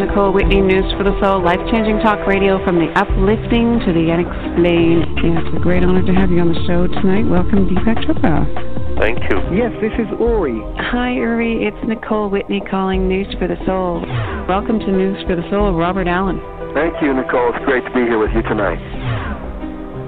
Nicole 0.00 0.32
Whitney, 0.32 0.62
News 0.62 0.88
for 0.96 1.04
the 1.04 1.12
Soul, 1.20 1.44
life 1.44 1.60
changing 1.68 2.00
talk 2.00 2.24
radio 2.26 2.56
from 2.64 2.80
the 2.80 2.88
uplifting 2.96 3.84
to 3.84 3.92
the 3.92 4.08
unexplained. 4.08 5.04
It's 5.20 5.52
a 5.52 5.60
great 5.60 5.84
honor 5.84 6.00
to 6.00 6.14
have 6.16 6.32
you 6.32 6.40
on 6.40 6.48
the 6.48 6.60
show 6.64 6.88
tonight. 6.88 7.28
Welcome, 7.28 7.68
Deepak 7.68 8.08
Chopra. 8.08 8.48
Thank 8.96 9.20
you. 9.28 9.36
Yes, 9.52 9.76
this 9.84 9.92
is 10.00 10.08
Uri. 10.16 10.56
Hi, 10.88 11.12
Uri. 11.12 11.68
It's 11.68 11.76
Nicole 11.84 12.32
Whitney 12.32 12.64
calling 12.64 13.12
News 13.12 13.28
for 13.36 13.44
the 13.44 13.60
Soul. 13.68 14.00
Welcome 14.48 14.80
to 14.80 14.88
News 14.88 15.20
for 15.28 15.36
the 15.36 15.44
Soul, 15.52 15.76
Robert 15.76 16.08
Allen. 16.08 16.40
Thank 16.72 16.96
you, 17.04 17.12
Nicole. 17.12 17.52
It's 17.52 17.64
great 17.68 17.84
to 17.84 17.92
be 17.92 18.08
here 18.08 18.16
with 18.16 18.32
you 18.32 18.40
tonight. 18.48 18.80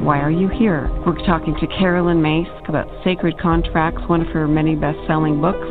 Why 0.00 0.24
are 0.24 0.32
you 0.32 0.48
here? 0.48 0.88
We're 1.04 1.20
talking 1.28 1.52
to 1.60 1.66
Caroline 1.68 2.24
Myss 2.24 2.48
about 2.66 2.88
Sacred 3.04 3.36
Contracts, 3.38 4.00
one 4.08 4.22
of 4.24 4.28
her 4.28 4.48
many 4.48 4.72
best 4.74 4.96
selling 5.06 5.36
books. 5.36 5.68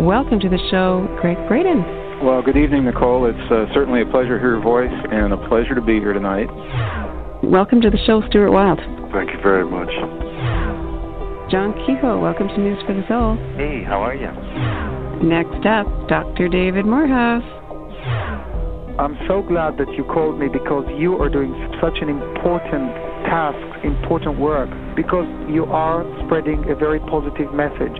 Welcome 0.00 0.40
to 0.40 0.48
the 0.48 0.58
show, 0.72 1.04
Gregg 1.20 1.36
Braden. 1.46 1.99
Well, 2.22 2.42
good 2.42 2.58
evening, 2.58 2.84
Nicole. 2.84 3.24
It's 3.24 3.50
uh, 3.50 3.64
certainly 3.72 4.02
a 4.02 4.04
pleasure 4.04 4.36
to 4.36 4.40
hear 4.44 4.52
your 4.52 4.60
voice 4.60 4.92
and 4.92 5.32
a 5.32 5.38
pleasure 5.48 5.74
to 5.74 5.80
be 5.80 5.94
here 6.04 6.12
tonight. 6.12 6.52
Welcome 7.42 7.80
to 7.80 7.88
the 7.88 7.96
show, 8.04 8.20
Stuart 8.28 8.52
Wilde. 8.52 8.78
Thank 9.10 9.32
you 9.32 9.40
very 9.40 9.64
much. 9.64 9.88
John 11.50 11.72
Kehoe, 11.72 12.20
welcome 12.20 12.48
to 12.48 12.58
News 12.58 12.76
for 12.84 12.92
the 12.92 13.08
Soul. 13.08 13.40
Hey, 13.56 13.82
how 13.82 14.04
are 14.04 14.12
you? 14.12 14.28
Next 15.26 15.64
up, 15.64 15.88
Dr. 16.12 16.48
David 16.48 16.84
Morehouse. 16.84 17.40
I'm 19.00 19.16
so 19.26 19.40
glad 19.40 19.78
that 19.78 19.88
you 19.96 20.04
called 20.04 20.38
me 20.38 20.48
because 20.52 20.84
you 21.00 21.16
are 21.16 21.30
doing 21.30 21.56
such 21.80 22.04
an 22.04 22.10
important 22.10 22.92
task, 23.24 23.56
important 23.82 24.38
work, 24.38 24.68
because 24.94 25.24
you 25.48 25.64
are 25.72 26.04
spreading 26.26 26.68
a 26.68 26.74
very 26.74 27.00
positive 27.00 27.48
message. 27.54 27.96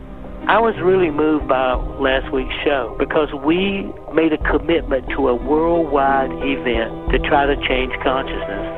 I 0.51 0.59
was 0.59 0.75
really 0.83 1.15
moved 1.15 1.47
by 1.47 1.79
last 2.03 2.27
week's 2.35 2.51
show 2.67 2.97
because 2.99 3.31
we 3.47 3.87
made 4.11 4.35
a 4.35 4.41
commitment 4.51 5.07
to 5.15 5.29
a 5.29 5.35
worldwide 5.39 6.35
event 6.43 7.15
to 7.15 7.23
try 7.23 7.47
to 7.47 7.55
change 7.71 7.95
consciousness. 8.03 8.75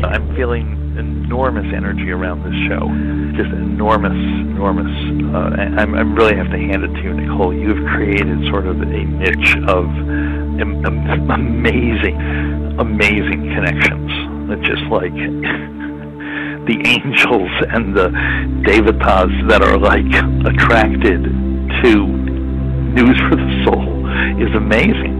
I'm 0.00 0.32
feeling 0.32 0.96
enormous 0.96 1.68
energy 1.76 2.08
around 2.08 2.40
this 2.40 2.56
show. 2.72 2.88
Just 3.36 3.52
enormous, 3.52 4.16
enormous. 4.16 4.88
Uh, 5.28 5.76
I, 5.76 5.84
I 5.84 6.00
really 6.08 6.40
have 6.40 6.48
to 6.48 6.56
hand 6.56 6.80
it 6.80 6.96
to 6.96 7.02
you, 7.04 7.12
Nicole. 7.12 7.52
You've 7.52 7.84
created 7.92 8.48
sort 8.48 8.64
of 8.64 8.80
a 8.80 8.88
niche 8.88 9.60
of 9.68 9.84
am- 10.56 10.88
amazing, 11.28 12.16
amazing 12.80 13.52
connections. 13.52 14.08
It's 14.56 14.64
just 14.64 14.88
like 14.88 15.12
the 16.66 16.80
angels 16.86 17.50
and 17.72 17.96
the 17.96 18.08
devatas 18.66 19.48
that 19.48 19.62
are 19.62 19.78
like 19.78 20.04
attracted 20.44 21.22
to 21.82 22.06
news 22.94 23.20
for 23.28 23.36
the 23.36 23.64
soul 23.64 23.98
is 24.42 24.54
amazing. 24.56 25.14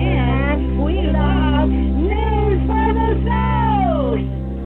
And 0.00 0.82
we 0.82 0.94
love 1.02 1.68
news 1.68 2.60
for 2.66 2.92
the 2.94 3.10
soul. 3.28 4.64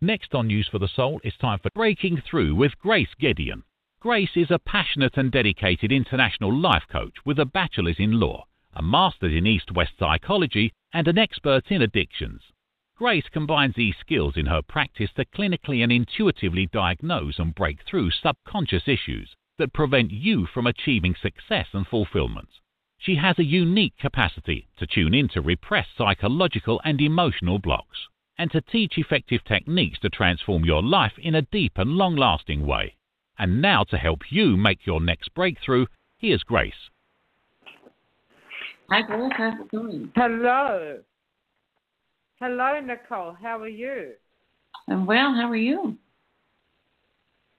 Next 0.00 0.34
on 0.34 0.46
News 0.46 0.68
for 0.70 0.78
the 0.78 0.88
Soul, 0.88 1.20
it's 1.24 1.36
time 1.38 1.58
for 1.62 1.70
Breaking 1.74 2.22
Through 2.28 2.54
with 2.54 2.78
Grace 2.78 3.14
Gedeon. 3.20 3.62
Grace 4.00 4.36
is 4.36 4.50
a 4.50 4.58
passionate 4.58 5.16
and 5.16 5.32
dedicated 5.32 5.90
international 5.90 6.52
life 6.54 6.84
coach 6.90 7.14
with 7.24 7.38
a 7.38 7.46
bachelor's 7.46 7.96
in 7.98 8.20
law, 8.20 8.44
a 8.74 8.82
master's 8.82 9.34
in 9.34 9.46
East 9.46 9.72
West 9.72 9.92
psychology, 9.98 10.72
and 10.92 11.08
an 11.08 11.18
expert 11.18 11.70
in 11.70 11.82
addictions. 11.82 12.42
Grace 12.96 13.28
combines 13.32 13.74
these 13.74 13.96
skills 13.98 14.36
in 14.36 14.46
her 14.46 14.62
practice 14.62 15.10
to 15.16 15.24
clinically 15.24 15.82
and 15.82 15.90
intuitively 15.90 16.66
diagnose 16.66 17.40
and 17.40 17.54
break 17.54 17.82
through 17.82 18.10
subconscious 18.12 18.86
issues 18.86 19.34
that 19.58 19.72
prevent 19.72 20.12
you 20.12 20.46
from 20.46 20.66
achieving 20.66 21.14
success 21.16 21.66
and 21.72 21.86
fulfillment. 21.88 22.48
She 22.98 23.16
has 23.16 23.38
a 23.38 23.44
unique 23.44 23.96
capacity 23.98 24.68
to 24.76 24.86
tune 24.86 25.12
into 25.12 25.42
repressed 25.42 25.96
psychological 25.98 26.80
and 26.84 27.00
emotional 27.00 27.58
blocks 27.58 28.08
and 28.38 28.50
to 28.52 28.60
teach 28.60 28.96
effective 28.96 29.42
techniques 29.44 29.98
to 30.00 30.08
transform 30.08 30.64
your 30.64 30.82
life 30.82 31.18
in 31.18 31.34
a 31.34 31.42
deep 31.42 31.72
and 31.76 31.90
long 31.90 32.14
lasting 32.14 32.64
way. 32.64 32.94
And 33.38 33.60
now, 33.60 33.82
to 33.84 33.98
help 33.98 34.30
you 34.30 34.56
make 34.56 34.86
your 34.86 35.00
next 35.00 35.34
breakthrough, 35.34 35.86
here's 36.16 36.44
Grace. 36.44 36.90
Hi, 38.88 39.02
Grace. 39.02 39.32
How's 39.36 39.60
it 39.60 39.70
going? 39.72 40.12
Hello. 40.14 41.00
Hello, 42.40 42.80
Nicole. 42.80 43.36
How 43.40 43.60
are 43.60 43.68
you? 43.68 44.12
I'm 44.88 45.06
well. 45.06 45.32
How 45.32 45.48
are 45.48 45.56
you? 45.56 45.96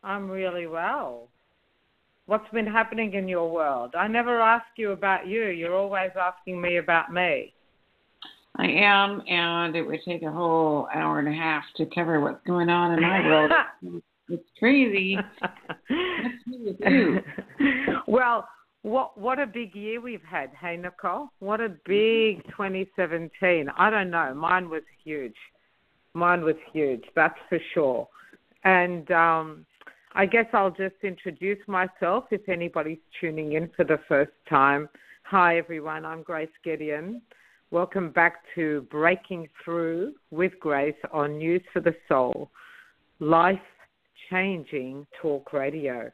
I'm 0.03 0.29
really 0.29 0.67
well. 0.67 1.29
What's 2.25 2.49
been 2.51 2.67
happening 2.67 3.13
in 3.13 3.27
your 3.27 3.49
world? 3.49 3.95
I 3.97 4.07
never 4.07 4.41
ask 4.41 4.65
you 4.75 4.91
about 4.91 5.27
you. 5.27 5.45
You're 5.45 5.75
always 5.75 6.11
asking 6.19 6.61
me 6.61 6.77
about 6.77 7.11
me. 7.11 7.53
I 8.57 8.67
am, 8.67 9.21
and 9.27 9.75
it 9.75 9.83
would 9.83 9.99
take 10.05 10.23
a 10.23 10.31
whole 10.31 10.87
hour 10.93 11.19
and 11.19 11.27
a 11.27 11.33
half 11.33 11.63
to 11.77 11.85
cover 11.93 12.19
what's 12.19 12.45
going 12.45 12.69
on 12.69 12.93
in 12.93 13.01
my 13.01 13.25
world. 13.25 13.51
it's 14.29 14.49
crazy. 14.59 15.17
well, 18.07 18.47
what 18.85 19.17
what 19.17 19.39
a 19.39 19.47
big 19.47 19.73
year 19.73 19.99
we've 19.99 20.23
had, 20.29 20.51
hey 20.61 20.77
Nicole? 20.77 21.29
What 21.39 21.59
a 21.59 21.69
big 21.69 22.43
2017. 22.51 23.67
I 23.75 23.89
don't 23.89 24.11
know. 24.11 24.31
Mine 24.35 24.69
was 24.69 24.83
huge. 25.03 25.35
Mine 26.13 26.43
was 26.43 26.55
huge. 26.71 27.03
That's 27.15 27.37
for 27.49 27.57
sure. 27.73 28.07
And 28.63 29.09
um, 29.09 29.65
I 30.13 30.27
guess 30.27 30.45
I'll 30.53 30.69
just 30.69 30.97
introduce 31.01 31.57
myself 31.67 32.25
if 32.29 32.47
anybody's 32.47 32.99
tuning 33.19 33.53
in 33.53 33.71
for 33.75 33.85
the 33.85 33.97
first 34.07 34.33
time. 34.47 34.87
Hi 35.23 35.57
everyone. 35.57 36.05
I'm 36.05 36.21
Grace 36.21 36.47
Gedeon. 36.63 37.21
Welcome 37.71 38.11
back 38.11 38.43
to 38.53 38.85
Breaking 38.91 39.49
Through 39.63 40.13
with 40.29 40.51
Grace 40.59 40.93
on 41.11 41.39
News 41.39 41.63
for 41.73 41.79
the 41.79 41.95
Soul, 42.07 42.51
life 43.17 43.57
changing 44.29 45.07
talk 45.19 45.53
radio. 45.53 46.11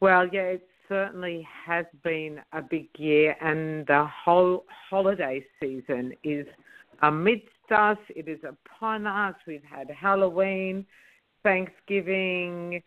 Well, 0.00 0.26
yeah, 0.32 0.56
it's 0.56 0.64
certainly 0.88 1.46
has 1.66 1.86
been 2.02 2.40
a 2.52 2.62
big 2.62 2.88
year, 2.96 3.36
and 3.40 3.86
the 3.86 4.06
whole 4.24 4.64
holiday 4.90 5.44
season 5.60 6.12
is 6.22 6.46
amidst 7.02 7.48
us. 7.70 7.98
It 8.08 8.28
is 8.28 8.40
upon 8.44 9.06
us. 9.06 9.34
We've 9.46 9.64
had 9.64 9.90
Halloween, 9.90 10.86
Thanksgiving. 11.42 12.82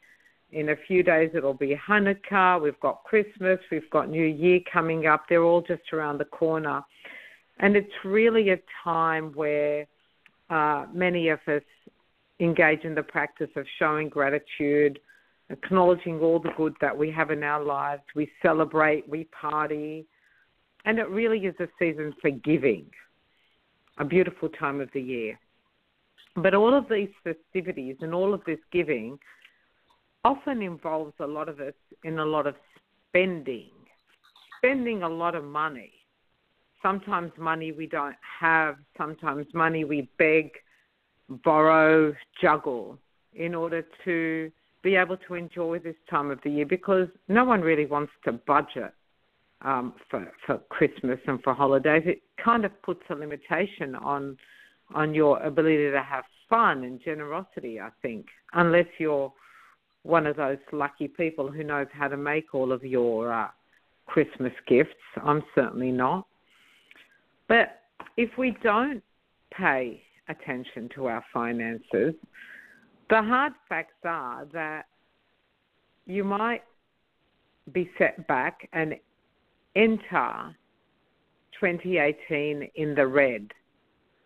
In 0.52 0.70
a 0.70 0.76
few 0.88 1.04
days, 1.04 1.32
it'll 1.34 1.54
be 1.54 1.76
Hanukkah. 1.76 2.62
We've 2.62 2.80
got 2.80 3.04
Christmas. 3.04 3.60
We've 3.70 3.90
got 3.90 4.10
New 4.10 4.26
Year 4.26 4.60
coming 4.72 5.06
up. 5.06 5.26
They're 5.28 5.44
all 5.44 5.62
just 5.62 5.92
around 5.92 6.20
the 6.20 6.26
corner. 6.26 6.82
And 7.60 7.76
it's 7.76 7.92
really 8.06 8.52
a 8.52 8.60
time 8.84 9.32
where 9.34 9.88
uh, 10.50 10.86
many 10.94 11.30
of 11.30 11.40
us 11.48 11.64
engage 12.40 12.84
in 12.84 12.96
the 12.96 13.04
practice 13.04 13.50
of 13.56 13.66
showing 13.80 14.10
gratitude, 14.10 15.00
acknowledging 15.50 16.20
all 16.20 16.40
the 16.40 16.52
good 16.58 16.76
that 16.82 16.98
we 16.98 17.10
have 17.12 17.32
in 17.32 17.44
our 17.44 17.64
lives. 17.64 18.04
We 18.16 18.30
celebrate, 18.42 19.08
we 19.08 19.26
party, 19.26 20.06
and 20.86 21.00
it 21.00 21.10
really 21.10 21.40
is 21.40 21.56
a 21.60 21.68
season 21.80 22.14
for 22.22 22.30
giving, 22.30 22.86
a 23.98 24.06
beautiful 24.06 24.50
time 24.50 24.82
of 24.82 24.90
the 24.94 25.02
year. 25.02 25.40
But 26.36 26.54
all 26.54 26.74
of 26.74 26.88
these 26.90 27.10
festivities 27.24 27.98
and 28.02 28.14
all 28.14 28.34
of 28.34 28.42
this 28.46 28.60
giving 28.72 29.18
often 30.24 30.62
involves 30.62 31.14
a 31.20 31.26
lot 31.26 31.50
of 31.50 31.60
us 31.60 31.74
in 32.04 32.20
a 32.20 32.26
lot 32.26 32.46
of 32.46 32.56
spending, 33.10 33.72
spending 34.58 35.04
a 35.04 35.10
lot 35.10 35.36
of 35.36 35.44
money. 35.44 35.92
Sometimes 36.84 37.32
money 37.38 37.72
we 37.72 37.88
don't 37.88 38.16
have, 38.40 38.76
sometimes 38.98 39.48
money 39.54 39.84
we 39.84 40.10
beg, 40.20 40.52
borrow, 41.44 42.14
juggle 42.40 43.00
in 43.34 43.56
order 43.56 43.86
to 44.06 44.52
be 44.88 44.96
able 44.96 45.18
to 45.28 45.34
enjoy 45.34 45.80
this 45.80 45.96
time 46.10 46.32
of 46.32 46.40
the 46.46 46.50
year 46.50 46.66
because 46.66 47.08
no 47.28 47.44
one 47.44 47.60
really 47.62 47.86
wants 47.86 48.14
to 48.24 48.32
budget 48.32 48.94
um, 49.62 49.94
for 50.10 50.32
for 50.46 50.60
Christmas 50.70 51.20
and 51.28 51.44
for 51.44 51.54
holidays. 51.54 52.04
It 52.06 52.22
kind 52.42 52.64
of 52.64 52.72
puts 52.84 53.02
a 53.10 53.16
limitation 53.16 53.96
on 53.96 54.38
on 54.96 55.14
your 55.14 55.42
ability 55.44 55.92
to 55.92 56.02
have 56.02 56.24
fun 56.50 56.86
and 56.86 57.02
generosity. 57.04 57.82
I 57.82 57.90
think 58.02 58.28
unless 58.54 58.88
you're 58.98 59.34
one 60.04 60.26
of 60.26 60.38
those 60.38 60.64
lucky 60.72 61.10
people 61.10 61.52
who 61.52 61.64
knows 61.64 61.88
how 61.92 62.08
to 62.08 62.16
make 62.16 62.54
all 62.54 62.72
of 62.72 62.82
your 62.82 63.34
uh, 63.34 63.48
Christmas 64.06 64.54
gifts. 64.68 64.94
I'm 65.22 65.44
certainly 65.54 65.92
not. 65.92 66.26
But 67.50 67.82
if 68.16 68.30
we 68.38 68.56
don't 68.64 69.04
pay 69.52 70.02
attention 70.30 70.90
to 70.96 71.08
our 71.08 71.24
finances, 71.34 72.14
the 73.10 73.22
hard 73.22 73.54
facts 73.70 73.94
are 74.04 74.46
that 74.54 74.86
you 76.06 76.24
might 76.24 76.64
be 77.74 77.90
set 77.98 78.28
back 78.28 78.68
and 78.74 78.96
enter 79.76 80.56
2018 81.60 82.70
in 82.76 82.96
the 82.96 83.06
red. 83.06 83.52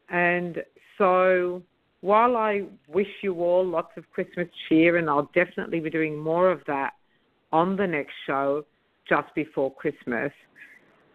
And 0.09 0.57
so 0.97 1.61
while 2.01 2.35
I 2.35 2.63
wish 2.87 3.07
you 3.21 3.35
all 3.41 3.65
lots 3.65 3.91
of 3.97 4.09
Christmas 4.11 4.47
cheer, 4.67 4.97
and 4.97 5.09
I'll 5.09 5.29
definitely 5.33 5.79
be 5.79 5.89
doing 5.89 6.17
more 6.17 6.51
of 6.51 6.61
that 6.67 6.93
on 7.51 7.75
the 7.75 7.87
next 7.87 8.13
show 8.25 8.65
just 9.07 9.33
before 9.35 9.73
Christmas, 9.73 10.31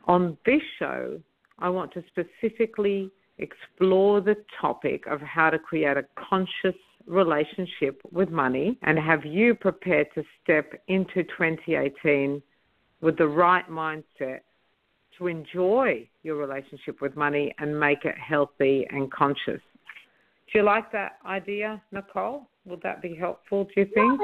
on 0.06 0.36
this 0.46 0.62
show, 0.78 1.20
I 1.58 1.68
want 1.68 1.92
to 1.94 2.04
specifically 2.08 3.10
explore 3.38 4.20
the 4.20 4.36
topic 4.60 5.06
of 5.06 5.20
how 5.20 5.50
to 5.50 5.58
create 5.58 5.96
a 5.96 6.04
conscious 6.28 6.78
relationship 7.06 8.00
with 8.10 8.30
money 8.30 8.78
and 8.82 8.98
have 8.98 9.24
you 9.24 9.54
prepared 9.54 10.08
to 10.14 10.24
step 10.42 10.72
into 10.88 11.22
2018 11.24 12.42
with 13.00 13.16
the 13.18 13.26
right 13.26 13.68
mindset 13.70 14.40
to 15.18 15.26
enjoy 15.26 16.08
your 16.22 16.36
relationship 16.36 17.00
with 17.00 17.16
money 17.16 17.54
and 17.58 17.78
make 17.78 18.04
it 18.04 18.16
healthy 18.18 18.86
and 18.90 19.10
conscious. 19.12 19.60
Do 20.52 20.58
you 20.58 20.62
like 20.62 20.92
that 20.92 21.18
idea, 21.24 21.82
Nicole? 21.92 22.48
Would 22.66 22.82
that 22.82 23.02
be 23.02 23.14
helpful, 23.14 23.64
do 23.64 23.80
you 23.80 23.86
think? 23.94 24.20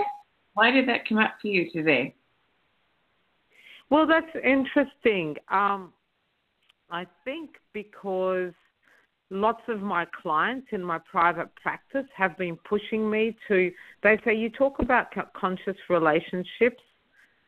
Why 0.55 0.71
did 0.71 0.89
that 0.89 1.09
come 1.09 1.19
up 1.19 1.35
for 1.41 1.49
you 1.49 1.71
today? 1.71 2.15
Well, 3.91 4.07
that's 4.07 4.35
interesting. 4.45 5.37
Um, 5.51 5.93
I 6.91 7.07
think 7.25 7.51
because 7.73 8.53
lots 9.33 9.63
of 9.69 9.81
my 9.81 10.07
clients 10.23 10.67
in 10.73 10.85
my 10.85 10.99
private 10.99 11.49
practice 11.57 12.05
have 12.15 12.37
been 12.37 12.57
pushing 12.69 13.11
me 13.11 13.35
to, 13.49 13.73
they 14.03 14.19
say, 14.25 14.35
you 14.35 14.51
talk 14.51 14.79
about 14.79 15.07
conscious 15.35 15.77
relationships 15.89 16.83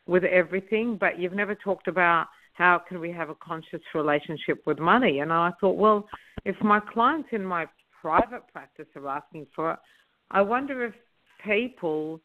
with 0.06 0.24
everything, 0.24 0.96
but 0.98 1.18
you've 1.18 1.34
never 1.34 1.54
talked 1.54 1.86
about 1.86 2.28
how 2.54 2.80
can 2.88 3.00
we 3.00 3.12
have 3.12 3.28
a 3.28 3.34
conscious 3.34 3.82
relationship 3.94 4.62
with 4.66 4.78
money. 4.78 5.18
And 5.18 5.30
I 5.30 5.50
thought, 5.60 5.76
well, 5.76 6.08
if 6.46 6.56
my 6.62 6.80
clients 6.80 7.28
in 7.32 7.44
my 7.44 7.66
private 8.00 8.42
practice 8.50 8.86
are 8.96 9.08
asking 9.08 9.46
for 9.54 9.72
it, 9.72 9.78
I 10.30 10.40
wonder 10.40 10.86
if 10.86 10.94
people 11.44 12.18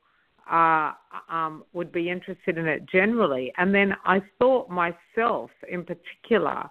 uh, 0.50 0.94
um, 1.30 1.66
would 1.74 1.92
be 1.92 2.10
interested 2.10 2.58
in 2.58 2.66
it 2.66 2.88
generally. 2.90 3.52
And 3.58 3.76
then 3.76 3.94
I 4.06 4.22
thought 4.40 4.70
myself, 4.70 5.52
in 5.70 5.84
particular, 5.84 6.70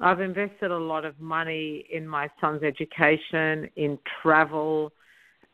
I've 0.00 0.20
invested 0.20 0.70
a 0.70 0.78
lot 0.78 1.04
of 1.04 1.18
money 1.20 1.84
in 1.92 2.06
my 2.06 2.28
son's 2.40 2.62
education, 2.62 3.68
in 3.76 3.98
travel, 4.22 4.92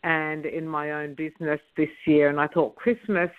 and 0.03 0.47
in 0.47 0.67
my 0.67 0.93
own 0.93 1.15
business 1.15 1.61
this 1.77 1.91
year. 2.07 2.31
And 2.31 2.41
I 2.41 2.47
thought 2.47 2.75
Christmas 2.77 3.31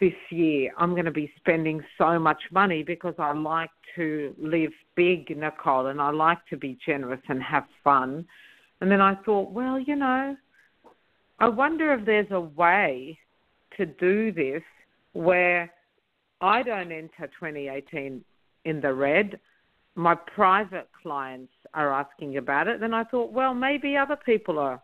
this 0.00 0.14
year, 0.30 0.72
I'm 0.76 0.90
going 0.90 1.04
to 1.04 1.10
be 1.10 1.32
spending 1.36 1.82
so 1.96 2.18
much 2.18 2.42
money 2.50 2.82
because 2.82 3.14
I 3.18 3.32
like 3.32 3.70
to 3.94 4.34
live 4.38 4.72
big, 4.94 5.34
Nicole, 5.36 5.86
and 5.86 6.00
I 6.00 6.10
like 6.10 6.38
to 6.50 6.56
be 6.56 6.78
generous 6.84 7.20
and 7.28 7.42
have 7.42 7.64
fun. 7.82 8.26
And 8.80 8.90
then 8.90 9.00
I 9.00 9.14
thought, 9.24 9.52
well, 9.52 9.78
you 9.78 9.96
know, 9.96 10.36
I 11.38 11.48
wonder 11.48 11.92
if 11.94 12.04
there's 12.04 12.30
a 12.30 12.40
way 12.40 13.18
to 13.76 13.86
do 13.86 14.32
this 14.32 14.62
where 15.12 15.72
I 16.40 16.62
don't 16.62 16.92
enter 16.92 17.26
2018 17.38 18.22
in 18.64 18.80
the 18.80 18.92
red. 18.92 19.38
My 19.96 20.14
private 20.14 20.88
clients 21.02 21.52
are 21.74 21.92
asking 21.92 22.36
about 22.36 22.68
it. 22.68 22.80
Then 22.80 22.94
I 22.94 23.04
thought, 23.04 23.32
well, 23.32 23.54
maybe 23.54 23.96
other 23.96 24.16
people 24.16 24.58
are 24.58 24.80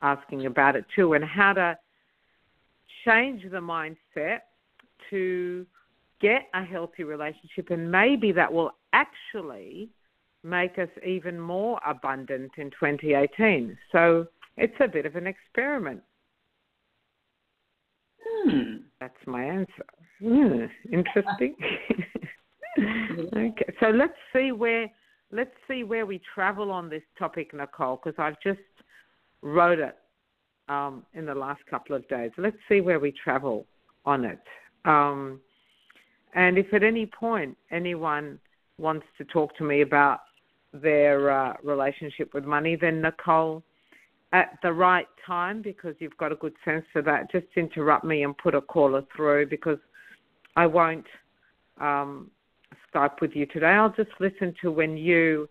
asking 0.00 0.46
about 0.46 0.76
it 0.76 0.84
too, 0.94 1.14
and 1.14 1.24
how 1.24 1.52
to 1.54 1.76
change 3.04 3.42
the 3.42 3.58
mindset 3.58 4.40
to 5.10 5.66
get 6.20 6.42
a 6.54 6.64
healthy 6.64 7.04
relationship, 7.04 7.70
and 7.70 7.90
maybe 7.90 8.32
that 8.32 8.52
will 8.52 8.72
actually 8.92 9.90
make 10.44 10.78
us 10.78 10.88
even 11.04 11.38
more 11.38 11.80
abundant 11.86 12.52
in 12.56 12.70
2018. 12.70 13.76
So 13.92 14.26
it's 14.56 14.74
a 14.80 14.88
bit 14.88 15.06
of 15.06 15.16
an 15.16 15.26
experiment. 15.26 16.00
Hmm. 18.24 18.76
That's 19.00 19.26
my 19.26 19.44
answer. 19.44 19.84
Hmm. 20.20 20.66
Interesting. 20.92 21.56
okay, 23.36 23.74
so 23.80 23.88
let's 23.88 24.14
see 24.32 24.52
where 24.52 24.90
let's 25.30 25.50
see 25.68 25.84
where 25.84 26.06
we 26.06 26.20
travel 26.34 26.70
on 26.70 26.88
this 26.88 27.02
topic, 27.18 27.52
Nicole, 27.52 28.00
because 28.02 28.18
I've 28.18 28.40
just 28.42 28.60
wrote 29.42 29.78
it 29.78 29.96
um, 30.68 31.04
in 31.14 31.26
the 31.26 31.34
last 31.34 31.60
couple 31.68 31.96
of 31.96 32.06
days. 32.08 32.30
Let's 32.38 32.56
see 32.68 32.80
where 32.80 32.98
we 32.98 33.12
travel 33.12 33.66
on 34.06 34.24
it. 34.24 34.40
Um, 34.84 35.40
and 36.34 36.58
if 36.58 36.72
at 36.72 36.82
any 36.82 37.06
point 37.06 37.56
anyone 37.70 38.38
wants 38.78 39.06
to 39.18 39.24
talk 39.24 39.56
to 39.56 39.64
me 39.64 39.82
about 39.82 40.20
their 40.72 41.30
uh, 41.30 41.54
relationship 41.62 42.32
with 42.34 42.44
money, 42.44 42.76
then 42.76 43.02
Nicole, 43.02 43.62
at 44.32 44.58
the 44.62 44.72
right 44.72 45.08
time, 45.26 45.62
because 45.62 45.94
you've 45.98 46.16
got 46.16 46.32
a 46.32 46.36
good 46.36 46.54
sense 46.64 46.84
of 46.94 47.04
that, 47.06 47.30
just 47.30 47.46
interrupt 47.56 48.04
me 48.04 48.22
and 48.24 48.36
put 48.36 48.54
a 48.54 48.60
caller 48.60 49.02
through 49.16 49.48
because 49.48 49.78
I 50.56 50.66
won't 50.66 51.06
um, 51.80 52.30
Skype 52.92 53.20
with 53.20 53.32
you 53.34 53.46
today. 53.46 53.66
I'll 53.66 53.92
just 53.92 54.10
listen 54.20 54.54
to 54.62 54.70
when 54.70 54.96
you 54.96 55.48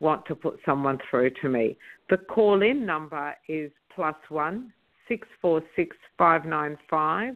want 0.00 0.24
to 0.26 0.34
put 0.34 0.58
someone 0.64 0.98
through 1.10 1.30
to 1.42 1.48
me. 1.48 1.76
The 2.08 2.16
call 2.16 2.62
in 2.62 2.86
number 2.86 3.34
is 3.48 3.70
plus 3.94 4.16
one 4.28 4.72
six 5.08 5.26
four 5.40 5.62
six 5.74 5.96
five 6.16 6.44
nine 6.44 6.76
five 6.88 7.34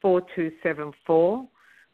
four 0.00 0.22
two 0.34 0.52
seven 0.62 0.92
four. 1.06 1.46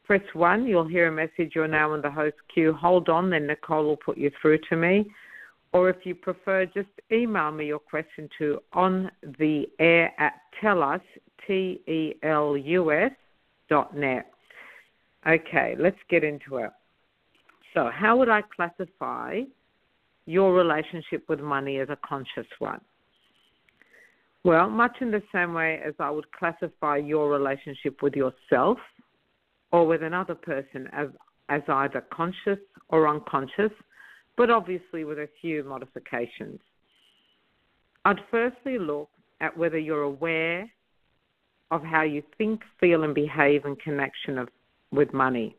Press 0.05 0.22
one. 0.32 0.66
You'll 0.66 0.88
hear 0.88 1.08
a 1.08 1.12
message. 1.12 1.52
You're 1.55 1.69
now 1.69 1.94
in 1.94 2.00
the 2.00 2.10
host 2.10 2.37
queue. 2.52 2.72
Hold 2.72 3.08
on, 3.08 3.31
then 3.31 3.46
Nicole 3.46 3.84
will 3.84 3.96
put 3.96 4.16
you 4.16 4.31
through 4.40 4.58
to 4.70 4.76
me. 4.76 5.06
Or 5.72 5.90
if 5.90 5.96
you 6.05 6.14
prefer, 6.14 6.64
just 6.64 6.88
email 7.12 7.50
me 7.50 7.66
your 7.66 7.78
question 7.78 8.28
to 8.38 8.60
on 8.72 9.10
the 9.38 9.69
air 9.78 10.12
at 10.19 10.40
telus 10.62 11.02
t 11.46 11.81
e 11.87 12.14
l 12.22 12.56
u 12.56 12.90
s 12.90 13.12
dot 13.69 13.94
net. 13.94 14.32
Okay, 15.29 15.75
let's 15.79 15.99
get 16.09 16.25
into 16.25 16.57
it. 16.57 16.71
So, 17.75 17.91
how 17.93 18.17
would 18.17 18.29
I 18.29 18.43
classify 18.43 19.43
your 20.27 20.55
relationship 20.55 21.25
with 21.29 21.41
money 21.41 21.79
as 21.79 21.89
a 21.91 21.99
conscious 22.07 22.47
one? 22.59 22.81
Well, 24.45 24.71
much 24.71 24.97
in 25.01 25.11
the 25.11 25.23
same 25.33 25.53
way 25.53 25.81
as 25.85 25.95
I 25.99 26.11
would 26.11 26.31
classify 26.33 26.97
your 26.97 27.31
relationship 27.31 28.03
with 28.03 28.15
yourself 28.15 28.79
or 29.73 29.87
with 29.87 30.03
another 30.03 30.35
person 30.35 30.89
as, 30.93 31.09
as 31.49 31.63
either 31.69 32.05
conscious 32.11 32.59
or 32.89 33.09
unconscious, 33.09 33.73
but 34.37 34.51
obviously 34.51 35.05
with 35.05 35.19
a 35.19 35.29
few 35.41 35.65
modifications. 35.65 36.61
I'd 38.05 38.21
firstly 38.31 38.79
look 38.79 39.11
at 39.41 39.57
whether 39.57 39.79
you're 39.79 40.03
aware 40.03 40.71
of 41.71 41.83
how 41.83 42.03
you 42.03 42.23
think, 42.39 42.63
feel, 42.81 43.05
and 43.05 43.15
behave 43.15 43.67
in 43.67 43.77
connection 43.77 44.39
of, 44.39 44.49
with 44.93 45.12
money. 45.12 45.56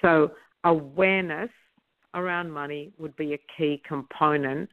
So, 0.00 0.32
awareness 0.64 1.50
around 2.14 2.50
money 2.50 2.92
would 2.98 3.16
be 3.16 3.34
a 3.34 3.38
key 3.56 3.82
component 3.86 4.68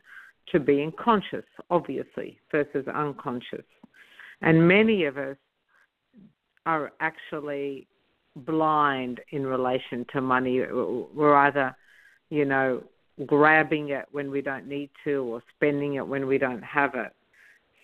to 0.51 0.59
being 0.59 0.91
conscious, 1.00 1.45
obviously, 1.69 2.39
versus 2.51 2.88
unconscious. 2.88 3.65
And 4.41 4.67
many 4.67 5.05
of 5.05 5.17
us 5.17 5.38
are 6.65 6.91
actually 7.00 7.88
blind 8.35 9.19
in 9.31 9.45
relation 9.45 10.05
to 10.13 10.21
money. 10.21 10.59
We're 10.59 11.35
either, 11.35 11.75
you 12.29 12.45
know, 12.45 12.83
grabbing 13.25 13.89
it 13.89 14.05
when 14.12 14.31
we 14.31 14.41
don't 14.41 14.67
need 14.67 14.89
to 15.03 15.24
or 15.24 15.43
spending 15.55 15.95
it 15.95 16.07
when 16.07 16.27
we 16.27 16.38
don't 16.38 16.63
have 16.63 16.95
it. 16.95 17.13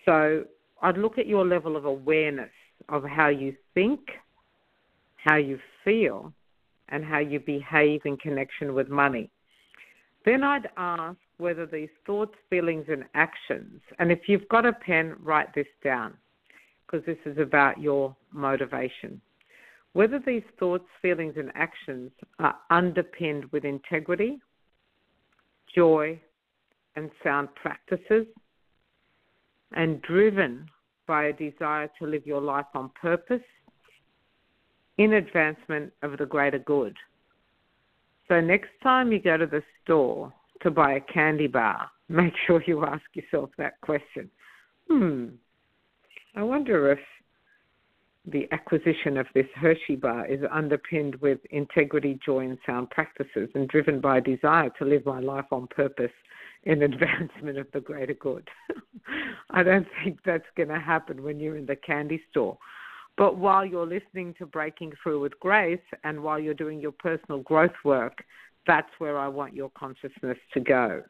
So 0.04 0.44
I'd 0.82 0.96
look 0.96 1.18
at 1.18 1.26
your 1.26 1.44
level 1.44 1.76
of 1.76 1.84
awareness 1.84 2.50
of 2.88 3.04
how 3.04 3.28
you 3.28 3.54
think, 3.74 4.00
how 5.16 5.36
you 5.36 5.58
feel, 5.86 6.34
and 6.90 7.02
how 7.04 7.18
you 7.18 7.40
behave 7.40 8.02
in 8.04 8.18
connection 8.18 8.74
with 8.74 8.90
money. 8.90 9.30
Then 10.26 10.42
I'd 10.42 10.68
ask 10.76 11.16
whether 11.38 11.64
these 11.64 11.88
thoughts, 12.04 12.34
feelings, 12.50 12.86
and 12.88 13.04
actions, 13.14 13.80
and 13.98 14.10
if 14.10 14.28
you've 14.28 14.48
got 14.48 14.66
a 14.66 14.72
pen, 14.72 15.14
write 15.20 15.54
this 15.54 15.66
down 15.82 16.14
because 16.84 17.04
this 17.06 17.18
is 17.24 17.38
about 17.38 17.80
your 17.80 18.14
motivation. 18.32 19.20
Whether 19.92 20.20
these 20.24 20.42
thoughts, 20.58 20.84
feelings, 21.00 21.34
and 21.36 21.50
actions 21.54 22.10
are 22.38 22.56
underpinned 22.70 23.46
with 23.46 23.64
integrity, 23.64 24.38
joy, 25.74 26.20
and 26.96 27.10
sound 27.24 27.48
practices, 27.54 28.26
and 29.72 30.02
driven 30.02 30.66
by 31.06 31.26
a 31.26 31.32
desire 31.32 31.90
to 31.98 32.06
live 32.06 32.26
your 32.26 32.40
life 32.40 32.66
on 32.74 32.90
purpose 33.00 33.42
in 34.98 35.14
advancement 35.14 35.92
of 36.02 36.18
the 36.18 36.26
greater 36.26 36.58
good. 36.58 36.96
So, 38.28 38.40
next 38.40 38.70
time 38.82 39.12
you 39.12 39.20
go 39.20 39.36
to 39.36 39.46
the 39.46 39.62
store 39.82 40.32
to 40.62 40.70
buy 40.70 40.94
a 40.94 41.00
candy 41.00 41.46
bar, 41.46 41.90
make 42.08 42.32
sure 42.46 42.62
you 42.66 42.84
ask 42.84 43.04
yourself 43.14 43.50
that 43.58 43.80
question. 43.80 44.30
Hmm, 44.88 45.26
I 46.34 46.42
wonder 46.42 46.92
if 46.92 46.98
the 48.26 48.48
acquisition 48.50 49.16
of 49.16 49.26
this 49.34 49.46
Hershey 49.54 49.96
bar 49.96 50.26
is 50.26 50.40
underpinned 50.50 51.16
with 51.16 51.38
integrity, 51.50 52.18
joy, 52.24 52.44
and 52.44 52.58
sound 52.66 52.90
practices 52.90 53.48
and 53.54 53.68
driven 53.68 54.00
by 54.00 54.18
a 54.18 54.20
desire 54.20 54.70
to 54.78 54.84
live 54.84 55.06
my 55.06 55.20
life 55.20 55.46
on 55.52 55.68
purpose 55.68 56.10
in 56.64 56.82
advancement 56.82 57.58
of 57.58 57.66
the 57.72 57.80
greater 57.80 58.14
good. 58.14 58.48
I 59.50 59.62
don't 59.62 59.86
think 60.02 60.18
that's 60.24 60.46
going 60.56 60.68
to 60.68 60.80
happen 60.80 61.22
when 61.22 61.38
you're 61.38 61.56
in 61.56 61.66
the 61.66 61.76
candy 61.76 62.20
store. 62.30 62.58
But 63.16 63.38
while 63.38 63.64
you're 63.64 63.86
listening 63.86 64.34
to 64.38 64.46
Breaking 64.46 64.92
Through 65.02 65.20
with 65.20 65.38
Grace 65.40 65.80
and 66.04 66.22
while 66.22 66.38
you're 66.38 66.54
doing 66.54 66.80
your 66.80 66.92
personal 66.92 67.40
growth 67.40 67.72
work, 67.84 68.22
That's 68.66 68.88
where 68.98 69.18
I 69.18 69.28
want 69.28 69.54
your 69.54 69.70
consciousness 69.70 70.38
to 70.54 70.60
go. 70.60 71.02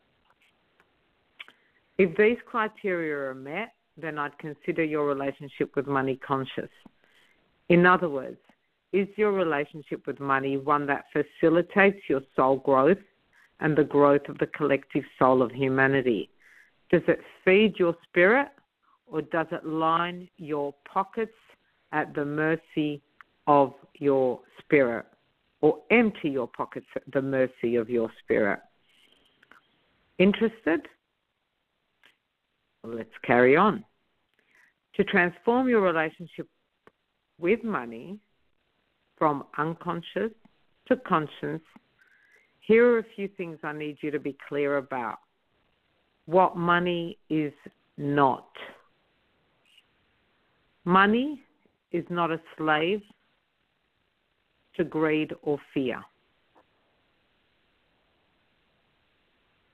If 1.98 2.16
these 2.16 2.36
criteria 2.44 3.30
are 3.30 3.34
met, 3.34 3.72
then 3.96 4.18
I'd 4.18 4.38
consider 4.38 4.84
your 4.84 5.06
relationship 5.06 5.74
with 5.74 5.86
money 5.86 6.16
conscious. 6.16 6.68
In 7.70 7.86
other 7.86 8.10
words, 8.10 8.36
is 8.92 9.08
your 9.16 9.32
relationship 9.32 10.06
with 10.06 10.20
money 10.20 10.58
one 10.58 10.86
that 10.86 11.06
facilitates 11.12 12.00
your 12.08 12.20
soul 12.36 12.58
growth 12.58 12.98
and 13.60 13.76
the 13.76 13.84
growth 13.84 14.28
of 14.28 14.36
the 14.38 14.46
collective 14.46 15.04
soul 15.18 15.40
of 15.42 15.50
humanity? 15.50 16.28
Does 16.90 17.02
it 17.08 17.20
feed 17.44 17.78
your 17.78 17.96
spirit 18.06 18.48
or 19.06 19.22
does 19.22 19.46
it 19.50 19.64
line 19.66 20.28
your 20.36 20.74
pockets 20.92 21.32
at 21.96 22.14
the 22.14 22.24
mercy 22.24 23.00
of 23.46 23.72
your 23.94 24.38
spirit 24.58 25.06
or 25.62 25.78
empty 25.90 26.28
your 26.28 26.46
pockets 26.46 26.86
at 26.94 27.02
the 27.14 27.22
mercy 27.22 27.76
of 27.76 27.88
your 27.88 28.10
spirit? 28.22 28.60
Interested? 30.18 30.82
Let's 32.84 33.08
carry 33.24 33.56
on. 33.56 33.82
To 34.96 35.04
transform 35.04 35.68
your 35.68 35.80
relationship 35.80 36.48
with 37.40 37.64
money 37.64 38.18
from 39.18 39.44
unconscious 39.56 40.32
to 40.88 40.96
conscious, 40.96 41.60
here 42.60 42.86
are 42.92 42.98
a 42.98 43.06
few 43.16 43.28
things 43.36 43.58
I 43.62 43.72
need 43.72 43.96
you 44.02 44.10
to 44.10 44.20
be 44.20 44.36
clear 44.48 44.76
about. 44.76 45.18
What 46.26 46.56
money 46.56 47.18
is 47.30 47.52
not. 47.96 48.50
Money 50.84 51.42
is 51.92 52.04
not 52.10 52.30
a 52.30 52.40
slave 52.56 53.02
to 54.76 54.84
greed 54.84 55.32
or 55.42 55.58
fear. 55.72 56.02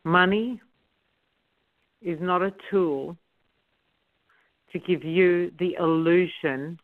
Money 0.04 0.60
is 2.00 2.18
not 2.20 2.42
a 2.42 2.52
tool 2.70 3.16
to 4.72 4.78
give 4.78 5.04
you 5.04 5.52
the 5.58 5.76
illusion 5.78 6.78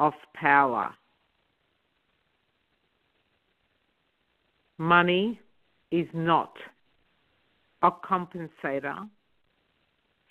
of 0.00 0.12
power. 0.34 0.92
Money 4.78 5.40
is 5.90 6.06
not 6.12 6.52
a 7.82 7.90
compensator 7.90 9.08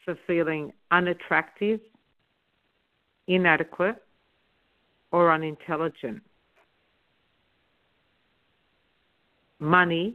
for 0.03 0.17
feeling 0.27 0.72
unattractive, 0.91 1.79
inadequate, 3.27 4.04
or 5.15 5.31
unintelligent. 5.31 6.22
Money 9.60 10.13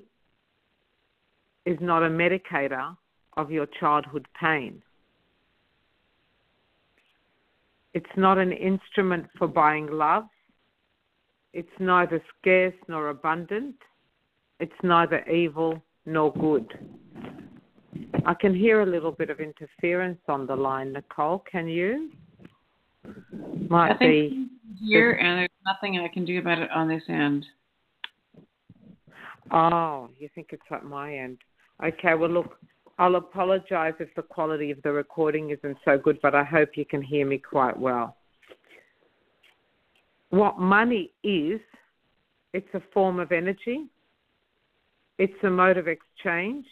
is 1.65 1.79
not 1.81 2.03
a 2.03 2.09
medicator 2.11 2.95
of 3.39 3.51
your 3.51 3.65
childhood 3.81 4.29
pain. 4.39 4.83
It's 7.95 8.15
not 8.15 8.37
an 8.37 8.53
instrument 8.53 9.25
for 9.39 9.49
buying 9.49 9.87
love. 9.91 10.25
It's 11.55 11.77
neither 11.79 12.23
scarce 12.39 12.75
nor 12.87 13.09
abundant. 13.09 13.77
It's 14.59 14.81
neither 14.83 15.27
evil 15.27 15.83
nor 16.05 16.31
good. 16.31 16.79
I 18.27 18.35
can 18.35 18.55
hear 18.55 18.83
a 18.83 18.87
little 18.87 19.13
bit 19.13 19.31
of 19.31 19.41
interference 19.41 20.21
on 20.29 20.47
the 20.47 20.57
line, 20.57 20.93
Nicole. 20.93 21.43
Can 21.51 21.69
you? 21.69 22.11
Might 23.71 23.99
be 23.99 24.50
here, 24.79 25.13
and 25.13 25.39
there's 25.39 25.49
nothing 25.65 25.99
I 25.99 26.09
can 26.09 26.25
do 26.25 26.39
about 26.39 26.59
it 26.59 26.71
on 26.71 26.89
this 26.89 27.03
end. 27.09 27.47
Oh, 29.51 30.09
you 30.19 30.29
think 30.35 30.49
it's 30.53 30.63
at 30.71 30.85
my 30.85 31.17
end? 31.17 31.39
Okay. 31.85 32.15
Well, 32.15 32.31
look, 32.31 32.59
I'll 32.99 33.17
apologize 33.17 33.95
if 33.99 34.15
the 34.15 34.23
quality 34.23 34.71
of 34.71 34.81
the 34.83 34.93
recording 34.93 35.51
isn't 35.51 35.79
so 35.85 35.99
good, 35.99 36.19
but 36.23 36.35
I 36.35 36.45
hope 36.45 36.77
you 36.77 36.85
can 36.85 37.03
hear 37.03 37.27
me 37.27 37.39
quite 37.39 37.79
well. 37.79 38.17
What 40.29 40.59
money 40.59 41.11
is, 41.25 41.61
it's 42.53 42.69
a 42.75 42.83
form 42.93 43.19
of 43.19 43.33
energy, 43.33 43.87
it's 45.19 45.33
a 45.43 45.51
mode 45.51 45.77
of 45.77 45.89
exchange, 45.89 46.67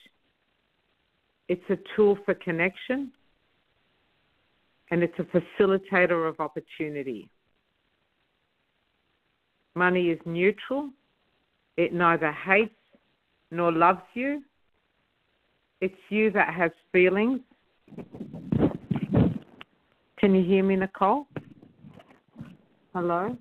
it's 1.48 1.64
a 1.70 1.78
tool 1.96 2.18
for 2.24 2.34
connection, 2.34 3.10
and 4.90 5.02
it's 5.02 5.18
a 5.18 5.24
facilitator 5.24 6.28
of 6.28 6.38
opportunity. 6.40 7.30
Money 9.78 10.10
is 10.10 10.18
neutral, 10.24 10.90
it 11.76 11.92
neither 11.92 12.32
hates 12.32 12.74
nor 13.52 13.70
loves 13.70 14.02
you 14.14 14.42
it's 15.80 15.94
you 16.08 16.30
that 16.32 16.52
has 16.54 16.70
feelings. 16.92 17.40
Can 20.18 20.34
you 20.34 20.44
hear 20.44 20.64
me, 20.64 20.74
Nicole? 20.74 21.28
Hello? 22.92 23.36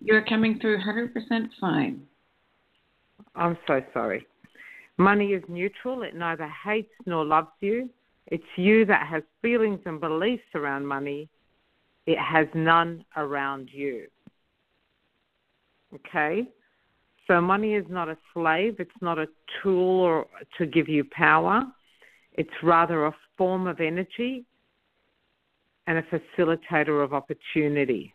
You're 0.00 0.24
coming 0.24 0.58
through 0.58 0.78
100% 0.78 1.48
fine. 1.60 2.02
I'm 3.36 3.56
so 3.68 3.80
sorry. 3.92 4.26
Money 4.98 5.28
is 5.28 5.44
neutral. 5.48 6.02
It 6.02 6.16
neither 6.16 6.50
hates 6.64 6.92
nor 7.06 7.24
loves 7.24 7.52
you. 7.60 7.88
It's 8.26 8.42
you 8.56 8.84
that 8.86 9.06
has 9.06 9.22
feelings 9.40 9.80
and 9.86 10.00
beliefs 10.00 10.42
around 10.56 10.86
money. 10.86 11.28
It 12.06 12.18
has 12.18 12.48
none 12.54 13.04
around 13.16 13.70
you. 13.72 14.06
Okay? 15.94 16.46
So 17.26 17.40
money 17.40 17.74
is 17.74 17.84
not 17.88 18.08
a 18.08 18.18
slave, 18.34 18.76
it's 18.78 18.90
not 19.00 19.18
a 19.18 19.28
tool 19.62 20.00
or 20.00 20.26
to 20.58 20.66
give 20.66 20.88
you 20.88 21.04
power. 21.04 21.62
It's 22.32 22.50
rather 22.62 23.06
a 23.06 23.14
form 23.36 23.66
of 23.66 23.80
energy 23.80 24.44
and 25.86 25.98
a 25.98 26.02
facilitator 26.02 27.02
of 27.04 27.12
opportunity. 27.12 28.14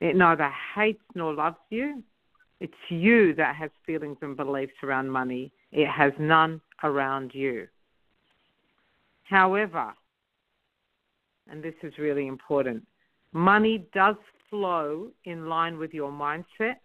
It 0.00 0.16
neither 0.16 0.50
hates 0.74 1.02
nor 1.14 1.32
loves 1.32 1.56
you. 1.70 2.02
It's 2.60 2.72
you 2.88 3.34
that 3.34 3.56
has 3.56 3.70
feelings 3.86 4.18
and 4.22 4.36
beliefs 4.36 4.74
around 4.82 5.10
money. 5.10 5.52
It 5.72 5.88
has 5.88 6.12
none 6.18 6.60
around 6.82 7.32
you. 7.34 7.66
However, 9.24 9.94
and 11.50 11.62
this 11.62 11.74
is 11.82 11.92
really 11.98 12.26
important, 12.26 12.86
money 13.32 13.86
does 13.94 14.16
flow 14.50 15.08
in 15.24 15.48
line 15.48 15.78
with 15.78 15.92
your 15.92 16.10
mindset 16.10 16.76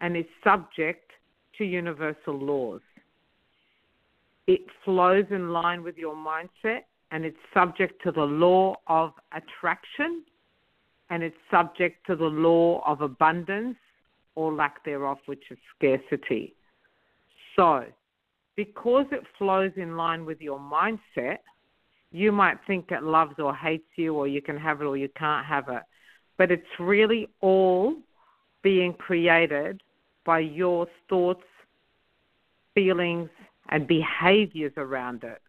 and 0.00 0.16
is 0.16 0.24
subject 0.42 1.10
to 1.58 1.64
universal 1.64 2.34
laws. 2.38 2.80
It 4.46 4.62
flows 4.84 5.26
in 5.30 5.50
line 5.52 5.82
with 5.82 5.96
your 5.96 6.14
mindset 6.14 6.80
and 7.12 7.24
it's 7.24 7.36
subject 7.52 8.02
to 8.04 8.12
the 8.12 8.24
law 8.24 8.76
of 8.86 9.12
attraction 9.32 10.22
and 11.10 11.22
it's 11.22 11.36
subject 11.50 12.06
to 12.06 12.16
the 12.16 12.24
law 12.24 12.82
of 12.86 13.00
abundance 13.00 13.76
or 14.34 14.52
lack 14.52 14.84
thereof, 14.84 15.18
which 15.26 15.42
is 15.50 15.58
scarcity. 15.76 16.54
So, 17.56 17.84
because 18.56 19.06
it 19.10 19.22
flows 19.36 19.72
in 19.76 19.96
line 19.96 20.24
with 20.24 20.40
your 20.40 20.58
mindset, 20.58 21.38
you 22.12 22.32
might 22.32 22.58
think 22.66 22.90
it 22.90 23.02
loves 23.02 23.34
or 23.38 23.54
hates 23.54 23.88
you, 23.96 24.14
or 24.14 24.26
you 24.26 24.42
can 24.42 24.56
have 24.56 24.80
it 24.80 24.84
or 24.84 24.96
you 24.96 25.08
can't 25.16 25.46
have 25.46 25.68
it. 25.68 25.82
But 26.38 26.50
it's 26.50 26.62
really 26.78 27.28
all 27.40 27.94
being 28.62 28.94
created 28.94 29.80
by 30.24 30.40
your 30.40 30.86
thoughts, 31.08 31.44
feelings, 32.74 33.30
and 33.70 33.86
behaviors 33.86 34.72
around 34.76 35.24
it, 35.24 35.40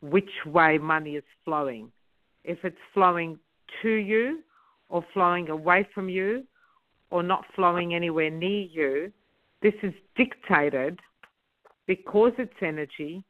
which 0.00 0.30
way 0.46 0.78
money 0.78 1.16
is 1.16 1.24
flowing. 1.44 1.90
If 2.44 2.64
it's 2.64 2.76
flowing 2.94 3.38
to 3.82 3.88
you, 3.88 4.40
or 4.88 5.04
flowing 5.12 5.48
away 5.50 5.86
from 5.94 6.08
you, 6.08 6.44
or 7.10 7.22
not 7.22 7.44
flowing 7.54 7.94
anywhere 7.94 8.30
near 8.30 8.62
you, 8.62 9.12
this 9.62 9.74
is 9.82 9.92
dictated 10.16 10.98
because 11.86 12.32
it's 12.38 12.52
energy. 12.62 13.22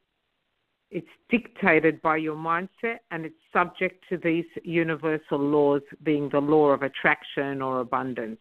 It's 0.89 1.07
dictated 1.29 2.01
by 2.01 2.17
your 2.17 2.35
mindset 2.35 2.97
and 3.11 3.25
it's 3.25 3.35
subject 3.53 4.03
to 4.09 4.17
these 4.17 4.45
universal 4.63 5.39
laws, 5.39 5.81
being 6.03 6.29
the 6.29 6.39
law 6.39 6.69
of 6.69 6.83
attraction 6.83 7.61
or 7.61 7.79
abundance 7.79 8.39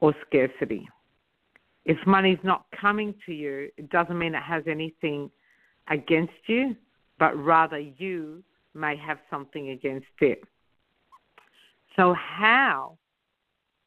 or 0.00 0.14
scarcity 0.26 0.88
if 1.84 1.98
money's 2.06 2.38
not 2.42 2.64
coming 2.80 3.14
to 3.26 3.32
you, 3.32 3.68
it 3.76 3.90
doesn't 3.90 4.18
mean 4.18 4.34
it 4.34 4.42
has 4.42 4.64
anything 4.66 5.30
against 5.88 6.32
you, 6.46 6.74
but 7.18 7.36
rather 7.36 7.78
you 7.78 8.42
may 8.74 8.96
have 8.96 9.18
something 9.30 9.70
against 9.70 10.06
it. 10.20 10.42
So, 11.96 12.14
how 12.14 12.98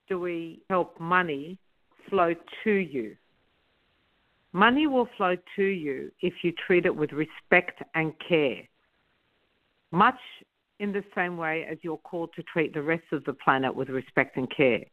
do 0.08 0.20
we 0.20 0.62
help 0.70 1.00
money 1.00 1.58
flow 2.10 2.34
to 2.64 2.72
you? 2.72 3.16
Money 4.54 4.88
will 4.88 5.10
flow 5.18 5.36
to 5.56 5.64
you 5.64 6.12
if 6.22 6.34
you 6.44 6.54
treat 6.66 6.86
it 6.86 6.96
with 6.96 7.12
respect 7.12 7.82
and 7.96 8.14
care, 8.28 8.62
much 9.92 10.20
in 10.80 10.92
the 10.92 11.04
same 11.16 11.38
way 11.38 11.66
as 11.70 11.78
you're 11.82 11.98
called 11.98 12.30
to 12.36 12.44
treat 12.44 12.74
the 12.74 12.82
rest 12.82 13.04
of 13.12 13.24
the 13.26 13.34
planet 13.34 13.76
with 13.76 13.90
respect 13.90 14.38
and 14.38 14.50
care. 14.56 14.86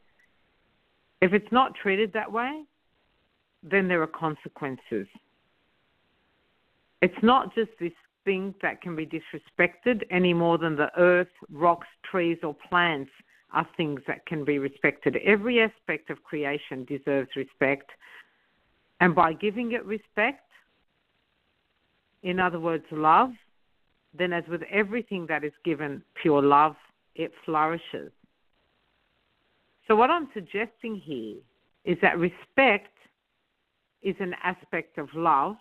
If 1.20 1.32
it's 1.32 1.52
not 1.52 1.74
treated 1.74 2.12
that 2.14 2.30
way, 2.30 2.64
then 3.64 3.88
there 3.88 4.02
are 4.02 4.06
consequences. 4.06 5.06
It's 7.00 7.22
not 7.22 7.54
just 7.54 7.70
this 7.80 7.92
thing 8.24 8.54
that 8.62 8.80
can 8.80 8.94
be 8.94 9.06
disrespected 9.06 10.02
any 10.10 10.32
more 10.32 10.58
than 10.58 10.76
the 10.76 10.90
earth, 10.98 11.28
rocks, 11.50 11.88
trees, 12.10 12.38
or 12.42 12.54
plants 12.68 13.10
are 13.52 13.66
things 13.76 14.00
that 14.06 14.26
can 14.26 14.44
be 14.44 14.58
respected. 14.58 15.16
Every 15.24 15.60
aspect 15.60 16.10
of 16.10 16.22
creation 16.24 16.84
deserves 16.84 17.30
respect. 17.36 17.90
And 19.00 19.14
by 19.14 19.32
giving 19.32 19.72
it 19.72 19.84
respect, 19.84 20.48
in 22.22 22.40
other 22.40 22.58
words, 22.60 22.84
love, 22.90 23.30
then 24.16 24.32
as 24.32 24.44
with 24.48 24.62
everything 24.70 25.26
that 25.28 25.44
is 25.44 25.52
given 25.64 26.02
pure 26.20 26.42
love, 26.42 26.76
it 27.14 27.32
flourishes. 27.44 28.10
So, 29.86 29.94
what 29.94 30.10
I'm 30.10 30.28
suggesting 30.32 30.96
here 30.96 31.36
is 31.84 31.98
that 32.00 32.18
respect 32.18 32.93
is 34.04 34.14
an 34.20 34.34
aspect 34.42 34.98
of 34.98 35.08
love, 35.14 35.56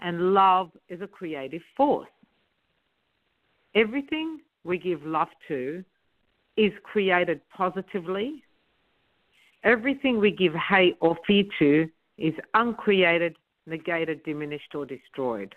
and 0.00 0.34
love 0.34 0.70
is 0.88 1.00
a 1.00 1.06
creative 1.06 1.62
force. 1.76 2.08
Everything 3.74 4.40
we 4.64 4.78
give 4.78 5.04
love 5.04 5.28
to 5.48 5.84
is 6.56 6.72
created 6.82 7.40
positively. 7.56 8.42
Everything 9.62 10.18
we 10.18 10.32
give 10.32 10.54
hate 10.54 10.96
or 11.00 11.16
fear 11.26 11.44
to 11.58 11.88
is 12.18 12.34
uncreated, 12.54 13.36
negated, 13.66 14.24
diminished, 14.24 14.74
or 14.74 14.84
destroyed. 14.84 15.54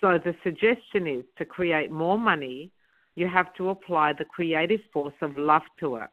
So 0.00 0.18
the 0.18 0.34
suggestion 0.42 1.06
is 1.06 1.24
to 1.36 1.44
create 1.44 1.90
more 1.90 2.18
money, 2.18 2.70
you 3.16 3.28
have 3.28 3.52
to 3.54 3.68
apply 3.68 4.14
the 4.14 4.24
creative 4.24 4.80
force 4.92 5.14
of 5.20 5.36
love 5.36 5.62
to 5.80 5.96
it. 5.96 6.08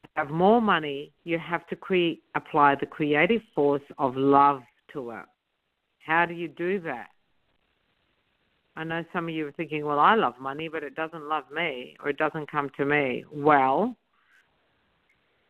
have 0.15 0.29
more 0.29 0.61
money, 0.61 1.11
you 1.23 1.39
have 1.39 1.65
to 1.67 1.75
create, 1.75 2.23
apply 2.35 2.75
the 2.75 2.85
creative 2.85 3.41
force 3.55 3.81
of 3.97 4.15
love 4.15 4.61
to 4.93 5.11
it. 5.11 5.25
How 6.05 6.25
do 6.25 6.33
you 6.33 6.47
do 6.47 6.79
that? 6.81 7.07
I 8.75 8.83
know 8.83 9.03
some 9.13 9.27
of 9.27 9.35
you 9.35 9.47
are 9.47 9.51
thinking, 9.51 9.85
well, 9.85 9.99
I 9.99 10.15
love 10.15 10.33
money, 10.39 10.67
but 10.67 10.83
it 10.83 10.95
doesn't 10.95 11.27
love 11.27 11.43
me 11.53 11.95
or 12.01 12.09
it 12.09 12.17
doesn't 12.17 12.49
come 12.49 12.69
to 12.77 12.85
me. 12.85 13.25
Well, 13.31 13.95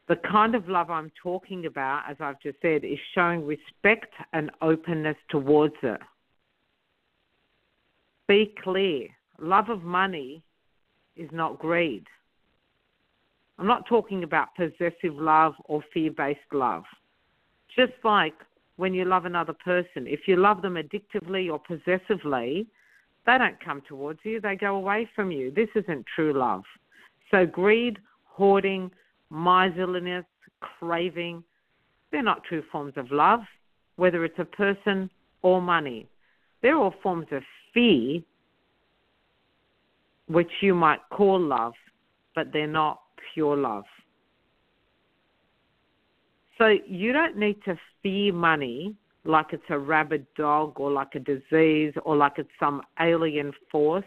the 0.07 0.15
kind 0.29 0.55
of 0.55 0.67
love 0.67 0.89
I'm 0.89 1.11
talking 1.21 1.65
about, 1.67 2.03
as 2.09 2.17
I've 2.19 2.41
just 2.41 2.57
said, 2.61 2.83
is 2.83 2.99
showing 3.13 3.45
respect 3.45 4.13
and 4.33 4.51
openness 4.61 5.15
towards 5.29 5.75
it. 5.83 6.01
Be 8.27 8.53
clear 8.63 9.07
love 9.39 9.69
of 9.69 9.83
money 9.83 10.43
is 11.15 11.29
not 11.31 11.59
greed. 11.59 12.05
I'm 13.61 13.67
not 13.67 13.85
talking 13.85 14.23
about 14.23 14.55
possessive 14.55 15.13
love 15.13 15.53
or 15.65 15.83
fear 15.93 16.09
based 16.09 16.39
love. 16.51 16.83
Just 17.75 17.93
like 18.03 18.33
when 18.77 18.91
you 18.91 19.05
love 19.05 19.25
another 19.25 19.53
person, 19.53 20.07
if 20.07 20.21
you 20.27 20.35
love 20.35 20.63
them 20.63 20.77
addictively 20.77 21.47
or 21.51 21.59
possessively, 21.59 22.65
they 23.27 23.37
don't 23.37 23.63
come 23.63 23.83
towards 23.87 24.17
you, 24.23 24.41
they 24.41 24.55
go 24.55 24.75
away 24.77 25.07
from 25.15 25.29
you. 25.29 25.51
This 25.51 25.69
isn't 25.75 26.07
true 26.15 26.33
love. 26.33 26.63
So, 27.29 27.45
greed, 27.45 27.99
hoarding, 28.25 28.89
miserliness, 29.29 30.25
craving, 30.59 31.43
they're 32.11 32.23
not 32.23 32.43
true 32.43 32.63
forms 32.71 32.93
of 32.95 33.11
love, 33.11 33.41
whether 33.95 34.25
it's 34.25 34.39
a 34.39 34.45
person 34.45 35.07
or 35.43 35.61
money. 35.61 36.07
They're 36.63 36.77
all 36.77 36.95
forms 37.03 37.27
of 37.29 37.43
fear, 37.75 38.21
which 40.25 40.51
you 40.61 40.73
might 40.73 41.01
call 41.11 41.39
love, 41.39 41.73
but 42.33 42.51
they're 42.51 42.65
not 42.65 43.01
pure 43.33 43.57
love. 43.57 43.85
So 46.57 46.75
you 46.85 47.11
don't 47.11 47.37
need 47.37 47.57
to 47.65 47.75
fear 48.03 48.33
money 48.33 48.95
like 49.23 49.47
it's 49.51 49.63
a 49.69 49.77
rabid 49.77 50.25
dog 50.35 50.79
or 50.79 50.91
like 50.91 51.15
a 51.15 51.19
disease 51.19 51.93
or 52.05 52.15
like 52.15 52.33
it's 52.37 52.49
some 52.59 52.81
alien 52.99 53.51
force. 53.71 54.05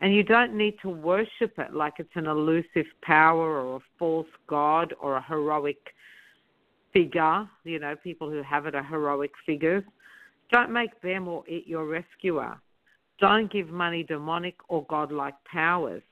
And 0.00 0.14
you 0.14 0.22
don't 0.22 0.56
need 0.56 0.76
to 0.82 0.88
worship 0.88 1.58
it 1.58 1.74
like 1.74 1.94
it's 1.98 2.08
an 2.14 2.26
elusive 2.26 2.86
power 3.02 3.60
or 3.60 3.76
a 3.76 3.80
false 3.98 4.26
god 4.46 4.94
or 5.00 5.16
a 5.16 5.22
heroic 5.22 5.78
figure. 6.92 7.46
You 7.64 7.78
know, 7.78 7.96
people 8.02 8.30
who 8.30 8.42
have 8.42 8.66
it 8.66 8.74
are 8.74 8.82
heroic 8.82 9.32
figures. 9.44 9.84
Don't 10.50 10.72
make 10.72 11.00
them 11.02 11.28
or 11.28 11.44
it 11.46 11.66
your 11.66 11.86
rescuer. 11.86 12.58
Don't 13.20 13.52
give 13.52 13.68
money 13.68 14.02
demonic 14.02 14.56
or 14.68 14.86
godlike 14.88 15.34
powers. 15.44 16.02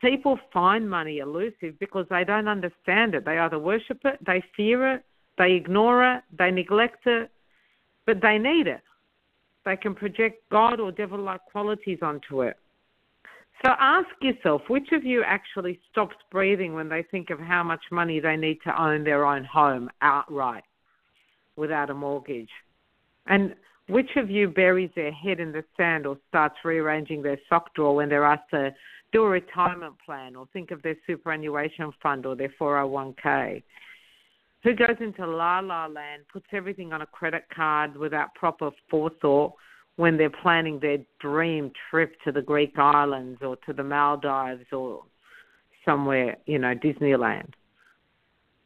People 0.00 0.38
find 0.52 0.88
money 0.88 1.18
elusive 1.18 1.78
because 1.78 2.06
they 2.08 2.24
don't 2.24 2.48
understand 2.48 3.14
it. 3.14 3.24
They 3.24 3.38
either 3.38 3.58
worship 3.58 3.98
it, 4.04 4.18
they 4.24 4.42
fear 4.56 4.94
it, 4.94 5.04
they 5.36 5.52
ignore 5.52 6.16
it, 6.16 6.22
they 6.38 6.50
neglect 6.50 7.06
it, 7.06 7.30
but 8.06 8.20
they 8.22 8.38
need 8.38 8.66
it. 8.66 8.80
They 9.64 9.76
can 9.76 9.94
project 9.94 10.42
God 10.50 10.80
or 10.80 10.90
devil 10.90 11.18
like 11.18 11.40
qualities 11.50 11.98
onto 12.00 12.42
it. 12.42 12.56
So 13.64 13.72
ask 13.78 14.08
yourself 14.22 14.62
which 14.68 14.88
of 14.92 15.04
you 15.04 15.22
actually 15.22 15.78
stops 15.90 16.16
breathing 16.30 16.74
when 16.74 16.88
they 16.88 17.02
think 17.10 17.28
of 17.28 17.38
how 17.38 17.62
much 17.62 17.82
money 17.90 18.18
they 18.18 18.36
need 18.36 18.58
to 18.64 18.82
own 18.82 19.04
their 19.04 19.26
own 19.26 19.44
home 19.44 19.90
outright 20.00 20.64
without 21.56 21.90
a 21.90 21.94
mortgage? 21.94 22.48
And 23.26 23.54
which 23.88 24.10
of 24.16 24.30
you 24.30 24.48
buries 24.48 24.90
their 24.96 25.12
head 25.12 25.40
in 25.40 25.52
the 25.52 25.64
sand 25.76 26.06
or 26.06 26.16
starts 26.28 26.56
rearranging 26.64 27.22
their 27.22 27.38
sock 27.48 27.74
drawer 27.74 27.96
when 27.96 28.08
they're 28.08 28.24
asked 28.24 28.50
to 28.50 28.72
do 29.12 29.24
a 29.24 29.28
retirement 29.28 29.94
plan 30.04 30.36
or 30.36 30.46
think 30.52 30.70
of 30.70 30.82
their 30.82 30.96
superannuation 31.06 31.92
fund 32.02 32.26
or 32.26 32.36
their 32.36 32.52
401k? 32.60 33.62
Who 34.62 34.74
goes 34.74 34.96
into 35.00 35.26
la 35.26 35.60
la 35.60 35.86
land, 35.86 36.24
puts 36.32 36.46
everything 36.52 36.92
on 36.92 37.02
a 37.02 37.06
credit 37.06 37.44
card 37.54 37.96
without 37.96 38.34
proper 38.34 38.70
forethought 38.90 39.54
when 39.96 40.16
they're 40.16 40.30
planning 40.30 40.78
their 40.80 40.98
dream 41.18 41.72
trip 41.90 42.14
to 42.24 42.32
the 42.32 42.42
Greek 42.42 42.78
islands 42.78 43.40
or 43.42 43.56
to 43.66 43.72
the 43.72 43.82
Maldives 43.82 44.66
or 44.72 45.02
somewhere, 45.84 46.36
you 46.46 46.58
know, 46.58 46.74
Disneyland? 46.74 47.50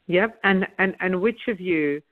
Yep. 0.06 0.38
And, 0.44 0.66
and, 0.78 0.94
and 1.00 1.20
which 1.20 1.48
of 1.48 1.60
you 1.60 2.02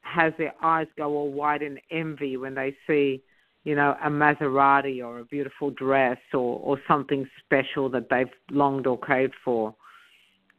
has 0.00 0.32
their 0.38 0.54
eyes 0.62 0.86
go 0.96 1.14
all 1.14 1.32
wide 1.32 1.62
in 1.62 1.78
envy 1.90 2.36
when 2.36 2.54
they 2.54 2.76
see, 2.86 3.22
you 3.66 3.74
know, 3.74 3.96
a 4.02 4.08
Maserati 4.08 5.04
or 5.04 5.18
a 5.18 5.24
beautiful 5.24 5.70
dress 5.70 6.18
or, 6.32 6.60
or 6.62 6.80
something 6.86 7.28
special 7.44 7.90
that 7.90 8.08
they've 8.08 8.30
longed 8.50 8.86
or 8.86 8.96
craved 8.96 9.34
for? 9.44 9.74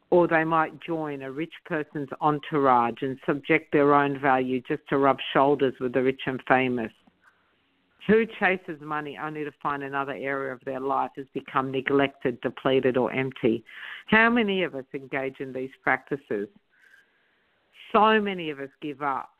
or 0.09 0.27
they 0.27 0.43
might 0.43 0.79
join 0.81 1.21
a 1.21 1.31
rich 1.31 1.53
person's 1.65 2.07
entourage 2.21 3.01
and 3.01 3.19
subject 3.25 3.73
their 3.73 3.93
own 3.93 4.17
value 4.19 4.61
just 4.65 4.81
to 4.87 4.97
rub 4.97 5.17
shoulders 5.33 5.73
with 5.79 5.93
the 5.93 6.01
rich 6.01 6.21
and 6.25 6.41
famous. 6.47 6.91
Who 8.07 8.25
chases 8.39 8.79
money 8.79 9.17
only 9.21 9.43
to 9.43 9.51
find 9.61 9.83
another 9.83 10.13
area 10.13 10.53
of 10.53 10.61
their 10.63 10.79
life 10.79 11.11
has 11.17 11.25
become 11.33 11.71
neglected, 11.71 12.39
depleted, 12.39 12.95
or 12.95 13.11
empty? 13.11 13.65
How 14.05 14.29
many 14.29 14.63
of 14.63 14.75
us 14.75 14.85
engage 14.93 15.41
in 15.41 15.51
these 15.51 15.71
practices? 15.83 16.47
So 17.91 18.21
many 18.21 18.49
of 18.49 18.61
us 18.61 18.69
give 18.81 19.01
up 19.01 19.31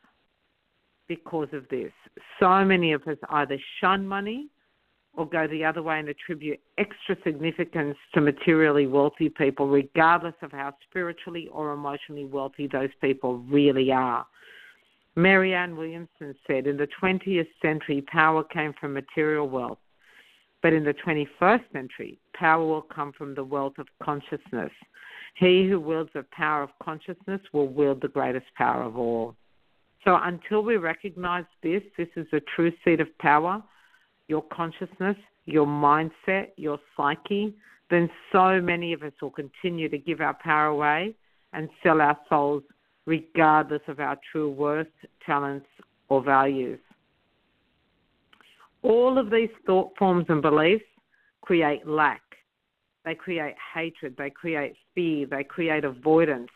because 1.08 1.48
of 1.52 1.68
this. 1.68 1.92
So 2.38 2.64
many 2.64 2.92
of 2.92 3.02
us 3.06 3.16
either 3.30 3.58
shun 3.80 4.06
money 4.06 4.48
or 5.14 5.28
go 5.28 5.48
the 5.48 5.64
other 5.64 5.82
way 5.82 5.98
and 5.98 6.08
attribute 6.08 6.60
extra 6.78 7.16
significance 7.24 7.96
to 8.14 8.20
materially 8.20 8.86
wealthy 8.86 9.28
people, 9.28 9.68
regardless 9.68 10.34
of 10.42 10.52
how 10.52 10.72
spiritually 10.88 11.48
or 11.50 11.72
emotionally 11.72 12.24
wealthy 12.24 12.68
those 12.68 12.90
people 13.00 13.38
really 13.50 13.90
are. 13.90 14.24
Marianne 15.16 15.76
Williamson 15.76 16.36
said, 16.46 16.68
In 16.68 16.76
the 16.76 16.86
20th 17.02 17.48
century, 17.60 18.02
power 18.02 18.44
came 18.44 18.72
from 18.80 18.92
material 18.94 19.48
wealth, 19.48 19.78
but 20.62 20.72
in 20.72 20.84
the 20.84 20.94
21st 20.94 21.64
century, 21.72 22.18
power 22.34 22.64
will 22.64 22.82
come 22.82 23.12
from 23.12 23.34
the 23.34 23.42
wealth 23.42 23.78
of 23.78 23.88
consciousness. 24.00 24.70
He 25.34 25.68
who 25.68 25.80
wields 25.80 26.10
the 26.14 26.24
power 26.30 26.62
of 26.62 26.70
consciousness 26.80 27.40
will 27.52 27.66
wield 27.66 28.00
the 28.00 28.08
greatest 28.08 28.46
power 28.56 28.82
of 28.84 28.96
all. 28.96 29.34
So 30.08 30.18
until 30.22 30.62
we 30.62 30.78
recognize 30.78 31.44
this, 31.62 31.82
this 31.98 32.08
is 32.16 32.26
the 32.32 32.40
true 32.56 32.72
seat 32.82 32.98
of 32.98 33.18
power 33.18 33.62
your 34.26 34.42
consciousness, 34.50 35.16
your 35.44 35.66
mindset, 35.66 36.48
your 36.56 36.78
psyche, 36.96 37.54
then 37.90 38.08
so 38.32 38.58
many 38.58 38.94
of 38.94 39.02
us 39.02 39.12
will 39.20 39.30
continue 39.30 39.86
to 39.90 39.98
give 39.98 40.22
our 40.22 40.32
power 40.42 40.68
away 40.68 41.14
and 41.52 41.68
sell 41.82 42.00
our 42.00 42.16
souls 42.30 42.62
regardless 43.04 43.82
of 43.86 44.00
our 44.00 44.18
true 44.32 44.50
worth, 44.50 44.86
talents, 45.26 45.66
or 46.08 46.22
values. 46.22 46.80
All 48.82 49.18
of 49.18 49.30
these 49.30 49.50
thought 49.66 49.92
forms 49.98 50.24
and 50.30 50.40
beliefs 50.40 50.84
create 51.42 51.86
lack. 51.86 52.22
They 53.04 53.14
create 53.14 53.56
hatred. 53.74 54.14
They 54.16 54.30
create 54.30 54.74
fear. 54.94 55.26
They 55.26 55.44
create 55.44 55.84
avoidance. 55.84 56.50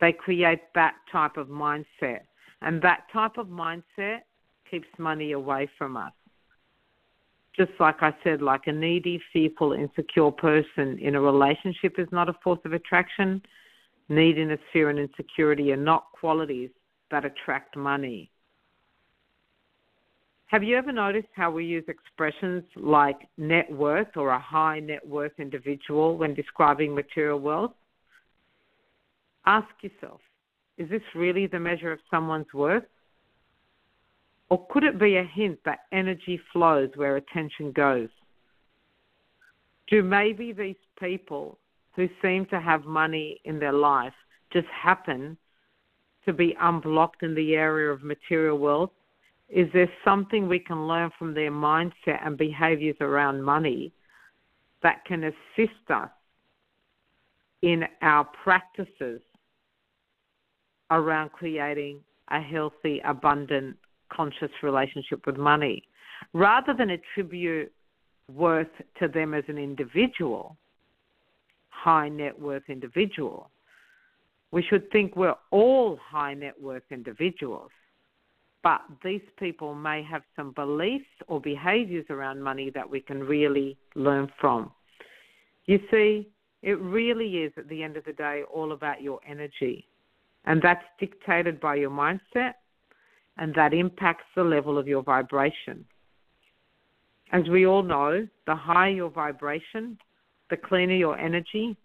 They 0.00 0.12
create 0.12 0.60
that 0.74 0.94
type 1.12 1.36
of 1.36 1.48
mindset. 1.48 2.20
And 2.62 2.80
that 2.82 3.04
type 3.12 3.38
of 3.38 3.48
mindset 3.48 4.20
keeps 4.70 4.88
money 4.98 5.32
away 5.32 5.68
from 5.78 5.96
us. 5.96 6.12
Just 7.56 7.72
like 7.80 8.02
I 8.02 8.14
said, 8.22 8.42
like 8.42 8.66
a 8.66 8.72
needy, 8.72 9.20
fearful, 9.32 9.72
insecure 9.72 10.30
person 10.30 10.98
in 10.98 11.14
a 11.14 11.20
relationship 11.20 11.94
is 11.98 12.08
not 12.12 12.28
a 12.28 12.34
force 12.44 12.60
of 12.64 12.72
attraction. 12.72 13.42
Neediness, 14.08 14.60
fear, 14.72 14.90
and 14.90 14.98
insecurity 14.98 15.72
are 15.72 15.76
not 15.76 16.06
qualities 16.12 16.70
that 17.10 17.24
attract 17.24 17.76
money. 17.76 18.30
Have 20.46 20.62
you 20.62 20.76
ever 20.76 20.92
noticed 20.92 21.28
how 21.34 21.50
we 21.50 21.64
use 21.64 21.84
expressions 21.88 22.62
like 22.76 23.28
net 23.36 23.70
worth 23.72 24.16
or 24.16 24.30
a 24.30 24.38
high 24.38 24.78
net 24.78 25.06
worth 25.06 25.32
individual 25.38 26.16
when 26.16 26.34
describing 26.34 26.94
material 26.94 27.40
wealth? 27.40 27.72
Ask 29.44 29.68
yourself 29.82 30.20
is 30.78 30.90
this 30.90 31.02
really 31.14 31.46
the 31.46 31.60
measure 31.60 31.92
of 31.92 32.00
someone's 32.10 32.52
worth? 32.52 32.84
Or 34.48 34.66
could 34.70 34.84
it 34.84 34.98
be 34.98 35.16
a 35.16 35.24
hint 35.24 35.58
that 35.64 35.80
energy 35.92 36.40
flows 36.52 36.90
where 36.94 37.16
attention 37.16 37.72
goes? 37.72 38.08
Do 39.88 40.02
maybe 40.02 40.52
these 40.52 40.76
people 40.98 41.58
who 41.94 42.08
seem 42.22 42.46
to 42.46 42.60
have 42.60 42.84
money 42.84 43.40
in 43.44 43.58
their 43.58 43.72
life 43.72 44.12
just 44.52 44.68
happen 44.68 45.36
to 46.24 46.32
be 46.32 46.56
unblocked 46.60 47.22
in 47.22 47.34
the 47.34 47.54
area 47.54 47.90
of 47.90 48.02
material 48.02 48.58
wealth? 48.58 48.90
Is 49.48 49.68
there 49.72 49.90
something 50.04 50.48
we 50.48 50.58
can 50.58 50.86
learn 50.88 51.10
from 51.18 51.34
their 51.34 51.52
mindset 51.52 52.24
and 52.24 52.36
behaviors 52.36 52.96
around 53.00 53.42
money 53.42 53.92
that 54.82 55.04
can 55.04 55.24
assist 55.24 55.90
us 55.90 56.10
in 57.62 57.84
our 58.02 58.24
practices 58.44 59.20
around 60.90 61.32
creating 61.32 62.00
a 62.30 62.40
healthy, 62.40 63.00
abundant, 63.04 63.76
conscious 64.12 64.50
relationship 64.62 65.26
with 65.26 65.36
money? 65.36 65.82
Rather 66.32 66.74
than 66.74 66.90
attribute 66.90 67.72
worth 68.32 68.68
to 68.98 69.08
them 69.08 69.34
as 69.34 69.44
an 69.48 69.58
individual, 69.58 70.56
high 71.68 72.08
net 72.08 72.38
worth 72.38 72.64
individual, 72.68 73.50
we 74.50 74.62
should 74.62 74.90
think 74.90 75.16
we're 75.16 75.34
all 75.50 75.98
high 76.02 76.34
net 76.34 76.60
worth 76.60 76.84
individuals. 76.90 77.70
But 78.62 78.80
these 79.04 79.22
people 79.38 79.74
may 79.74 80.02
have 80.02 80.22
some 80.34 80.52
beliefs 80.52 81.04
or 81.28 81.40
behaviors 81.40 82.06
around 82.10 82.42
money 82.42 82.70
that 82.70 82.88
we 82.88 83.00
can 83.00 83.20
really 83.22 83.76
learn 83.94 84.28
from. 84.40 84.72
You 85.66 85.78
see, 85.90 86.28
it 86.62 86.80
really 86.80 87.38
is 87.44 87.52
at 87.56 87.68
the 87.68 87.82
end 87.82 87.96
of 87.96 88.04
the 88.04 88.12
day 88.12 88.42
all 88.52 88.72
about 88.72 89.02
your 89.02 89.20
energy. 89.28 89.86
And 90.46 90.62
that's 90.62 90.84
dictated 91.00 91.60
by 91.60 91.76
your 91.76 91.90
mindset, 91.90 92.54
and 93.36 93.54
that 93.54 93.74
impacts 93.74 94.24
the 94.34 94.44
level 94.44 94.78
of 94.78 94.86
your 94.86 95.02
vibration. 95.02 95.84
As 97.32 97.48
we 97.48 97.66
all 97.66 97.82
know, 97.82 98.26
the 98.46 98.54
higher 98.54 98.90
your 98.90 99.10
vibration, 99.10 99.98
the 100.48 100.56
cleaner 100.56 100.94
your 100.94 101.18
energy, 101.18 101.76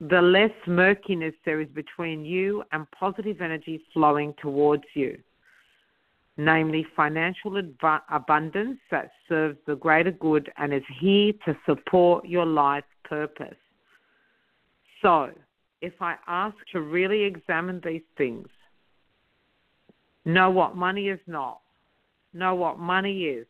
the 0.00 0.20
less 0.20 0.50
murkiness 0.66 1.34
there 1.44 1.60
is 1.60 1.68
between 1.68 2.24
you 2.24 2.64
and 2.72 2.90
positive 2.90 3.40
energy 3.40 3.80
flowing 3.92 4.34
towards 4.42 4.82
you, 4.94 5.16
namely 6.36 6.84
financial 6.96 7.56
ab- 7.56 8.02
abundance 8.10 8.80
that 8.90 9.12
serves 9.28 9.56
the 9.66 9.76
greater 9.76 10.10
good 10.10 10.50
and 10.56 10.74
is 10.74 10.82
here 11.00 11.32
to 11.44 11.56
support 11.64 12.24
your 12.26 12.46
life 12.46 12.84
purpose. 13.04 13.54
So, 15.02 15.30
if 15.82 16.00
I 16.00 16.14
ask 16.28 16.56
to 16.72 16.80
really 16.80 17.24
examine 17.24 17.82
these 17.84 18.02
things, 18.16 18.46
know 20.24 20.48
what 20.48 20.76
money 20.76 21.08
is 21.08 21.20
not, 21.26 21.60
know 22.32 22.54
what 22.54 22.78
money 22.78 23.24
is, 23.24 23.46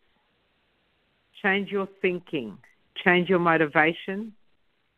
change 1.42 1.70
your 1.70 1.86
thinking, 2.00 2.56
change 3.04 3.28
your 3.28 3.38
motivation, 3.38 4.32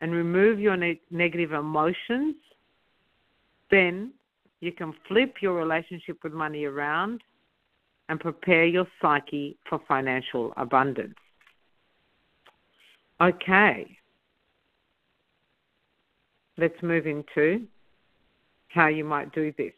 and 0.01 0.12
remove 0.12 0.61
your 0.61 0.77
ne- 0.77 1.01
negative 1.11 1.53
emotions, 1.53 2.37
then 3.70 4.12
you 4.61 4.70
can 4.70 4.94
flip 5.09 5.37
your 5.42 5.55
relationship 5.55 6.18
with 6.23 6.33
money 6.33 6.64
around 6.64 7.20
and 8.09 8.20
prepare 8.20 8.64
your 8.64 8.87
psyche 9.03 9.57
for 9.68 9.81
financial 9.88 10.53
abundance. 10.57 11.14
Okay. 13.20 13.99
Let's 16.57 16.81
move 16.83 17.07
into 17.07 17.67
how 18.69 18.88
you 18.88 19.05
might 19.05 19.33
do 19.33 19.53
this. 19.57 19.73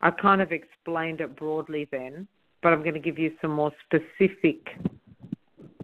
I 0.00 0.10
kind 0.10 0.40
of 0.40 0.50
explained 0.52 1.20
it 1.20 1.36
broadly 1.36 1.88
then, 1.90 2.26
but 2.62 2.72
I'm 2.72 2.80
going 2.80 2.94
to 2.94 3.00
give 3.00 3.18
you 3.18 3.32
some 3.40 3.50
more 3.50 3.72
specific 3.86 4.66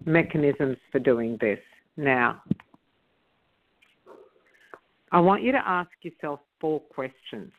mechanisms 0.05 0.77
for 0.91 0.99
doing 0.99 1.37
this 1.41 1.59
now. 1.97 2.43
I 5.13 5.21
want 5.21 5.43
you 5.43 5.53
to 5.53 5.69
ask 5.69 5.91
yourself 6.03 6.41
four 6.61 6.81
questions. 6.81 7.53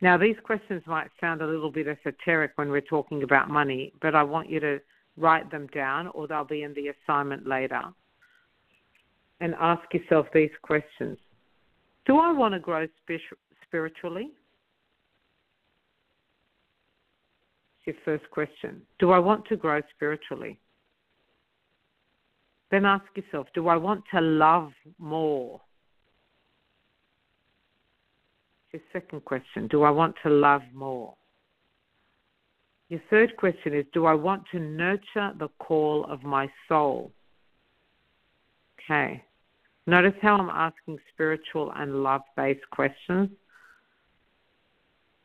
Now, 0.00 0.18
these 0.18 0.36
questions 0.44 0.82
might 0.86 1.08
sound 1.20 1.40
a 1.40 1.46
little 1.46 1.70
bit 1.70 1.86
esoteric 1.86 2.52
when 2.56 2.70
we're 2.70 2.82
talking 2.82 3.22
about 3.22 3.48
money, 3.48 3.92
but 4.02 4.14
I 4.14 4.22
want 4.22 4.50
you 4.50 4.60
to 4.60 4.80
write 5.16 5.50
them 5.50 5.66
down 5.68 6.08
or 6.08 6.28
they'll 6.28 6.44
be 6.44 6.62
in 6.62 6.74
the 6.74 6.88
assignment 6.88 7.46
later. 7.46 7.82
And 9.40 9.54
ask 9.60 9.82
yourself 9.92 10.26
these 10.32 10.50
questions 10.62 11.18
Do 12.06 12.18
I 12.18 12.32
want 12.32 12.54
to 12.54 12.60
grow 12.60 12.86
spiritually? 13.68 14.30
It's 17.84 17.86
your 17.86 17.96
first 18.04 18.30
question. 18.30 18.82
Do 18.98 19.10
I 19.10 19.18
want 19.18 19.46
to 19.46 19.56
grow 19.56 19.80
spiritually? 19.94 20.58
Then 22.70 22.84
ask 22.84 23.04
yourself, 23.14 23.46
do 23.54 23.68
I 23.68 23.76
want 23.76 24.02
to 24.12 24.20
love 24.20 24.72
more? 24.98 25.60
Your 28.72 28.82
second 28.92 29.24
question, 29.24 29.68
do 29.68 29.84
I 29.84 29.90
want 29.90 30.16
to 30.24 30.30
love 30.30 30.62
more? 30.74 31.14
Your 32.88 33.00
third 33.10 33.36
question 33.36 33.74
is, 33.74 33.84
do 33.92 34.06
I 34.06 34.14
want 34.14 34.44
to 34.52 34.58
nurture 34.58 35.32
the 35.38 35.48
call 35.58 36.04
of 36.10 36.22
my 36.22 36.48
soul? 36.68 37.12
Okay. 38.78 39.24
Notice 39.86 40.14
how 40.20 40.36
I'm 40.36 40.50
asking 40.50 40.98
spiritual 41.12 41.72
and 41.76 42.02
love 42.02 42.22
based 42.36 42.68
questions. 42.70 43.30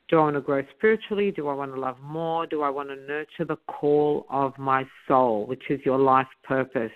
Do 0.09 0.19
I 0.19 0.23
want 0.23 0.35
to 0.35 0.41
grow 0.41 0.61
spiritually? 0.77 1.31
Do 1.31 1.47
I 1.47 1.53
want 1.53 1.73
to 1.73 1.79
love 1.79 1.97
more? 2.01 2.45
Do 2.45 2.61
I 2.61 2.69
want 2.69 2.89
to 2.89 2.95
nurture 2.95 3.45
the 3.45 3.57
call 3.67 4.25
of 4.29 4.57
my 4.57 4.85
soul, 5.07 5.47
which 5.47 5.63
is 5.69 5.79
your 5.85 5.97
life 5.97 6.27
purpose? 6.43 6.91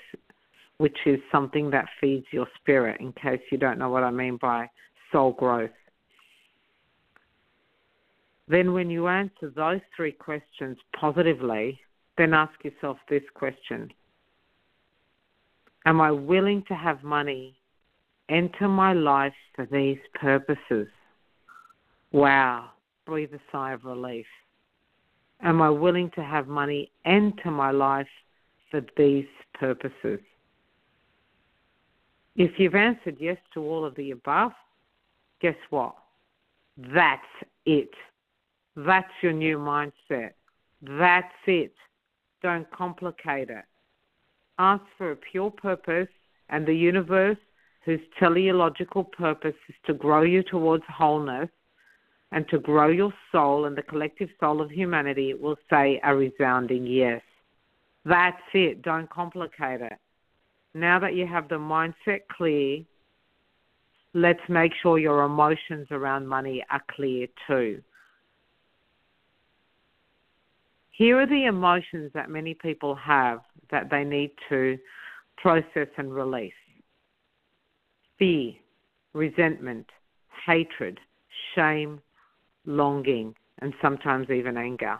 which 0.78 0.98
is 1.06 1.20
something 1.32 1.70
that 1.72 1.88
feeds 2.02 2.26
your 2.32 2.48
spirit, 2.60 3.00
in 3.00 3.14
case 3.14 3.40
you 3.52 3.58
don't 3.58 3.80
know 3.80 3.90
what 3.90 4.04
I 4.04 4.12
mean 4.12 4.38
by 4.42 4.70
soul 5.12 5.32
growth. 5.34 5.70
Then, 8.48 8.74
when 8.74 8.90
you 8.90 9.08
answer 9.08 9.52
those 9.56 9.80
three 9.96 10.12
questions 10.12 10.78
positively, 11.00 11.80
then 12.18 12.34
ask 12.34 12.54
yourself 12.64 12.98
this 13.10 13.24
question 13.34 13.92
Am 15.86 16.02
I 16.02 16.12
willing 16.12 16.64
to 16.68 16.74
have 16.74 17.04
money 17.04 17.56
enter 18.30 18.68
my 18.68 18.94
life 18.94 19.34
for 19.56 19.68
these 19.68 20.00
purposes? 20.16 20.88
Wow, 22.12 22.72
breathe 23.06 23.34
a 23.34 23.40
sigh 23.52 23.74
of 23.74 23.84
relief. 23.86 24.26
Am 25.42 25.62
I 25.62 25.70
willing 25.70 26.10
to 26.16 26.24
have 26.24 26.48
money 26.48 26.92
enter 27.06 27.52
my 27.52 27.72
life 27.72 28.08
for 28.72 28.82
these 28.98 29.28
purposes? 29.54 30.20
If 32.36 32.52
you've 32.58 32.76
answered 32.76 33.18
yes 33.20 33.38
to 33.54 33.62
all 33.62 33.86
of 33.86 33.96
the 33.96 34.12
above, 34.12 34.52
guess 35.42 35.56
what? 35.70 35.96
That's 36.78 37.22
it. 37.66 37.92
That's 38.76 39.12
your 39.22 39.34
new 39.34 39.58
mindset. 39.58 40.32
That's 40.82 41.34
it. 41.46 41.74
Don't 42.42 42.70
complicate 42.72 43.50
it. 43.50 43.64
Ask 44.58 44.84
for 44.98 45.12
a 45.12 45.16
pure 45.16 45.52
purpose, 45.52 46.08
and 46.50 46.66
the 46.66 46.74
universe, 46.74 47.38
whose 47.84 48.00
teleological 48.20 49.04
purpose 49.04 49.56
is 49.70 49.76
to 49.86 49.94
grow 49.94 50.24
you 50.24 50.44
towards 50.44 50.84
wholeness 50.88 51.50
and 52.32 52.48
to 52.50 52.60
grow 52.60 52.88
your 52.88 53.14
soul 53.32 53.66
and 53.66 53.78
the 53.78 53.84
collective 53.84 54.30
soul 54.40 54.62
of 54.62 54.72
humanity, 54.72 55.34
will 55.34 55.58
say 55.70 56.00
a 56.04 56.16
resounding 56.16 56.86
yes. 56.86 57.22
That's 58.06 58.42
it. 58.54 58.82
Don't 58.82 59.10
complicate 59.10 59.82
it 59.82 60.00
now 60.76 61.00
that 61.00 61.16
you 61.16 61.26
have 61.26 61.48
the 61.48 61.56
mindset 61.56 62.28
clear, 62.30 62.84
let's 64.14 64.42
make 64.50 64.74
sure 64.84 65.00
your 65.00 65.24
emotions 65.24 65.88
around 65.90 66.28
money 66.28 66.64
are 66.70 66.84
clear 66.92 67.28
too. 67.48 67.82
Here 70.98 71.20
are 71.20 71.28
the 71.28 71.44
emotions 71.44 72.12
that 72.14 72.30
many 72.30 72.54
people 72.54 72.96
have 72.96 73.42
that 73.70 73.90
they 73.90 74.06
need 74.06 74.32
to 74.48 74.78
process 75.38 75.90
and 75.98 76.14
release 76.14 76.54
fear, 78.18 78.54
resentment, 79.14 79.90
hatred, 80.46 80.98
shame, 81.54 82.00
longing, 82.66 83.36
and 83.60 83.74
sometimes 83.82 84.30
even 84.30 84.56
anger. 84.56 84.98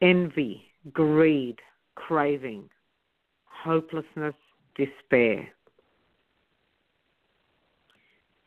Envy, 0.00 0.64
greed, 0.92 1.60
craving, 1.94 2.68
hopelessness, 3.44 4.34
despair. 4.74 5.48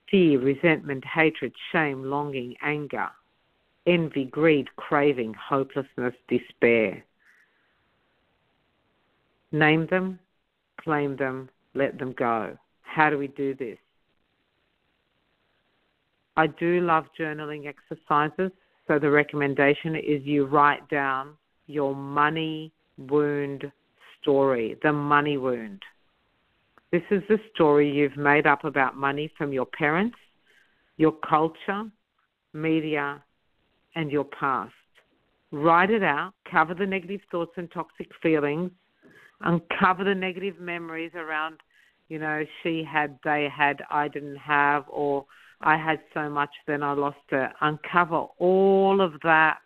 Fear, 0.09 0.41
resentment, 0.41 1.05
hatred, 1.05 1.53
shame, 1.71 2.03
longing, 2.03 2.55
anger, 2.61 3.09
envy, 3.85 4.25
greed, 4.25 4.67
craving, 4.75 5.33
hopelessness, 5.33 6.13
despair. 6.27 7.03
Name 9.51 9.87
them, 9.89 10.19
claim 10.79 11.15
them, 11.17 11.49
let 11.73 11.97
them 11.97 12.13
go. 12.13 12.57
How 12.81 13.09
do 13.09 13.17
we 13.17 13.27
do 13.27 13.53
this? 13.55 13.77
I 16.37 16.47
do 16.47 16.81
love 16.81 17.05
journaling 17.19 17.67
exercises. 17.67 18.51
So 18.87 18.99
the 18.99 19.09
recommendation 19.09 19.95
is 19.95 20.23
you 20.23 20.45
write 20.45 20.87
down 20.89 21.35
your 21.67 21.95
money 21.95 22.71
wound 22.97 23.71
story, 24.21 24.77
the 24.83 24.93
money 24.93 25.37
wound. 25.37 25.81
This 26.91 27.03
is 27.09 27.23
the 27.29 27.39
story 27.53 27.89
you've 27.89 28.17
made 28.17 28.45
up 28.45 28.65
about 28.65 28.97
money 28.97 29.31
from 29.37 29.53
your 29.53 29.65
parents, 29.65 30.17
your 30.97 31.13
culture, 31.13 31.89
media, 32.53 33.23
and 33.95 34.11
your 34.11 34.25
past. 34.25 34.73
Write 35.51 35.91
it 35.91 36.03
out, 36.03 36.33
cover 36.49 36.73
the 36.73 36.85
negative 36.85 37.21
thoughts 37.29 37.51
and 37.57 37.69
toxic 37.71 38.07
feelings, 38.21 38.71
uncover 39.41 40.03
the 40.03 40.15
negative 40.15 40.59
memories 40.59 41.11
around, 41.15 41.57
you 42.07 42.19
know, 42.19 42.43
she 42.63 42.83
had, 42.89 43.19
they 43.23 43.47
had, 43.53 43.81
I 43.89 44.07
didn't 44.07 44.37
have, 44.37 44.85
or 44.89 45.25
I 45.61 45.77
had 45.77 45.99
so 46.13 46.29
much, 46.29 46.49
then 46.67 46.83
I 46.83 46.93
lost 46.93 47.17
it. 47.31 47.51
Uncover 47.61 48.27
all 48.39 49.01
of 49.01 49.13
that 49.23 49.57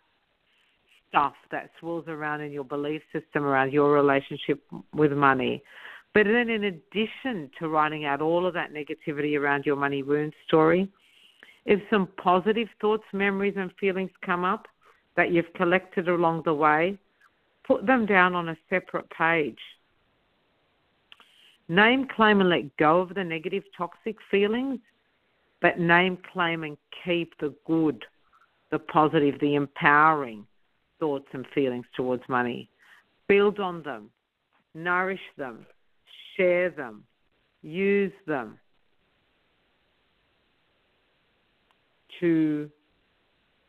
stuff 1.08 1.34
that 1.50 1.70
swirls 1.78 2.04
around 2.08 2.40
in 2.40 2.52
your 2.52 2.64
belief 2.64 3.02
system 3.12 3.44
around 3.44 3.72
your 3.72 3.92
relationship 3.92 4.62
with 4.92 5.12
money. 5.12 5.62
But 6.14 6.24
then, 6.24 6.48
in 6.48 6.64
addition 6.64 7.50
to 7.58 7.68
writing 7.68 8.06
out 8.06 8.20
all 8.20 8.46
of 8.46 8.54
that 8.54 8.72
negativity 8.72 9.38
around 9.38 9.66
your 9.66 9.76
money 9.76 10.02
wound 10.02 10.32
story, 10.46 10.88
if 11.66 11.80
some 11.90 12.08
positive 12.16 12.68
thoughts, 12.80 13.04
memories, 13.12 13.54
and 13.56 13.70
feelings 13.78 14.10
come 14.24 14.44
up 14.44 14.66
that 15.16 15.30
you've 15.30 15.52
collected 15.54 16.08
along 16.08 16.42
the 16.44 16.54
way, 16.54 16.98
put 17.66 17.86
them 17.86 18.06
down 18.06 18.34
on 18.34 18.48
a 18.48 18.56
separate 18.70 19.08
page. 19.10 19.58
Name, 21.68 22.06
claim, 22.14 22.40
and 22.40 22.48
let 22.48 22.76
go 22.76 23.00
of 23.00 23.14
the 23.14 23.24
negative, 23.24 23.64
toxic 23.76 24.16
feelings 24.30 24.78
but 25.60 25.78
name, 25.78 26.18
claim, 26.32 26.64
and 26.64 26.76
keep 27.04 27.36
the 27.38 27.54
good, 27.66 28.04
the 28.70 28.78
positive, 28.78 29.40
the 29.40 29.54
empowering 29.54 30.46
thoughts 31.00 31.26
and 31.32 31.46
feelings 31.54 31.86
towards 31.96 32.22
money. 32.28 32.68
Build 33.26 33.58
on 33.58 33.82
them, 33.82 34.10
nourish 34.74 35.20
them, 35.36 35.66
share 36.36 36.70
them, 36.70 37.04
use 37.62 38.12
them 38.26 38.58
to 42.20 42.70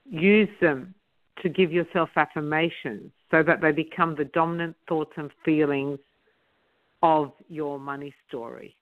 use 0.09 0.49
them 0.61 0.93
to 1.41 1.49
give 1.49 1.71
yourself 1.71 2.09
affirmations 2.15 3.11
so 3.29 3.43
that 3.43 3.61
they 3.61 3.71
become 3.71 4.15
the 4.15 4.25
dominant 4.25 4.75
thoughts 4.87 5.11
and 5.17 5.31
feelings 5.45 5.99
of 7.03 7.31
your 7.47 7.79
money 7.79 8.13
story. 8.27 8.75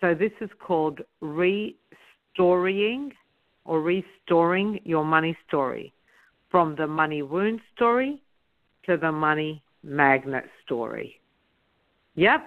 So 0.00 0.14
this 0.14 0.32
is 0.40 0.50
called 0.60 1.00
restoring 1.20 3.12
or 3.64 3.80
restoring 3.80 4.80
your 4.84 5.04
money 5.04 5.36
story 5.48 5.92
from 6.50 6.76
the 6.76 6.86
money 6.86 7.22
wound 7.22 7.60
story 7.74 8.22
to 8.86 8.96
the 8.96 9.10
money 9.10 9.62
magnet 9.82 10.44
story. 10.64 11.20
Yep. 12.14 12.44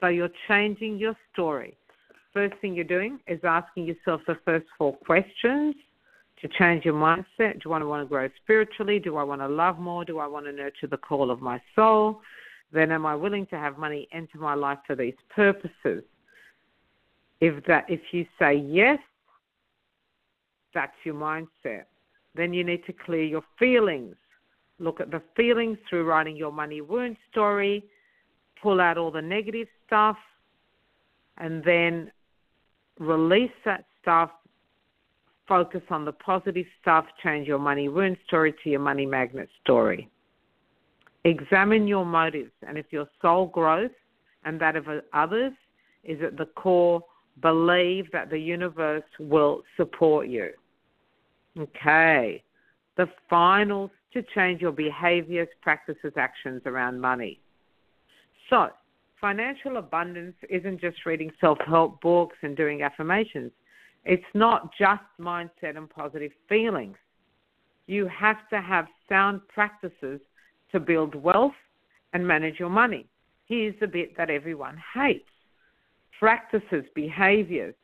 So 0.00 0.08
you're 0.08 0.28
changing 0.46 0.98
your 0.98 1.16
story. 1.32 1.76
First 2.32 2.54
thing 2.60 2.74
you're 2.74 2.84
doing 2.84 3.18
is 3.26 3.40
asking 3.44 3.86
yourself 3.86 4.20
the 4.26 4.36
first 4.44 4.66
four 4.76 4.94
questions 4.94 5.74
to 6.42 6.48
change 6.48 6.84
your 6.84 6.94
mindset. 6.94 7.62
Do 7.62 7.72
I 7.72 7.82
want 7.82 8.04
to 8.04 8.08
grow 8.08 8.28
spiritually? 8.42 8.98
Do 8.98 9.16
I 9.16 9.22
want 9.22 9.40
to 9.40 9.48
love 9.48 9.78
more? 9.78 10.04
Do 10.04 10.18
I 10.18 10.26
want 10.26 10.46
to 10.46 10.52
nurture 10.52 10.86
the 10.86 10.96
call 10.96 11.30
of 11.30 11.40
my 11.40 11.60
soul? 11.74 12.20
Then 12.72 12.92
am 12.92 13.06
I 13.06 13.14
willing 13.14 13.46
to 13.46 13.56
have 13.56 13.78
money 13.78 14.08
enter 14.12 14.38
my 14.38 14.54
life 14.54 14.78
for 14.86 14.94
these 14.94 15.14
purposes? 15.34 16.02
If 17.40 17.64
that 17.66 17.84
if 17.88 18.00
you 18.12 18.26
say 18.38 18.54
yes, 18.54 18.98
that's 20.74 20.96
your 21.04 21.14
mindset. 21.14 21.84
Then 22.34 22.52
you 22.52 22.64
need 22.64 22.84
to 22.86 22.92
clear 22.92 23.24
your 23.24 23.42
feelings. 23.58 24.14
Look 24.78 25.00
at 25.00 25.10
the 25.10 25.22
feelings 25.34 25.78
through 25.88 26.04
writing 26.04 26.36
your 26.36 26.52
money 26.52 26.82
wound 26.82 27.16
story, 27.30 27.84
pull 28.62 28.80
out 28.80 28.98
all 28.98 29.10
the 29.10 29.22
negative 29.22 29.68
stuff, 29.86 30.18
and 31.38 31.64
then 31.64 32.10
release 32.98 33.52
that 33.64 33.86
stuff. 34.02 34.30
Focus 35.48 35.82
on 35.90 36.04
the 36.04 36.12
positive 36.12 36.66
stuff, 36.80 37.06
change 37.22 37.46
your 37.46 37.58
money 37.58 37.88
wound 37.88 38.16
story 38.26 38.54
to 38.64 38.70
your 38.70 38.80
money 38.80 39.06
magnet 39.06 39.48
story. 39.62 40.10
Examine 41.24 41.86
your 41.86 42.04
motives, 42.04 42.52
and 42.66 42.78
if 42.78 42.86
your 42.90 43.06
soul 43.22 43.46
growth 43.46 43.90
and 44.44 44.60
that 44.60 44.76
of 44.76 44.86
others 45.12 45.52
is 46.04 46.20
at 46.22 46.36
the 46.36 46.46
core, 46.46 47.02
believe 47.42 48.10
that 48.12 48.30
the 48.30 48.38
universe 48.38 49.04
will 49.18 49.62
support 49.76 50.28
you. 50.28 50.50
Okay. 51.58 52.42
The 52.96 53.08
finals 53.28 53.90
to 54.12 54.22
change 54.34 54.60
your 54.60 54.72
behaviors, 54.72 55.48
practices, 55.62 56.12
actions 56.16 56.62
around 56.64 57.00
money. 57.00 57.40
So, 58.48 58.68
financial 59.20 59.78
abundance 59.78 60.36
isn't 60.48 60.80
just 60.80 61.04
reading 61.04 61.30
self 61.40 61.58
help 61.66 62.00
books 62.00 62.36
and 62.42 62.56
doing 62.56 62.82
affirmations. 62.82 63.50
It's 64.06 64.24
not 64.34 64.70
just 64.78 65.02
mindset 65.20 65.76
and 65.76 65.90
positive 65.90 66.32
feelings. 66.48 66.96
You 67.86 68.08
have 68.08 68.48
to 68.50 68.60
have 68.60 68.86
sound 69.08 69.40
practices 69.48 70.20
to 70.72 70.80
build 70.80 71.14
wealth 71.14 71.52
and 72.12 72.26
manage 72.26 72.58
your 72.58 72.70
money. 72.70 73.06
Here's 73.46 73.78
the 73.80 73.86
bit 73.86 74.16
that 74.16 74.30
everyone 74.30 74.80
hates 74.94 75.28
practices, 76.18 76.84
behaviors 76.94 77.74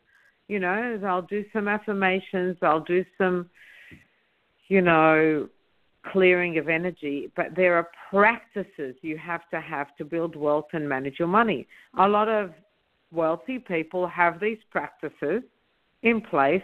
you 0.53 0.59
know, 0.59 0.99
they'll 1.01 1.23
do 1.23 1.47
some 1.53 1.67
affirmations, 1.67 2.59
they'll 2.61 2.85
do 2.85 3.05
some, 3.17 3.49
you 4.69 4.83
know, 4.83 5.49
clearing 6.13 6.59
of 6.59 6.69
energy, 6.69 7.33
but 7.37 7.55
there 7.57 7.75
are 7.77 7.89
practices 8.11 8.95
you 9.03 9.17
have 9.17 9.49
to 9.51 9.61
have 9.61 9.97
to 9.97 10.05
build 10.05 10.37
wealth 10.37 10.67
and 10.75 10.87
manage 10.87 11.19
your 11.19 11.29
money. 11.29 11.67
A 11.99 12.07
lot 12.07 12.29
of 12.29 12.51
wealthy 13.13 13.59
people 13.59 14.07
have 14.07 14.41
these 14.41 14.59
practices 14.71 15.43
in 16.03 16.21
place. 16.21 16.63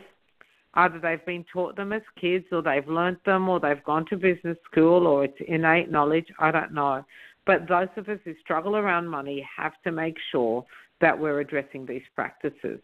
Either 0.74 0.98
they've 0.98 1.24
been 1.24 1.44
taught 1.52 1.76
them 1.76 1.92
as 1.92 2.02
kids, 2.20 2.44
or 2.52 2.62
they've 2.62 2.86
learnt 2.88 3.22
them, 3.24 3.48
or 3.48 3.58
they've 3.58 3.82
gone 3.84 4.04
to 4.06 4.16
business 4.16 4.58
school, 4.70 5.06
or 5.06 5.24
it's 5.24 5.38
innate 5.48 5.90
knowledge. 5.90 6.26
I 6.38 6.50
don't 6.50 6.72
know. 6.72 7.04
But 7.46 7.66
those 7.68 7.88
of 7.96 8.08
us 8.08 8.18
who 8.24 8.34
struggle 8.42 8.76
around 8.76 9.08
money 9.08 9.46
have 9.56 9.72
to 9.84 9.90
make 9.90 10.16
sure 10.30 10.64
that 11.00 11.18
we're 11.18 11.40
addressing 11.40 11.86
these 11.86 12.02
practices. 12.14 12.80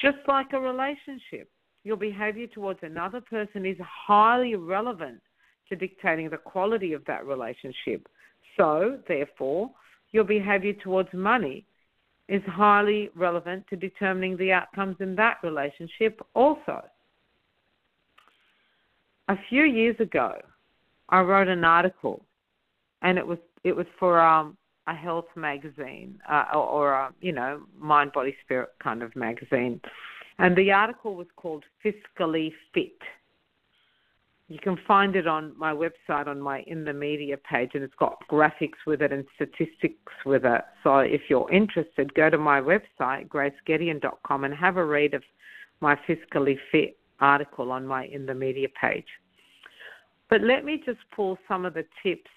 Just 0.00 0.18
like 0.26 0.52
a 0.52 0.60
relationship, 0.60 1.50
your 1.84 1.96
behavior 1.96 2.46
towards 2.46 2.80
another 2.82 3.20
person 3.20 3.64
is 3.66 3.76
highly 3.80 4.54
relevant 4.54 5.20
to 5.68 5.76
dictating 5.76 6.30
the 6.30 6.36
quality 6.36 6.92
of 6.92 7.04
that 7.04 7.26
relationship. 7.26 8.08
So, 8.56 8.98
therefore, 9.06 9.70
your 10.12 10.24
behavior 10.24 10.72
towards 10.72 11.12
money 11.12 11.64
is 12.28 12.42
highly 12.46 13.10
relevant 13.14 13.64
to 13.70 13.76
determining 13.76 14.36
the 14.36 14.52
outcomes 14.52 14.96
in 15.00 15.14
that 15.16 15.38
relationship 15.42 16.20
also. 16.34 16.84
A 19.28 19.36
few 19.48 19.64
years 19.64 19.96
ago, 20.00 20.34
I 21.08 21.20
wrote 21.20 21.48
an 21.48 21.64
article, 21.64 22.24
and 23.02 23.18
it 23.18 23.26
was 23.26 23.38
it 23.64 23.74
was 23.74 23.86
for 23.98 24.20
um, 24.20 24.56
a 24.86 24.94
health 24.94 25.26
magazine 25.34 26.18
uh, 26.30 26.44
or, 26.52 26.66
or 26.66 26.92
a 26.92 27.14
you 27.20 27.32
know 27.32 27.62
mind 27.78 28.12
body 28.12 28.36
spirit 28.44 28.70
kind 28.82 29.02
of 29.02 29.14
magazine 29.16 29.80
and 30.38 30.56
the 30.56 30.70
article 30.70 31.14
was 31.14 31.26
called 31.36 31.64
fiscally 31.84 32.52
fit 32.74 32.98
you 34.48 34.58
can 34.60 34.78
find 34.86 35.16
it 35.16 35.26
on 35.26 35.52
my 35.58 35.72
website 35.72 36.28
on 36.28 36.40
my 36.40 36.62
in 36.66 36.84
the 36.84 36.92
media 36.92 37.36
page 37.36 37.70
and 37.74 37.82
it's 37.82 37.94
got 37.98 38.16
graphics 38.30 38.78
with 38.86 39.02
it 39.02 39.12
and 39.12 39.24
statistics 39.34 40.12
with 40.24 40.44
it 40.44 40.62
so 40.82 40.98
if 40.98 41.22
you're 41.28 41.50
interested 41.52 42.12
go 42.14 42.30
to 42.30 42.38
my 42.38 42.60
website 42.60 43.28
gracegedeon.com 43.28 44.44
and 44.44 44.54
have 44.54 44.76
a 44.76 44.84
read 44.84 45.14
of 45.14 45.22
my 45.80 45.96
fiscally 46.08 46.56
fit 46.70 46.98
article 47.20 47.72
on 47.72 47.86
my 47.86 48.06
in 48.06 48.26
the 48.26 48.34
media 48.34 48.68
page 48.80 49.06
but 50.28 50.40
let 50.40 50.64
me 50.64 50.82
just 50.84 51.00
pull 51.14 51.38
some 51.48 51.64
of 51.64 51.74
the 51.74 51.84
tips 52.02 52.30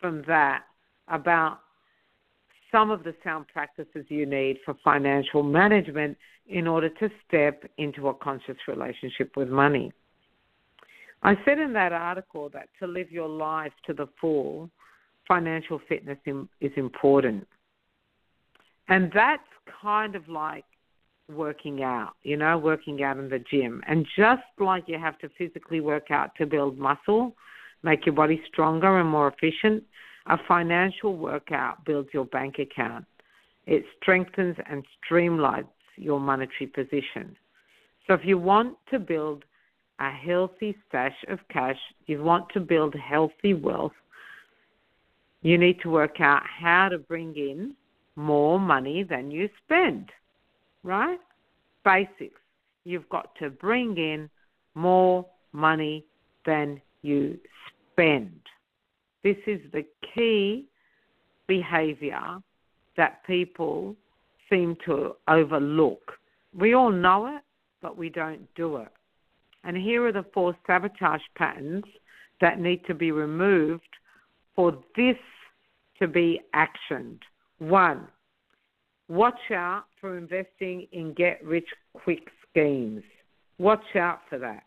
from 0.00 0.22
that 0.26 0.64
about 1.08 1.60
some 2.70 2.90
of 2.90 3.04
the 3.04 3.14
sound 3.22 3.46
practices 3.48 4.04
you 4.08 4.26
need 4.26 4.58
for 4.64 4.74
financial 4.82 5.42
management 5.42 6.16
in 6.48 6.66
order 6.66 6.88
to 6.88 7.08
step 7.26 7.64
into 7.78 8.08
a 8.08 8.14
conscious 8.14 8.56
relationship 8.66 9.30
with 9.36 9.48
money. 9.48 9.92
I 11.24 11.36
said 11.44 11.58
in 11.58 11.72
that 11.72 11.92
article 11.92 12.50
that 12.50 12.68
to 12.80 12.86
live 12.86 13.10
your 13.10 13.28
life 13.28 13.72
to 13.86 13.94
the 13.94 14.08
full, 14.20 14.70
financial 15.26 15.80
fitness 15.88 16.18
is 16.60 16.72
important. 16.76 17.46
And 18.88 19.10
that's 19.14 19.42
kind 19.80 20.14
of 20.14 20.28
like 20.28 20.66
working 21.34 21.82
out, 21.82 22.12
you 22.22 22.36
know, 22.36 22.58
working 22.58 23.02
out 23.02 23.16
in 23.16 23.30
the 23.30 23.42
gym. 23.50 23.82
And 23.88 24.06
just 24.16 24.42
like 24.58 24.84
you 24.86 24.98
have 24.98 25.18
to 25.20 25.30
physically 25.38 25.80
work 25.80 26.10
out 26.10 26.34
to 26.36 26.44
build 26.44 26.78
muscle, 26.78 27.34
make 27.82 28.04
your 28.04 28.14
body 28.14 28.42
stronger 28.46 29.00
and 29.00 29.08
more 29.08 29.28
efficient, 29.28 29.82
a 30.26 30.36
financial 30.46 31.16
workout 31.16 31.84
builds 31.86 32.10
your 32.12 32.26
bank 32.26 32.58
account. 32.58 33.06
It 33.66 33.84
strengthens 34.00 34.56
and 34.68 34.84
streamlines 35.00 35.68
your 35.96 36.20
monetary 36.20 36.66
position. 36.66 37.34
So 38.06 38.12
if 38.12 38.20
you 38.24 38.36
want 38.36 38.76
to 38.90 38.98
build 38.98 39.44
a 40.04 40.10
healthy 40.10 40.76
stash 40.88 41.16
of 41.28 41.38
cash, 41.48 41.78
you 42.06 42.22
want 42.22 42.48
to 42.50 42.60
build 42.60 42.94
healthy 42.94 43.54
wealth, 43.54 43.92
you 45.42 45.56
need 45.56 45.80
to 45.80 45.90
work 45.90 46.20
out 46.20 46.42
how 46.46 46.88
to 46.88 46.98
bring 46.98 47.34
in 47.36 47.74
more 48.16 48.60
money 48.60 49.02
than 49.02 49.30
you 49.30 49.48
spend, 49.64 50.10
right? 50.82 51.18
Basics. 51.84 52.40
You've 52.84 53.08
got 53.08 53.34
to 53.36 53.48
bring 53.50 53.96
in 53.96 54.28
more 54.74 55.26
money 55.52 56.04
than 56.44 56.80
you 57.02 57.38
spend. 57.92 58.40
This 59.22 59.36
is 59.46 59.60
the 59.72 59.86
key 60.14 60.66
behavior 61.46 62.38
that 62.96 63.24
people 63.26 63.96
seem 64.50 64.76
to 64.84 65.16
overlook. 65.28 66.12
We 66.56 66.74
all 66.74 66.92
know 66.92 67.26
it, 67.26 67.42
but 67.80 67.96
we 67.96 68.10
don't 68.10 68.46
do 68.54 68.76
it. 68.76 68.92
And 69.64 69.76
here 69.76 70.06
are 70.06 70.12
the 70.12 70.26
four 70.34 70.56
sabotage 70.66 71.22
patterns 71.36 71.84
that 72.40 72.60
need 72.60 72.84
to 72.86 72.94
be 72.94 73.12
removed 73.12 73.82
for 74.54 74.78
this 74.96 75.16
to 75.98 76.06
be 76.06 76.40
actioned. 76.54 77.20
One, 77.58 78.08
watch 79.08 79.50
out 79.52 79.84
for 80.00 80.18
investing 80.18 80.86
in 80.92 81.14
get 81.14 81.42
rich 81.44 81.68
quick 81.94 82.28
schemes. 82.50 83.02
Watch 83.58 83.96
out 83.96 84.20
for 84.28 84.38
that. 84.38 84.64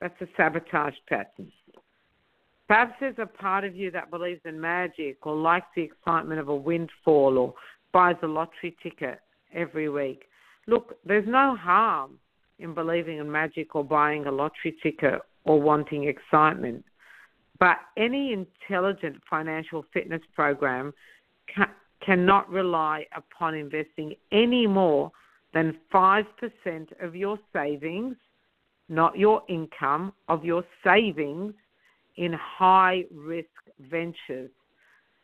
That's 0.00 0.20
a 0.20 0.26
sabotage 0.36 0.94
pattern. 1.08 1.50
Perhaps 2.66 2.94
there's 2.98 3.18
a 3.18 3.26
part 3.26 3.64
of 3.64 3.76
you 3.76 3.90
that 3.90 4.10
believes 4.10 4.40
in 4.44 4.60
magic 4.60 5.26
or 5.26 5.36
likes 5.36 5.66
the 5.76 5.82
excitement 5.82 6.40
of 6.40 6.48
a 6.48 6.54
windfall 6.54 7.38
or 7.38 7.54
buys 7.92 8.16
a 8.22 8.26
lottery 8.26 8.76
ticket 8.82 9.20
every 9.54 9.88
week. 9.88 10.24
Look, 10.66 10.96
there's 11.04 11.28
no 11.28 11.56
harm 11.56 12.18
in 12.58 12.74
believing 12.74 13.18
in 13.18 13.30
magic 13.30 13.74
or 13.74 13.84
buying 13.84 14.26
a 14.26 14.32
lottery 14.32 14.76
ticket 14.82 15.20
or 15.44 15.60
wanting 15.60 16.04
excitement. 16.04 16.84
But 17.58 17.76
any 17.96 18.32
intelligent 18.32 19.16
financial 19.28 19.84
fitness 19.92 20.22
program 20.34 20.92
ca- 21.54 21.70
cannot 22.04 22.48
rely 22.50 23.06
upon 23.16 23.54
investing 23.54 24.14
any 24.32 24.66
more 24.66 25.10
than 25.52 25.78
5% 25.92 26.26
of 27.00 27.14
your 27.14 27.38
savings, 27.52 28.16
not 28.88 29.16
your 29.16 29.42
income, 29.48 30.12
of 30.28 30.44
your 30.44 30.64
savings 30.82 31.54
in 32.16 32.32
high 32.32 33.04
risk 33.12 33.48
ventures 33.90 34.50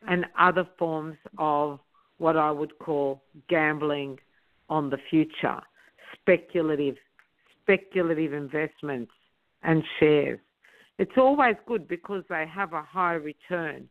and 0.08 0.24
other 0.38 0.66
forms 0.78 1.16
of 1.38 1.80
what 2.18 2.36
I 2.36 2.50
would 2.50 2.78
call 2.78 3.22
gambling 3.48 4.18
on 4.68 4.88
the 4.88 4.98
future, 5.10 5.60
speculative 6.14 6.96
speculative 7.62 8.32
investments 8.32 9.12
and 9.62 9.82
shares. 9.98 10.40
It's 10.98 11.16
always 11.16 11.56
good 11.66 11.88
because 11.88 12.24
they 12.28 12.46
have 12.52 12.72
a 12.72 12.82
high 12.82 13.14
return, 13.14 13.88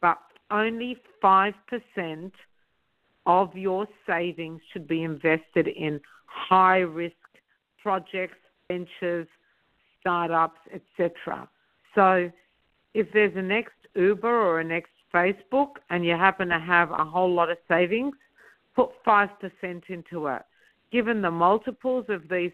but 0.00 0.18
only 0.50 0.96
5% 1.22 1.52
of 3.26 3.54
your 3.54 3.86
savings 4.06 4.60
should 4.72 4.88
be 4.88 5.02
invested 5.02 5.68
in 5.68 6.00
high 6.26 6.78
risk 6.78 7.14
projects, 7.82 8.38
ventures, 8.68 9.26
startups, 10.00 10.60
etc. 10.72 11.48
So 11.94 12.30
if 12.94 13.06
there's 13.12 13.36
a 13.36 13.42
next 13.42 13.74
Uber 13.94 14.28
or 14.28 14.60
a 14.60 14.64
next 14.64 14.90
Facebook 15.14 15.76
and 15.90 16.04
you 16.04 16.12
happen 16.12 16.48
to 16.48 16.58
have 16.58 16.90
a 16.90 17.04
whole 17.04 17.32
lot 17.32 17.50
of 17.50 17.58
savings, 17.68 18.14
put 18.74 18.90
5% 19.06 19.28
into 19.88 20.26
it. 20.28 20.42
Given 20.92 21.22
the 21.22 21.30
multiples 21.30 22.06
of 22.08 22.28
these 22.28 22.52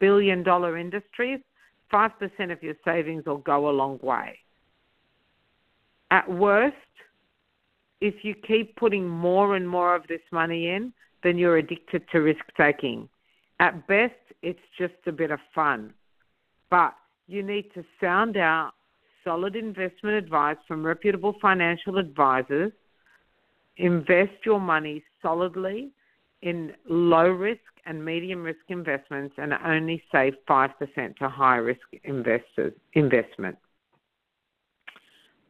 billion 0.00 0.42
dollar 0.42 0.76
industries, 0.76 1.40
5% 1.92 2.52
of 2.52 2.62
your 2.62 2.74
savings 2.84 3.24
will 3.26 3.38
go 3.38 3.68
a 3.68 3.70
long 3.70 3.98
way. 4.02 4.38
At 6.10 6.28
worst, 6.28 6.76
if 8.00 8.24
you 8.24 8.34
keep 8.34 8.76
putting 8.76 9.08
more 9.08 9.56
and 9.56 9.68
more 9.68 9.94
of 9.94 10.06
this 10.08 10.20
money 10.32 10.68
in, 10.68 10.92
then 11.22 11.38
you're 11.38 11.58
addicted 11.58 12.02
to 12.12 12.18
risk 12.18 12.44
taking. 12.56 13.08
At 13.60 13.86
best, 13.86 14.14
it's 14.42 14.60
just 14.78 14.94
a 15.06 15.12
bit 15.12 15.30
of 15.30 15.40
fun. 15.54 15.92
But 16.70 16.94
you 17.26 17.42
need 17.42 17.72
to 17.74 17.84
sound 18.00 18.36
out 18.36 18.72
solid 19.24 19.56
investment 19.56 20.16
advice 20.16 20.56
from 20.68 20.84
reputable 20.84 21.34
financial 21.40 21.98
advisors. 21.98 22.72
Invest 23.78 24.32
your 24.44 24.60
money 24.60 25.02
solidly 25.22 25.90
in 26.42 26.72
low 26.88 27.28
risk 27.28 27.60
and 27.86 28.04
medium 28.04 28.42
risk 28.42 28.60
investments 28.68 29.34
and 29.38 29.54
only 29.64 30.02
save 30.12 30.34
5% 30.48 31.16
to 31.16 31.28
high 31.28 31.56
risk 31.56 31.80
investors 32.04 32.72
investment. 32.94 33.56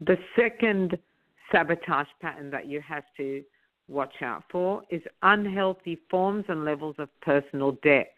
The 0.01 0.19
second 0.39 0.99
sabotage 1.51 2.09
pattern 2.21 2.51
that 2.51 2.67
you 2.67 2.81
have 2.83 3.05
to 3.17 3.43
watch 3.89 4.23
out 4.23 4.45
for 4.51 4.83
is 4.91 5.03
unhealthy 5.23 5.99
forms 6.11 6.45
and 6.49 6.65
levels 6.65 6.97
of 6.99 7.09
personal 7.23 7.73
debt. 7.83 8.13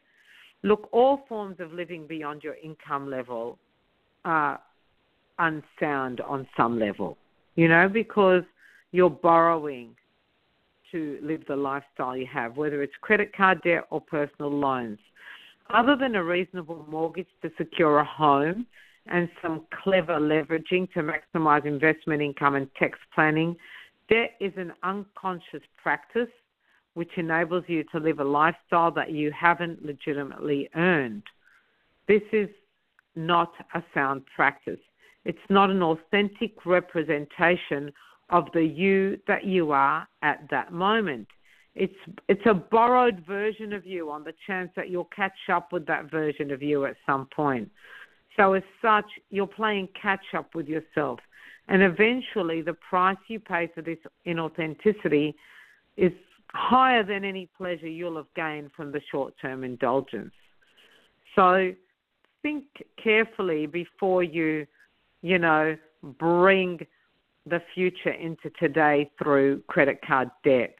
Look, 0.62 0.88
all 0.92 1.24
forms 1.28 1.60
of 1.60 1.72
living 1.72 2.06
beyond 2.06 2.42
your 2.42 2.56
income 2.62 3.08
level 3.08 3.58
are 4.24 4.60
unsound 5.38 6.20
on 6.20 6.48
some 6.56 6.78
level, 6.78 7.16
you 7.54 7.68
know, 7.68 7.88
because 7.88 8.42
you're 8.90 9.10
borrowing 9.10 9.94
to 10.92 11.18
live 11.22 11.42
the 11.46 11.56
lifestyle 11.56 12.16
you 12.16 12.26
have, 12.26 12.56
whether 12.56 12.82
it's 12.82 12.92
credit 13.00 13.34
card 13.36 13.60
debt 13.62 13.84
or 13.90 14.00
personal 14.00 14.50
loans. 14.50 14.98
Other 15.70 15.96
than 15.96 16.14
a 16.14 16.24
reasonable 16.24 16.86
mortgage 16.88 17.28
to 17.42 17.50
secure 17.58 17.98
a 17.98 18.04
home 18.04 18.66
and 19.06 19.28
some 19.42 19.66
clever 19.82 20.18
leveraging 20.18 20.92
to 20.92 21.00
maximize 21.00 21.64
investment 21.64 22.22
income 22.22 22.54
and 22.54 22.68
tax 22.76 22.98
planning, 23.14 23.56
debt 24.08 24.32
is 24.40 24.52
an 24.56 24.72
unconscious 24.82 25.62
practice 25.76 26.28
which 26.94 27.10
enables 27.16 27.64
you 27.68 27.84
to 27.92 27.98
live 28.00 28.18
a 28.18 28.24
lifestyle 28.24 28.90
that 28.90 29.12
you 29.12 29.30
haven't 29.30 29.84
legitimately 29.84 30.68
earned. 30.74 31.22
This 32.08 32.22
is 32.32 32.48
not 33.14 33.52
a 33.74 33.82
sound 33.94 34.22
practice. 34.34 34.80
It's 35.24 35.38
not 35.50 35.70
an 35.70 35.82
authentic 35.82 36.64
representation 36.64 37.92
of 38.30 38.46
the 38.52 38.62
you 38.62 39.18
that 39.26 39.44
you 39.44 39.72
are 39.72 40.06
at 40.22 40.46
that 40.50 40.72
moment. 40.72 41.28
It's 41.74 41.94
it's 42.28 42.44
a 42.46 42.54
borrowed 42.54 43.24
version 43.26 43.72
of 43.72 43.86
you 43.86 44.10
on 44.10 44.24
the 44.24 44.34
chance 44.46 44.70
that 44.76 44.90
you'll 44.90 45.10
catch 45.14 45.38
up 45.50 45.72
with 45.72 45.86
that 45.86 46.10
version 46.10 46.50
of 46.50 46.62
you 46.62 46.86
at 46.86 46.96
some 47.06 47.26
point. 47.34 47.70
So 48.36 48.54
as 48.54 48.62
such, 48.82 49.06
you're 49.30 49.46
playing 49.46 49.88
catch 50.00 50.34
up 50.36 50.54
with 50.54 50.68
yourself. 50.68 51.20
And 51.68 51.82
eventually 51.82 52.62
the 52.62 52.74
price 52.74 53.18
you 53.28 53.40
pay 53.40 53.68
for 53.74 53.82
this 53.82 53.98
inauthenticity 54.26 55.34
is 55.96 56.12
higher 56.52 57.04
than 57.04 57.24
any 57.24 57.48
pleasure 57.56 57.88
you'll 57.88 58.16
have 58.16 58.32
gained 58.34 58.70
from 58.76 58.90
the 58.90 59.00
short 59.10 59.34
term 59.40 59.64
indulgence. 59.64 60.32
So 61.34 61.72
think 62.42 62.64
carefully 63.02 63.66
before 63.66 64.22
you, 64.22 64.66
you 65.22 65.38
know, 65.38 65.76
bring 66.18 66.80
the 67.48 67.62
future 67.74 68.10
into 68.10 68.50
today 68.58 69.10
through 69.22 69.62
credit 69.68 70.00
card 70.06 70.30
debt. 70.44 70.74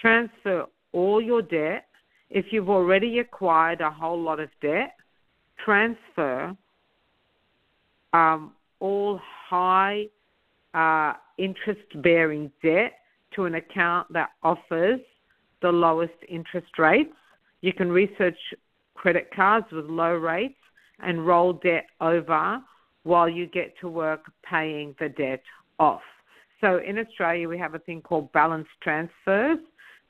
Transfer 0.00 0.66
all 0.92 1.20
your 1.20 1.42
debt. 1.42 1.86
If 2.30 2.46
you've 2.50 2.70
already 2.70 3.18
acquired 3.18 3.80
a 3.80 3.90
whole 3.90 4.20
lot 4.20 4.40
of 4.40 4.48
debt, 4.60 4.94
transfer 5.64 6.56
um, 8.12 8.52
all 8.80 9.20
high 9.48 10.06
uh, 10.74 11.14
interest 11.38 11.80
bearing 12.02 12.50
debt 12.62 12.92
to 13.34 13.44
an 13.44 13.54
account 13.54 14.12
that 14.12 14.30
offers 14.42 15.00
the 15.60 15.70
lowest 15.70 16.12
interest 16.28 16.78
rates. 16.78 17.14
You 17.60 17.72
can 17.72 17.90
research 17.90 18.36
credit 18.94 19.30
cards 19.34 19.66
with 19.72 19.86
low 19.86 20.14
rates 20.14 20.58
and 21.00 21.26
roll 21.26 21.54
debt 21.54 21.86
over 22.00 22.60
while 23.04 23.28
you 23.28 23.46
get 23.46 23.74
to 23.80 23.88
work 23.88 24.30
paying 24.48 24.94
the 25.00 25.08
debt 25.08 25.42
off. 25.82 26.02
So 26.60 26.78
in 26.78 26.96
Australia, 26.98 27.48
we 27.48 27.58
have 27.58 27.74
a 27.74 27.80
thing 27.80 28.00
called 28.00 28.30
balance 28.32 28.68
transfers. 28.82 29.58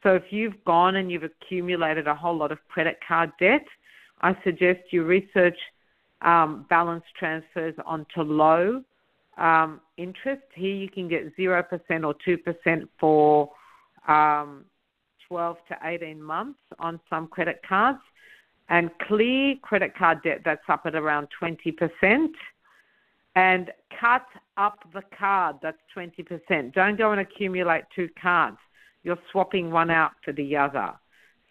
So 0.03 0.15
if 0.15 0.25
you've 0.31 0.63
gone 0.65 0.97
and 0.97 1.11
you've 1.11 1.23
accumulated 1.23 2.07
a 2.07 2.15
whole 2.15 2.37
lot 2.37 2.53
of 2.53 2.59
credit 2.69 2.99
card 3.07 3.31
debt, 3.41 3.65
I 4.21 4.37
suggest 4.45 4.81
you 4.91 5.05
research 5.05 5.57
um, 6.21 6.67
balance 6.69 7.05
transfers 7.19 7.75
onto 7.87 8.21
low 8.21 8.83
um, 9.39 9.81
interest. 9.97 10.43
Here 10.55 10.75
you 10.75 10.91
can 10.91 11.09
get 11.09 11.35
0% 11.37 11.65
or 12.05 12.15
2% 12.15 12.89
for 13.01 13.51
um, 14.07 14.65
12 15.29 15.57
to 15.69 15.77
18 15.83 16.23
months 16.23 16.61
on 16.79 17.01
some 17.09 17.29
credit 17.29 17.61
cards. 17.67 18.01
And 18.69 18.91
clear 19.09 19.57
credit 19.63 19.97
card 19.97 20.23
debt, 20.23 20.43
that's 20.45 20.63
up 20.69 20.83
at 20.85 20.95
around 20.95 21.29
20%. 21.43 22.29
And 23.35 23.71
cut 23.99 24.27
up 24.57 24.79
the 24.93 25.03
card, 25.19 25.57
that's 25.63 25.79
20%. 25.97 26.75
Don't 26.75 26.99
go 26.99 27.13
and 27.13 27.21
accumulate 27.21 27.85
two 27.95 28.09
cards. 28.21 28.59
You're 29.05 29.19
swapping 29.31 29.71
one 29.71 29.91
out 29.91 30.13
for 30.25 30.33
the 30.33 30.57
other. 30.57 30.93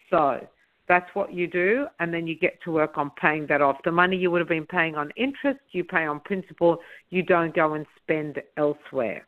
So 0.10 0.48
that's 0.88 1.10
what 1.14 1.34
you 1.34 1.48
do, 1.48 1.88
and 2.00 2.14
then 2.14 2.28
you 2.28 2.38
get 2.38 2.62
to 2.64 2.72
work 2.72 2.98
on 2.98 3.12
paying 3.20 3.48
that 3.48 3.62
off. 3.62 3.78
The 3.84 3.92
money 3.92 4.18
you 4.18 4.30
would 4.30 4.42
have 4.42 4.50
been 4.50 4.66
paying 4.66 4.96
on 4.96 5.12
interest, 5.16 5.60
you 5.72 5.84
pay 5.84 6.06
on 6.06 6.20
principal, 6.20 6.78
you 7.10 7.24
don't 7.24 7.56
go 7.56 7.74
and 7.74 7.86
spend 8.02 8.42
elsewhere. 8.58 9.26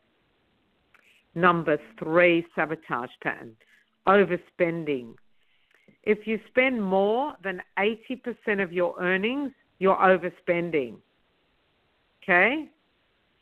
Number 1.34 1.78
three, 1.98 2.46
sabotage 2.54 3.10
pattern 3.22 3.56
overspending. 4.06 5.14
If 6.02 6.26
you 6.26 6.38
spend 6.48 6.82
more 6.82 7.34
than 7.42 7.62
80% 7.78 8.62
of 8.62 8.72
your 8.72 8.94
earnings, 9.00 9.52
you're 9.78 9.96
overspending. 9.96 10.96
Okay? 12.24 12.68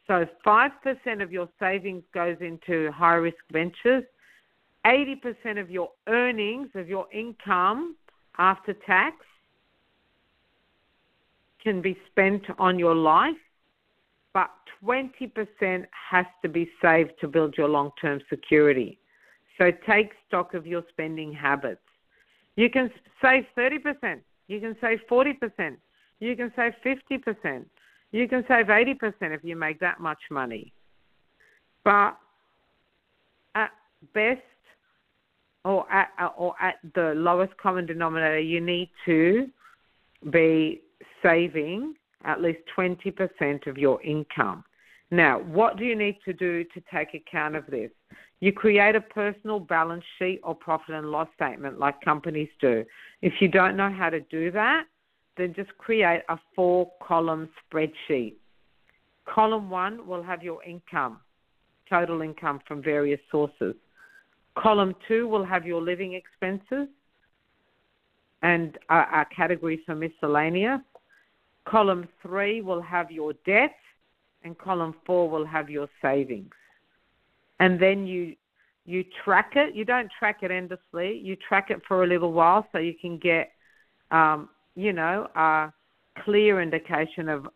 So 0.07 0.27
5% 0.45 1.23
of 1.23 1.33
your 1.33 1.49
savings 1.59 2.03
goes 2.13 2.37
into 2.41 2.91
high 2.93 3.15
risk 3.15 3.39
ventures. 3.53 4.05
80% 4.85 5.61
of 5.61 5.71
your 5.71 5.91
earnings, 6.09 6.69
of 6.75 6.89
your 6.89 7.07
income 7.13 7.97
after 8.39 8.75
tax, 8.75 9.17
can 11.63 11.81
be 11.81 11.97
spent 12.11 12.43
on 12.59 12.79
your 12.79 12.95
life, 12.95 13.37
but 14.35 14.51
20% 14.85 15.87
has 16.11 16.27
to 16.43 16.49
be 16.49 16.69
saved 16.83 17.13
to 17.21 17.29
build 17.29 17.55
your 17.57 17.69
long 17.69 17.93
term 18.01 18.21
security. 18.29 18.99
So 19.59 19.71
take 19.87 20.11
stock 20.27 20.55
of 20.55 20.67
your 20.67 20.83
spending 20.91 21.33
habits. 21.33 21.81
You 22.57 22.69
can 22.69 22.91
save 23.23 23.45
30%, 23.57 24.21
you 24.49 24.61
can 24.61 24.77
save 24.81 24.99
40%, 25.09 25.77
you 26.19 26.37
can 26.37 26.53
save 26.57 26.73
50%, 26.85 27.65
you 28.13 28.29
can 28.29 28.45
save 28.47 28.67
80% 28.67 28.97
if 29.23 29.43
you 29.43 29.57
make 29.57 29.81
that 29.81 30.01
much 30.01 30.19
money. 30.31 30.73
But 31.85 32.17
at 33.55 33.71
best, 34.15 34.41
or 35.65 35.91
at, 35.91 36.09
or 36.37 36.55
at 36.61 36.75
the 36.95 37.15
lowest 37.17 37.57
common 37.57 37.87
denominator, 37.87 38.41
you 38.41 38.61
need 38.61 38.91
to 39.07 39.49
be 40.31 40.81
saving 41.23 41.95
at 42.25 42.41
least 42.41 42.61
20% 42.77 43.67
of 43.67 43.79
your 43.79 44.01
income. 44.03 44.65
Now, 45.11 45.41
what 45.41 45.77
do 45.77 45.85
you 45.85 45.97
need 45.97 46.19
to 46.25 46.33
do 46.33 46.65
to 46.65 46.83
take 46.93 47.15
account 47.15 47.55
of 47.55 47.67
this? 47.67 47.91
You 48.41 48.53
create 48.53 48.97
a 48.97 49.01
personal 49.01 49.61
balance 49.61 50.05
sheet 50.19 50.41
or 50.43 50.55
profit 50.55 50.95
and 50.95 51.11
loss 51.11 51.29
statement 51.35 51.79
like 51.79 52.01
companies 52.01 52.49
do. 52.61 52.85
If 53.21 53.35
you 53.41 53.49
don't 53.49 53.77
know 53.77 53.91
how 53.91 54.11
to 54.11 54.21
do 54.21 54.51
that, 54.53 54.85
then 55.37 55.55
just 55.55 55.77
create 55.79 56.23
a 56.29 56.39
four 56.55 56.91
column 57.07 57.49
spreadsheet. 57.61 58.35
Column 59.27 59.71
one 59.71 60.07
will 60.07 60.23
have 60.23 60.43
your 60.43 60.63
income, 60.65 61.21
total 61.89 62.23
income 62.23 62.61
from 62.67 62.83
various 62.83 63.21
sources. 63.31 63.75
Column 64.57 64.95
two 65.09 65.29
will 65.29 65.45
have 65.45 65.67
your 65.67 65.81
living 65.81 66.15
expenses 66.15 66.89
and 68.43 68.77
a, 68.91 69.25
category 69.35 69.81
for 69.87 69.95
miscellaneous. 69.95 70.81
Column 71.65 72.09
three 72.21 72.61
will 72.61 72.83
have 72.83 73.11
your 73.11 73.33
debt, 73.47 73.77
and 74.43 74.59
column 74.59 74.95
four 75.07 75.31
will 75.31 75.47
have 75.47 75.71
your 75.71 75.89
savings 76.03 76.51
and 77.63 77.81
then 77.81 78.07
you 78.07 78.35
you 78.85 79.05
track 79.25 79.53
it. 79.55 79.77
You 79.77 79.85
don't 79.85 80.11
track 80.19 80.39
it 80.43 80.51
endlessly. 80.51 81.21
You 81.23 81.37
track 81.37 81.71
it 81.71 81.81
for 81.87 82.03
a 82.03 82.07
little 82.07 82.33
while 82.33 82.67
so 82.73 82.79
you 82.79 82.95
can 83.01 83.17
get, 83.17 83.53
um, 84.11 84.49
you 84.75 84.93
know, 84.93 85.29
a 85.35 85.73
clear 86.25 86.61
indication 86.61 87.29
of 87.29 87.49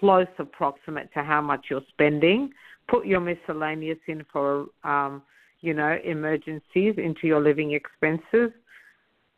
close 0.00 0.26
approximate 0.38 1.12
to 1.14 1.22
how 1.22 1.40
much 1.40 1.66
you're 1.70 1.82
spending. 1.88 2.50
Put 2.88 3.06
your 3.06 3.20
miscellaneous 3.20 3.98
in 4.06 4.24
for, 4.32 4.66
um, 4.84 5.22
you 5.60 5.74
know, 5.74 5.98
emergencies 6.04 6.94
into 6.96 7.26
your 7.26 7.40
living 7.40 7.72
expenses, 7.72 8.50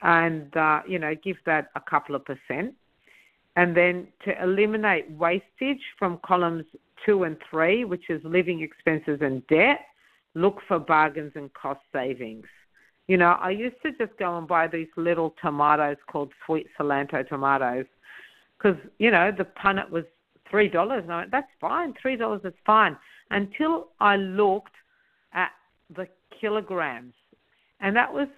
and 0.03 0.57
uh, 0.57 0.81
you 0.87 0.99
know, 0.99 1.15
give 1.23 1.37
that 1.47 1.69
a 1.75 1.81
couple 1.81 2.15
of 2.15 2.25
percent. 2.25 2.75
And 3.57 3.77
then 3.77 4.07
to 4.25 4.43
eliminate 4.43 5.11
wastage 5.11 5.83
from 5.99 6.21
columns 6.25 6.65
two 7.05 7.25
and 7.25 7.37
three, 7.51 7.85
which 7.85 8.09
is 8.09 8.21
living 8.25 8.63
expenses 8.63 9.19
and 9.21 9.47
debt, 9.49 9.81
look 10.35 10.59
for 10.69 10.79
bargains 10.79 11.33
and 11.35 11.53
cost 11.55 11.81
savings. 11.93 12.47
You 13.11 13.17
know, 13.17 13.37
I 13.41 13.51
used 13.51 13.75
to 13.83 13.91
just 13.91 14.17
go 14.21 14.39
and 14.39 14.47
buy 14.47 14.69
these 14.69 14.87
little 14.97 15.35
tomatoes 15.43 15.97
called 16.07 16.31
sweet 16.47 16.69
Solanato 16.79 17.29
tomatoes 17.29 17.87
because, 18.57 18.77
you 19.01 19.11
know, 19.11 19.33
the 19.37 19.43
punnet 19.43 19.91
was 19.91 20.05
$3. 20.53 21.03
And 21.03 21.13
I 21.13 21.17
went, 21.17 21.33
that's 21.33 21.51
fine, 21.61 21.93
$3 22.07 22.47
is 22.47 22.55
fine. 22.65 22.97
Until 23.33 23.89
I 23.99 24.15
looked 24.15 24.77
at 25.33 25.51
the 25.97 26.07
kilograms. 26.41 27.15
And 27.81 27.97
that 27.97 28.15
was 28.15 28.29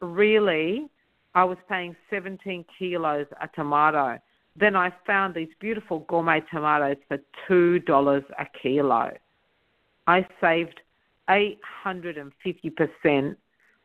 really, 0.00 0.88
I 1.34 1.42
was 1.42 1.58
paying 1.68 1.96
17 2.08 2.64
kilos 2.78 3.26
a 3.40 3.48
tomato. 3.48 4.20
Then 4.54 4.76
I 4.76 4.92
found 5.04 5.34
these 5.34 5.48
beautiful 5.58 6.04
gourmet 6.08 6.40
tomatoes 6.52 6.98
for 7.08 7.18
$2 7.50 8.24
a 8.38 8.46
kilo. 8.62 9.10
I 10.06 10.24
saved 10.40 10.82
850% 11.28 13.36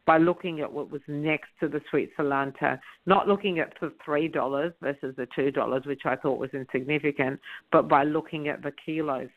by 0.09 0.17
looking 0.17 0.59
at 0.59 0.73
what 0.73 0.89
was 0.89 1.03
next 1.07 1.49
to 1.59 1.67
the 1.67 1.79
sweet 1.91 2.09
Solanato, 2.17 2.79
not 3.05 3.27
looking 3.27 3.59
at 3.59 3.75
the 3.79 3.93
$3 4.03 4.73
versus 4.81 5.15
the 5.15 5.27
$2, 5.37 5.85
which 5.85 6.01
I 6.03 6.15
thought 6.15 6.39
was 6.39 6.49
insignificant, 6.51 7.39
but 7.71 7.87
by 7.87 8.05
looking 8.05 8.47
at 8.47 8.63
the 8.63 8.71
kilos. 8.83 9.29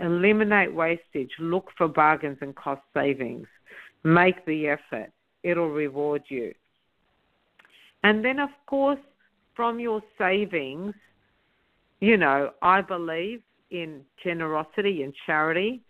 Eliminate 0.00 0.72
wastage, 0.72 1.32
look 1.40 1.72
for 1.76 1.88
bargains 1.88 2.38
and 2.42 2.54
cost 2.54 2.80
savings. 2.94 3.48
Make 4.04 4.46
the 4.46 4.68
effort, 4.68 5.10
it'll 5.42 5.70
reward 5.70 6.22
you. 6.28 6.54
And 8.04 8.24
then, 8.24 8.38
of 8.38 8.50
course, 8.66 9.00
from 9.56 9.80
your 9.80 10.00
savings, 10.16 10.94
you 11.98 12.16
know, 12.16 12.52
I 12.62 12.82
believe 12.82 13.42
in 13.72 14.02
generosity 14.22 15.02
and 15.02 15.12
charity 15.26 15.80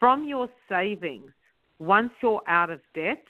from 0.00 0.26
your 0.26 0.48
savings, 0.68 1.30
once 1.78 2.10
you're 2.20 2.42
out 2.48 2.70
of 2.70 2.80
debt, 2.92 3.22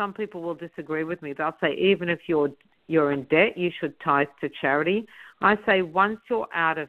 some 0.00 0.14
people 0.14 0.40
will 0.40 0.54
disagree 0.54 1.04
with 1.04 1.20
me. 1.20 1.34
They'll 1.34 1.56
say 1.60 1.74
even 1.74 2.08
if 2.08 2.20
you're 2.26 2.50
you're 2.86 3.12
in 3.12 3.24
debt, 3.24 3.56
you 3.56 3.70
should 3.78 3.94
tithe 4.00 4.28
to 4.40 4.48
charity. 4.60 5.06
I 5.42 5.58
say 5.66 5.82
once 5.82 6.18
you're 6.28 6.48
out 6.54 6.78
of, 6.78 6.88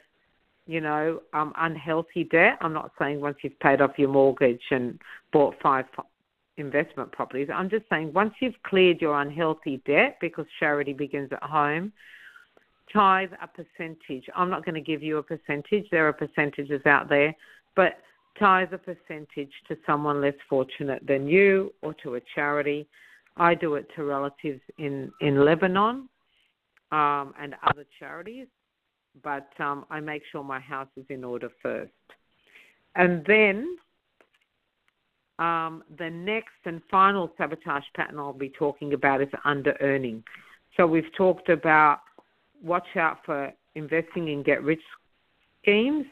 you 0.65 0.79
know, 0.79 1.21
um, 1.33 1.51
unhealthy 1.57 2.23
debt. 2.23 2.57
I'm 2.61 2.73
not 2.73 2.91
saying 2.97 3.19
once 3.19 3.37
you've 3.43 3.59
paid 3.59 3.81
off 3.81 3.99
your 3.99 4.09
mortgage 4.09 4.63
and 4.71 4.99
bought 5.33 5.55
five 5.61 5.85
investment 6.57 7.11
properties. 7.11 7.49
I'm 7.53 7.69
just 7.69 7.85
saying 7.89 8.13
once 8.13 8.33
you've 8.39 8.61
cleared 8.63 9.01
your 9.01 9.19
unhealthy 9.21 9.81
debt, 9.85 10.17
because 10.21 10.45
charity 10.59 10.93
begins 10.93 11.29
at 11.33 11.43
home, 11.43 11.91
tithe 12.91 13.31
a 13.41 13.47
percentage. 13.47 14.25
I'm 14.35 14.49
not 14.49 14.65
going 14.65 14.75
to 14.75 14.81
give 14.81 15.03
you 15.03 15.17
a 15.17 15.23
percentage. 15.23 15.85
There 15.91 16.07
are 16.07 16.13
percentages 16.13 16.83
out 16.85 17.09
there, 17.09 17.35
but 17.75 17.97
tithe 18.37 18.73
a 18.73 18.77
percentage 18.77 19.51
to 19.67 19.77
someone 19.85 20.21
less 20.21 20.33
fortunate 20.49 21.05
than 21.07 21.27
you 21.27 21.73
or 21.81 21.93
to 22.03 22.15
a 22.15 22.21
charity. 22.35 22.87
I 23.37 23.55
do 23.55 23.75
it 23.75 23.87
to 23.95 24.03
relatives 24.03 24.61
in, 24.77 25.11
in 25.21 25.45
Lebanon 25.45 26.09
um, 26.91 27.33
and 27.39 27.55
other 27.67 27.85
charities, 27.99 28.47
but 29.23 29.49
um, 29.59 29.85
I 29.89 29.99
make 29.99 30.23
sure 30.31 30.43
my 30.43 30.59
house 30.59 30.89
is 30.97 31.05
in 31.09 31.23
order 31.23 31.49
first. 31.61 31.91
And 32.95 33.23
then 33.25 33.77
um, 35.39 35.83
the 35.97 36.09
next 36.09 36.49
and 36.65 36.81
final 36.91 37.31
sabotage 37.37 37.83
pattern 37.95 38.19
I'll 38.19 38.33
be 38.33 38.49
talking 38.49 38.93
about 38.93 39.21
is 39.21 39.29
under 39.45 39.75
earning. 39.81 40.23
So 40.77 40.85
we've 40.85 41.11
talked 41.17 41.49
about 41.49 42.01
watch 42.63 42.95
out 42.95 43.19
for 43.25 43.51
investing 43.75 44.27
in 44.27 44.43
get 44.43 44.61
rich 44.63 44.81
schemes 45.61 46.05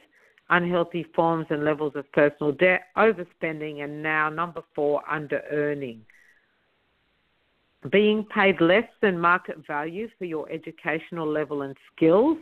unhealthy 0.49 1.05
forms 1.15 1.45
and 1.49 1.63
levels 1.63 1.93
of 1.95 2.11
personal 2.11 2.51
debt, 2.51 2.85
overspending, 2.97 3.83
and 3.83 4.01
now 4.01 4.29
number 4.29 4.61
four, 4.75 5.01
under 5.09 5.41
earning. 5.51 6.01
Being 7.91 8.25
paid 8.25 8.59
less 8.59 8.87
than 9.01 9.19
market 9.19 9.65
value 9.65 10.09
for 10.17 10.25
your 10.25 10.49
educational 10.51 11.27
level 11.27 11.61
and 11.61 11.75
skills. 11.95 12.37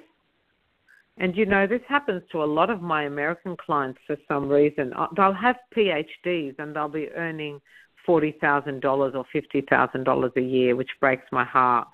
And 1.17 1.35
you 1.35 1.45
know, 1.45 1.67
this 1.67 1.81
happens 1.87 2.23
to 2.31 2.43
a 2.43 2.45
lot 2.45 2.69
of 2.69 2.81
my 2.81 3.03
American 3.03 3.55
clients 3.57 3.99
for 4.07 4.17
some 4.27 4.49
reason. 4.49 4.93
Uh, 4.93 5.07
they'll 5.15 5.33
have 5.33 5.57
PhDs 5.75 6.57
and 6.59 6.75
they'll 6.75 6.87
be 6.87 7.09
earning 7.15 7.59
$40,000 8.07 8.83
or 8.85 9.25
$50,000 9.35 10.35
a 10.35 10.41
year, 10.41 10.75
which 10.75 10.89
breaks 10.99 11.25
my 11.31 11.43
heart. 11.43 11.87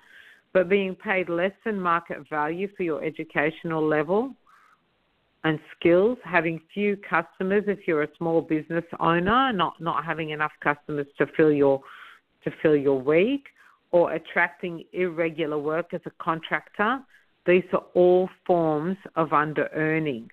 But 0.54 0.70
being 0.70 0.94
paid 0.96 1.30
less 1.30 1.54
than 1.66 1.80
market 1.80 2.30
value 2.30 2.68
for 2.78 2.84
your 2.84 3.04
educational 3.04 3.86
level 3.86 4.36
and 5.44 5.60
skills, 5.78 6.18
having 6.24 6.62
few 6.74 6.98
customers 6.98 7.64
if 7.68 7.80
you're 7.86 8.04
a 8.04 8.18
small 8.18 8.42
business 8.42 8.86
owner, 9.00 9.52
not 9.52 9.80
not 9.82 10.06
having 10.06 10.30
enough 10.30 10.54
customers 10.62 11.08
to 11.18 11.28
fill 11.36 11.52
your 11.52 11.82
to 12.44 12.52
fill 12.62 12.76
your 12.76 13.00
week, 13.02 13.48
or 13.92 14.14
attracting 14.14 14.84
irregular 14.94 15.58
work 15.58 15.94
as 15.94 16.02
a 16.06 16.12
contractor. 16.20 17.00
These 17.46 17.64
are 17.74 17.84
all 17.94 18.30
forms 18.48 18.98
of 19.16 19.34
under 19.34 19.70
earning. 19.74 20.30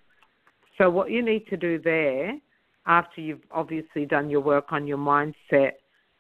So 0.79 0.89
what 0.89 1.11
you 1.11 1.23
need 1.23 1.47
to 1.49 1.57
do 1.57 1.81
there, 1.81 2.39
after 2.87 3.21
you've 3.21 3.43
obviously 3.51 4.07
done 4.07 4.31
your 4.31 4.41
work 4.41 4.67
on 4.71 4.87
your 4.87 4.99
mindset 4.99 5.73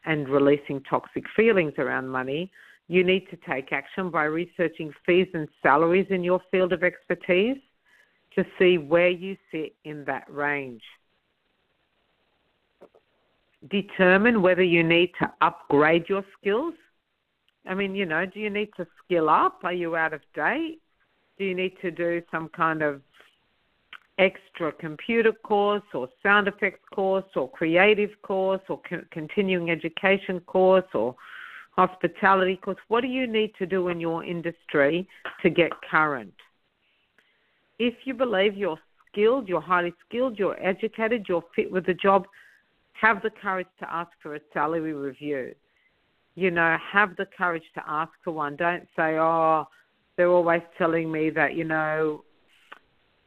and 0.04 0.28
releasing 0.28 0.82
toxic 0.82 1.24
feelings 1.36 1.74
around 1.78 2.08
money, 2.08 2.50
you 2.88 3.04
need 3.04 3.28
to 3.30 3.38
take 3.48 3.72
action 3.72 4.10
by 4.10 4.24
researching 4.24 4.92
fees 5.06 5.28
and 5.32 5.48
salaries 5.62 6.08
in 6.10 6.24
your 6.24 6.40
field 6.50 6.72
of 6.72 6.82
expertise 6.82 7.58
to 8.34 8.44
see 8.58 8.78
where 8.78 9.08
you 9.08 9.36
sit 9.50 9.74
in 9.84 10.04
that 10.04 10.32
range. 10.32 10.82
Determine 13.68 14.40
whether 14.40 14.62
you 14.62 14.82
need 14.82 15.10
to 15.20 15.30
upgrade 15.40 16.08
your 16.08 16.24
skills. 16.38 16.74
I 17.66 17.74
mean, 17.74 17.94
you 17.94 18.06
know, 18.06 18.24
do 18.24 18.40
you 18.40 18.50
need 18.50 18.70
to 18.76 18.86
skill 19.04 19.28
up? 19.28 19.60
Are 19.64 19.72
you 19.72 19.96
out 19.96 20.14
of 20.14 20.22
date? 20.34 20.80
Do 21.38 21.44
you 21.44 21.54
need 21.54 21.74
to 21.82 21.90
do 21.90 22.22
some 22.30 22.48
kind 22.48 22.82
of 22.82 23.02
extra 24.18 24.70
computer 24.72 25.32
course 25.32 25.82
or 25.94 26.08
sound 26.22 26.46
effects 26.46 26.86
course 26.94 27.24
or 27.34 27.50
creative 27.50 28.10
course 28.22 28.60
or 28.68 28.80
co- 28.88 29.04
continuing 29.10 29.70
education 29.70 30.40
course 30.40 30.84
or 30.94 31.14
hospitality 31.72 32.56
course? 32.56 32.78
What 32.88 33.00
do 33.00 33.08
you 33.08 33.26
need 33.26 33.54
to 33.58 33.66
do 33.66 33.88
in 33.88 34.00
your 34.00 34.24
industry 34.24 35.08
to 35.42 35.50
get 35.50 35.72
current? 35.90 36.34
If 37.80 37.94
you 38.04 38.12
believe 38.12 38.58
you're 38.58 38.78
skilled, 39.10 39.48
you're 39.48 39.60
highly 39.60 39.94
skilled, 40.06 40.38
you're 40.38 40.62
educated, 40.62 41.24
you're 41.26 41.42
fit 41.56 41.72
with 41.72 41.86
the 41.86 41.94
job, 41.94 42.26
have 42.92 43.22
the 43.22 43.30
courage 43.30 43.66
to 43.78 43.90
ask 43.90 44.10
for 44.22 44.34
a 44.34 44.40
salary 44.52 44.92
review. 44.92 45.54
You 46.34 46.50
know, 46.50 46.76
have 46.92 47.16
the 47.16 47.26
courage 47.36 47.64
to 47.74 47.82
ask 47.88 48.12
for 48.22 48.32
one. 48.32 48.56
Don't 48.56 48.86
say, 48.94 49.16
oh, 49.18 49.66
they're 50.16 50.28
always 50.28 50.60
telling 50.76 51.10
me 51.10 51.30
that, 51.30 51.54
you 51.54 51.64
know, 51.64 52.22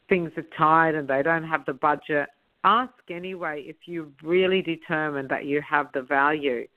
things 0.07 0.31
are 0.37 0.45
tight 0.55 0.93
and 0.93 1.07
they 1.07 1.23
don't 1.23 1.43
have 1.43 1.65
the 1.65 1.73
budget. 1.73 2.29
Ask 2.63 2.93
anyway 3.09 3.63
if 3.65 3.75
you're 3.85 4.07
really 4.21 4.61
determined 4.61 5.29
that 5.29 5.45
you 5.45 5.63
have 5.67 5.87
the 5.95 6.03
value. 6.03 6.67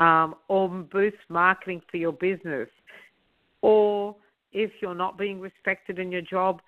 Um, 0.00 0.36
or 0.48 0.70
boost 0.70 1.18
marketing 1.28 1.82
for 1.90 1.98
your 1.98 2.12
business. 2.12 2.70
Or 3.60 4.16
if 4.52 4.70
you're 4.80 4.94
not 4.94 5.18
being 5.18 5.38
respected 5.38 5.98
in 5.98 6.10
your 6.10 6.22
job, 6.22 6.62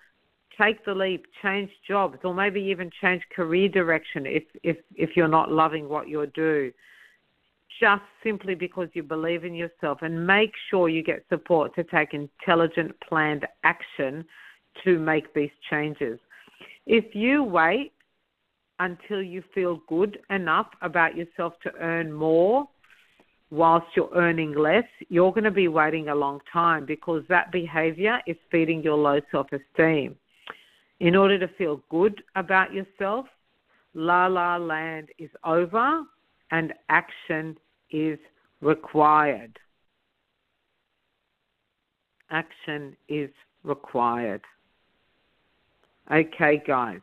take 0.61 0.83
the 0.85 0.93
leap, 0.93 1.25
change 1.41 1.69
jobs, 1.87 2.17
or 2.23 2.33
maybe 2.33 2.61
even 2.61 2.89
change 3.01 3.21
career 3.35 3.67
direction 3.69 4.25
if 4.25 4.43
if 4.63 4.77
if 4.95 5.11
you're 5.15 5.27
not 5.27 5.51
loving 5.51 5.89
what 5.89 6.07
you 6.07 6.25
do. 6.27 6.71
Just 7.79 8.03
simply 8.23 8.53
because 8.53 8.89
you 8.93 9.01
believe 9.01 9.43
in 9.43 9.55
yourself, 9.55 9.99
and 10.01 10.27
make 10.27 10.51
sure 10.69 10.89
you 10.89 11.03
get 11.03 11.25
support 11.29 11.73
to 11.75 11.83
take 11.83 12.13
intelligent, 12.13 12.95
planned 13.07 13.47
action 13.63 14.23
to 14.83 14.99
make 14.99 15.33
these 15.33 15.49
changes. 15.69 16.19
If 16.85 17.15
you 17.15 17.43
wait 17.43 17.93
until 18.79 19.21
you 19.21 19.43
feel 19.53 19.81
good 19.87 20.19
enough 20.29 20.67
about 20.81 21.15
yourself 21.15 21.53
to 21.63 21.71
earn 21.79 22.11
more 22.11 22.67
whilst 23.51 23.85
you're 23.95 24.09
earning 24.15 24.53
less, 24.53 24.85
you're 25.09 25.31
going 25.31 25.43
to 25.43 25.51
be 25.51 25.67
waiting 25.67 26.09
a 26.09 26.15
long 26.15 26.39
time 26.51 26.85
because 26.85 27.21
that 27.29 27.51
behavior 27.51 28.19
is 28.25 28.37
feeding 28.49 28.81
your 28.81 28.97
low 28.97 29.19
self 29.31 29.47
esteem. 29.51 30.15
In 31.01 31.15
order 31.15 31.39
to 31.39 31.47
feel 31.57 31.81
good 31.89 32.21
about 32.35 32.71
yourself, 32.71 33.25
La 33.95 34.27
La 34.27 34.57
Land 34.57 35.09
is 35.17 35.31
over 35.43 36.03
and 36.51 36.73
action 36.89 37.57
is 37.89 38.19
required. 38.61 39.57
Action 42.29 42.95
is 43.09 43.31
required. 43.63 44.41
Okay, 46.11 46.61
guys. 46.67 46.99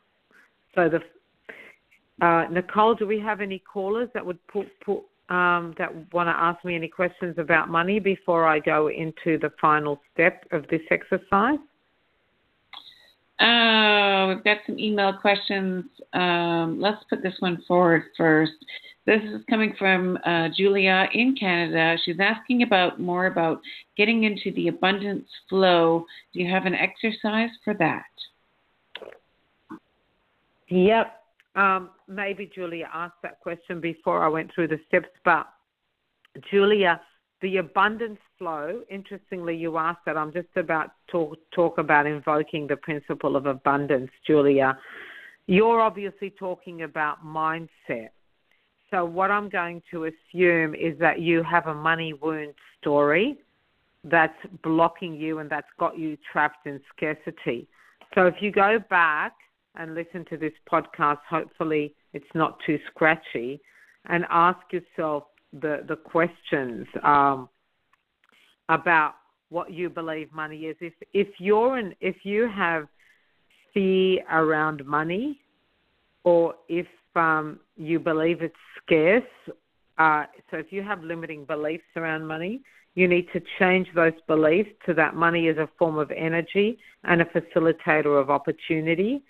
So 0.77 0.89
the 0.89 2.25
uh, 2.25 2.47
Nicole, 2.53 2.95
do 2.95 3.05
we 3.05 3.19
have 3.19 3.41
any 3.41 3.59
callers 3.59 4.09
that 4.15 4.25
would 4.25 4.39
put, 4.47 4.69
put 4.85 5.03
um, 5.29 5.75
that 5.77 5.91
want 6.15 6.29
to 6.29 6.37
ask 6.37 6.65
me 6.65 6.77
any 6.77 6.89
questions 6.89 7.35
about 7.37 7.69
money 7.69 7.99
before 7.99 8.47
I 8.47 8.61
go 8.61 8.91
into 8.91 9.39
the 9.39 9.51
final 9.61 10.01
step 10.15 10.45
of 10.53 10.69
this 10.69 10.83
exercise? 10.93 11.59
Uh, 13.41 14.27
we've 14.29 14.45
got 14.45 14.59
some 14.67 14.79
email 14.79 15.13
questions. 15.13 15.85
Um, 16.13 16.79
let's 16.81 17.03
put 17.09 17.23
this 17.23 17.35
one 17.39 17.63
forward 17.69 18.05
first. 18.17 18.53
This 19.07 19.23
is 19.23 19.41
coming 19.49 19.75
from 19.79 20.19
uh, 20.27 20.49
Julia 20.55 21.09
in 21.15 21.35
Canada. 21.39 21.97
She's 22.05 22.21
asking 22.21 22.63
about 22.63 23.01
more 23.01 23.27
about 23.27 23.61
getting 23.97 24.25
into 24.25 24.53
the 24.55 24.69
abundance 24.69 25.27
flow. 25.49 26.05
Do 26.35 26.41
you 26.41 26.51
have 26.53 26.67
an 26.67 26.75
exercise 26.75 27.51
for 27.65 27.75
that? 27.75 28.03
Yep. 30.69 31.15
Um, 31.57 31.91
maybe 32.07 32.51
Julia 32.55 32.89
asked 32.93 33.23
that 33.23 33.41
question 33.41 33.81
before 33.81 34.23
I 34.23 34.29
went 34.29 34.51
through 34.55 34.69
the 34.69 34.81
steps, 34.89 35.09
but 35.25 35.47
Julia, 36.51 37.01
the 37.41 37.59
abundance 37.59 38.19
flow, 38.37 38.83
interestingly, 38.91 39.57
you 39.57 39.79
asked 39.79 40.05
that. 40.07 40.17
I'm 40.17 40.33
just 40.33 40.49
about 40.57 40.87
to 40.87 41.13
talk, 41.13 41.39
talk 41.55 41.79
about 41.79 42.07
invoking 42.07 42.67
the 42.67 42.77
principle 42.77 43.37
of 43.37 43.47
abundance, 43.47 44.11
Julia. 44.27 44.79
You're 45.47 45.81
obviously 45.81 46.31
talking 46.31 46.83
about 46.83 47.25
mindset. 47.25 48.11
So, 48.91 49.05
what 49.05 49.31
I'm 49.31 49.49
going 49.49 49.83
to 49.91 50.05
assume 50.05 50.75
is 50.75 50.99
that 50.99 51.21
you 51.21 51.43
have 51.43 51.67
a 51.67 51.75
money 51.75 52.13
wound 52.13 52.55
story 52.81 53.39
that's 54.05 54.39
blocking 54.63 55.15
you 55.15 55.39
and 55.39 55.51
that's 55.51 55.69
got 55.79 55.99
you 55.99 56.17
trapped 56.33 56.67
in 56.67 56.81
scarcity. 56.95 57.69
So, 58.15 58.27
if 58.27 58.37
you 58.41 58.51
go 58.51 58.79
back 58.91 59.33
and 59.77 59.95
listen 59.95 60.25
to 60.31 60.37
this 60.37 60.53
podcast, 60.71 61.19
hopefully 61.29 61.95
it's 62.15 62.27
not 62.35 62.59
too 62.67 62.79
scratchy, 62.91 63.61
and 64.07 64.25
ask 64.31 64.59
yourself 64.73 65.25
the, 65.53 65.85
the 65.89 65.97
questions. 65.97 66.87
Um, 67.03 67.49
about 68.69 69.15
what 69.51 69.73
you 69.73 69.89
believe 69.89 70.33
money 70.33 70.59
is. 70.61 70.77
If 70.81 70.93
if 71.13 71.29
you're 71.39 71.79
in, 71.79 71.95
if 72.01 72.17
you 72.23 72.49
have 72.55 72.87
fear 73.73 74.23
around 74.31 74.85
money, 74.87 75.41
or 76.25 76.55
if 76.69 76.87
um, 77.15 77.61
you 77.77 77.99
believe 77.99 78.43
it's 78.43 78.55
scarce, 78.85 79.23
uh, 79.99 80.25
so 80.51 80.59
if 80.59 80.67
you 80.71 80.83
have 80.83 81.03
limiting 81.03 81.45
beliefs 81.45 81.85
around 81.97 82.27
money, 82.27 82.61
you 82.95 83.09
need 83.09 83.27
to 83.33 83.41
change 83.59 83.89
those 83.95 84.13
beliefs 84.27 84.71
to 84.87 84.95
that 84.95 85.15
money 85.15 85.47
is 85.47 85.59
a 85.59 85.69
form 85.79 85.99
of 85.99 86.11
energy 86.11 86.79
and 87.05 87.23
a 87.23 87.25
facilitator 87.27 88.21
of 88.21 88.31
opportunity. 88.31 89.23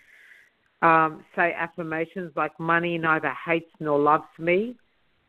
Um, 0.80 1.24
say 1.34 1.52
affirmations 1.58 2.32
like 2.36 2.58
money 2.60 2.98
neither 2.98 3.32
hates 3.44 3.70
nor 3.80 3.98
loves 3.98 4.28
me. 4.38 4.76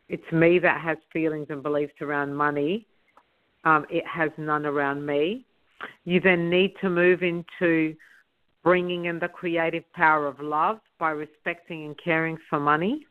It's 0.09 0.31
me 0.31 0.59
that 0.59 0.81
has 0.81 0.97
feelings 1.13 1.47
and 1.49 1.63
beliefs 1.63 1.93
around 2.01 2.35
money 2.35 2.87
um, 3.63 3.85
it 3.89 4.05
has 4.07 4.31
none 4.37 4.65
around 4.65 5.05
me. 5.05 5.45
You 6.05 6.19
then 6.19 6.49
need 6.49 6.73
to 6.81 6.89
move 6.89 7.23
into 7.23 7.95
bringing 8.63 9.05
in 9.05 9.19
the 9.19 9.27
creative 9.27 9.83
power 9.93 10.27
of 10.27 10.39
love 10.39 10.79
by 10.97 11.11
respecting 11.11 11.85
and 11.85 11.97
caring 12.01 12.37
for 12.49 12.59
money. 12.59 13.05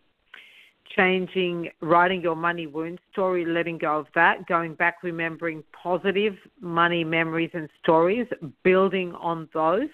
Changing, 0.97 1.69
writing 1.81 2.23
your 2.23 2.37
money 2.37 2.67
wound 2.67 2.99
story, 3.13 3.45
letting 3.45 3.79
go 3.79 3.99
of 3.99 4.07
that, 4.15 4.47
going 4.47 4.75
back, 4.75 5.03
remembering 5.03 5.63
positive 5.83 6.35
money 6.61 7.05
memories 7.05 7.51
and 7.53 7.69
stories, 7.83 8.27
building 8.65 9.13
on 9.15 9.49
those. 9.53 9.89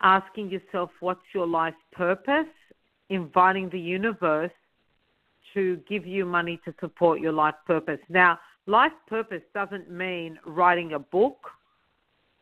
Asking 0.00 0.50
yourself, 0.50 0.90
what's 1.00 1.20
your 1.34 1.46
life 1.46 1.74
purpose? 1.92 2.46
Inviting 3.10 3.68
the 3.68 3.80
universe 3.80 4.52
to 5.58 5.76
give 5.88 6.06
you 6.06 6.24
money 6.24 6.60
to 6.64 6.72
support 6.80 7.20
your 7.20 7.32
life 7.32 7.54
purpose. 7.66 7.98
Now, 8.08 8.38
life 8.66 8.92
purpose 9.08 9.42
doesn't 9.54 9.90
mean 9.90 10.38
writing 10.46 10.92
a 10.92 10.98
book 10.98 11.38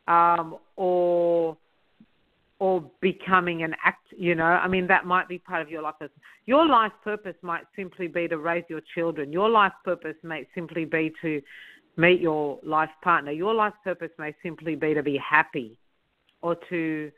um, 0.07 0.59
or 0.77 1.57
or 2.59 2.91
becoming 3.03 3.63
an 3.63 3.75
act 3.85 4.07
you 4.17 4.35
know? 4.35 4.45
I 4.45 4.67
mean 4.69 4.87
that 4.87 5.05
might 5.05 5.29
be 5.29 5.39
part 5.39 5.63
of 5.63 5.71
your 5.71 5.83
life 5.83 5.97
purpose. 5.99 6.17
Your 6.47 6.67
life 6.67 6.93
purpose 7.05 7.37
might 7.43 7.65
simply 7.75 8.09
be 8.09 8.29
to 8.29 8.39
raise 8.39 8.65
your 8.69 8.81
children. 8.95 9.33
Your 9.33 9.49
life 9.49 9.73
purpose 9.85 10.17
may 10.23 10.47
simply 10.55 10.85
be 10.85 11.13
to 11.23 11.43
meet 11.97 12.21
your 12.21 12.59
life 12.63 12.91
partner. 13.03 13.33
Your 13.33 13.55
life 13.55 13.75
purpose 13.85 14.11
may 14.19 14.35
simply 14.43 14.75
be 14.75 14.95
to 14.95 15.03
be 15.03 15.19
happy 15.19 15.77
or 16.43 16.57
to 16.71 17.11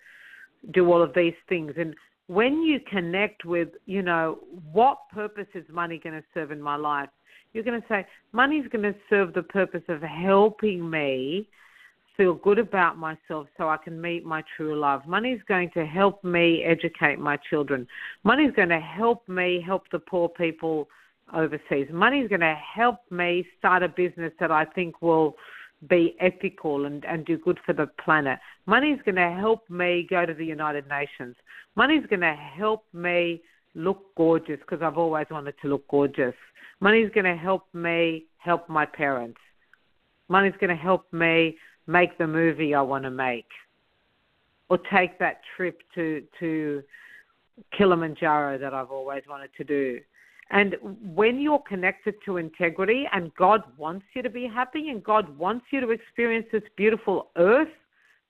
do 0.72 0.90
all 0.92 1.02
of 1.02 1.12
these 1.14 1.34
things. 1.48 1.72
And 1.76 1.94
when 2.28 2.62
you 2.62 2.78
connect 2.88 3.44
with 3.44 3.68
you 3.86 4.02
know 4.02 4.38
what 4.72 4.98
purpose 5.12 5.48
is 5.54 5.64
money 5.70 5.98
going 6.02 6.14
to 6.14 6.24
serve 6.32 6.50
in 6.50 6.62
my 6.62 6.76
life 6.76 7.08
you're 7.52 7.64
going 7.64 7.80
to 7.80 7.88
say, 7.88 8.06
money's 8.32 8.68
going 8.68 8.84
to 8.84 8.94
serve 9.08 9.34
the 9.34 9.42
purpose 9.42 9.82
of 9.88 10.02
helping 10.02 10.88
me 10.88 11.48
feel 12.16 12.34
good 12.34 12.58
about 12.58 12.98
myself 12.98 13.46
so 13.56 13.68
I 13.68 13.76
can 13.76 14.00
meet 14.00 14.24
my 14.24 14.42
true 14.56 14.78
love. 14.78 15.06
Money's 15.06 15.40
going 15.48 15.70
to 15.74 15.86
help 15.86 16.22
me 16.24 16.64
educate 16.64 17.18
my 17.18 17.38
children. 17.48 17.86
Money's 18.24 18.52
going 18.54 18.70
to 18.70 18.80
help 18.80 19.28
me 19.28 19.62
help 19.64 19.84
the 19.92 20.00
poor 20.00 20.28
people 20.28 20.88
overseas. 21.34 21.86
Money's 21.92 22.28
going 22.28 22.40
to 22.40 22.54
help 22.54 22.98
me 23.10 23.46
start 23.58 23.82
a 23.82 23.88
business 23.88 24.32
that 24.40 24.50
I 24.50 24.64
think 24.64 25.00
will 25.00 25.36
be 25.86 26.16
ethical 26.20 26.86
and, 26.86 27.04
and 27.04 27.24
do 27.24 27.38
good 27.38 27.58
for 27.64 27.72
the 27.72 27.86
planet. 28.04 28.38
Money 28.66 28.90
is 28.90 29.00
going 29.04 29.14
to 29.14 29.30
help 29.30 29.68
me 29.70 30.06
go 30.10 30.26
to 30.26 30.34
the 30.34 30.44
United 30.44 30.88
Nations. 30.88 31.36
Money 31.76 31.94
is 31.94 32.06
going 32.06 32.20
to 32.20 32.34
help 32.34 32.84
me 32.92 33.40
look 33.74 34.04
gorgeous 34.16 34.58
because 34.60 34.82
I've 34.82 34.98
always 34.98 35.26
wanted 35.30 35.54
to 35.62 35.68
look 35.68 35.86
gorgeous. 35.88 36.34
Money 36.80 37.00
is 37.00 37.12
going 37.12 37.24
to 37.24 37.36
help 37.36 37.66
me 37.72 38.24
help 38.38 38.68
my 38.68 38.84
parents. 38.84 39.38
Money 40.28 40.48
is 40.48 40.54
going 40.60 40.70
to 40.70 40.82
help 40.82 41.12
me 41.12 41.56
make 41.86 42.18
the 42.18 42.26
movie 42.26 42.74
I 42.74 42.82
want 42.82 43.04
to 43.04 43.10
make, 43.10 43.46
or 44.68 44.78
take 44.92 45.18
that 45.18 45.40
trip 45.56 45.80
to 45.94 46.22
to 46.38 46.82
Kilimanjaro 47.76 48.58
that 48.58 48.74
I've 48.74 48.90
always 48.90 49.22
wanted 49.28 49.50
to 49.56 49.64
do. 49.64 50.00
And 50.50 50.76
when 51.14 51.40
you're 51.40 51.58
connected 51.58 52.14
to 52.24 52.38
integrity 52.38 53.06
and 53.12 53.34
God 53.34 53.62
wants 53.76 54.06
you 54.14 54.22
to 54.22 54.30
be 54.30 54.46
happy 54.46 54.88
and 54.88 55.04
God 55.04 55.36
wants 55.36 55.66
you 55.70 55.80
to 55.80 55.90
experience 55.90 56.46
this 56.50 56.62
beautiful 56.76 57.28
earth 57.36 57.68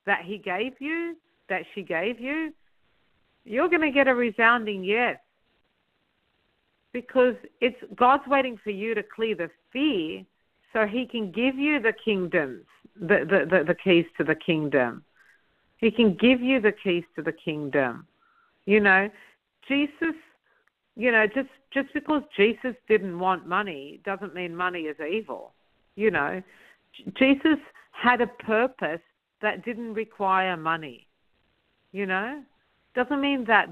that 0.06 0.22
He 0.24 0.38
gave 0.38 0.72
you, 0.80 1.16
that 1.48 1.62
she 1.74 1.82
gave 1.82 2.18
you, 2.18 2.52
you're 3.44 3.68
going 3.68 3.82
to 3.82 3.90
get 3.90 4.08
a 4.08 4.14
resounding 4.14 4.82
yes. 4.82 5.18
Because 6.92 7.34
it's 7.60 7.76
God's 7.94 8.26
waiting 8.26 8.58
for 8.64 8.70
you 8.70 8.94
to 8.94 9.02
clear 9.02 9.36
the 9.36 9.50
fear 9.72 10.24
so 10.72 10.86
He 10.86 11.06
can 11.06 11.30
give 11.30 11.56
you 11.56 11.80
the 11.80 11.92
kingdoms, 12.04 12.64
the, 13.00 13.20
the, 13.20 13.46
the, 13.48 13.64
the 13.64 13.74
keys 13.74 14.06
to 14.16 14.24
the 14.24 14.34
kingdom. 14.34 15.04
He 15.76 15.92
can 15.92 16.14
give 16.14 16.40
you 16.40 16.60
the 16.60 16.72
keys 16.72 17.04
to 17.14 17.22
the 17.22 17.32
kingdom. 17.32 18.06
You 18.66 18.80
know, 18.80 19.08
Jesus, 19.68 20.14
you 20.98 21.12
know, 21.12 21.26
just 21.28 21.48
just 21.72 21.94
because 21.94 22.22
Jesus 22.36 22.74
didn't 22.88 23.18
want 23.18 23.46
money 23.46 24.00
doesn't 24.04 24.34
mean 24.34 24.54
money 24.54 24.80
is 24.80 24.96
evil. 25.00 25.52
You 25.94 26.10
know, 26.10 26.42
Jesus 27.16 27.58
had 27.92 28.20
a 28.20 28.26
purpose 28.26 29.00
that 29.40 29.64
didn't 29.64 29.94
require 29.94 30.56
money. 30.56 31.06
You 31.92 32.06
know, 32.06 32.42
doesn't 32.96 33.20
mean 33.20 33.44
that 33.46 33.68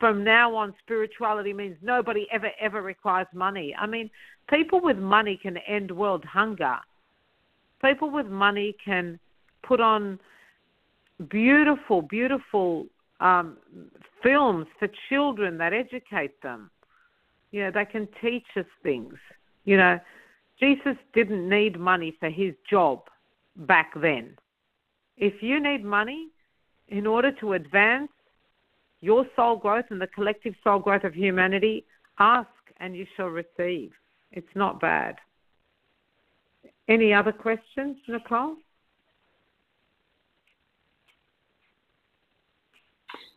from 0.00 0.24
now 0.24 0.56
on 0.56 0.74
spirituality 0.82 1.52
means 1.52 1.76
nobody 1.82 2.26
ever 2.32 2.50
ever 2.58 2.80
requires 2.80 3.26
money. 3.34 3.76
I 3.78 3.86
mean, 3.86 4.08
people 4.48 4.80
with 4.80 4.96
money 4.96 5.38
can 5.40 5.58
end 5.68 5.90
world 5.90 6.24
hunger. 6.24 6.78
People 7.84 8.10
with 8.10 8.26
money 8.26 8.74
can 8.82 9.20
put 9.62 9.80
on 9.80 10.18
beautiful, 11.28 12.00
beautiful 12.00 12.86
um, 13.20 13.56
films 14.22 14.66
for 14.78 14.88
children 15.08 15.58
that 15.58 15.72
educate 15.72 16.40
them. 16.42 16.70
You 17.52 17.64
know, 17.64 17.70
they 17.70 17.84
can 17.84 18.08
teach 18.20 18.46
us 18.56 18.66
things. 18.82 19.14
You 19.64 19.76
know, 19.76 20.00
Jesus 20.60 20.96
didn't 21.14 21.48
need 21.48 21.78
money 21.78 22.16
for 22.18 22.28
his 22.28 22.54
job 22.68 23.02
back 23.56 23.92
then. 24.00 24.36
If 25.16 25.42
you 25.42 25.60
need 25.60 25.84
money 25.84 26.28
in 26.88 27.06
order 27.06 27.32
to 27.40 27.52
advance 27.54 28.10
your 29.00 29.26
soul 29.36 29.56
growth 29.56 29.86
and 29.90 30.00
the 30.00 30.06
collective 30.08 30.54
soul 30.64 30.78
growth 30.78 31.04
of 31.04 31.14
humanity, 31.14 31.84
ask 32.18 32.48
and 32.78 32.96
you 32.96 33.06
shall 33.16 33.26
receive. 33.26 33.92
It's 34.32 34.54
not 34.54 34.80
bad. 34.80 35.16
Any 36.88 37.12
other 37.12 37.32
questions, 37.32 37.96
Nicole? 38.08 38.56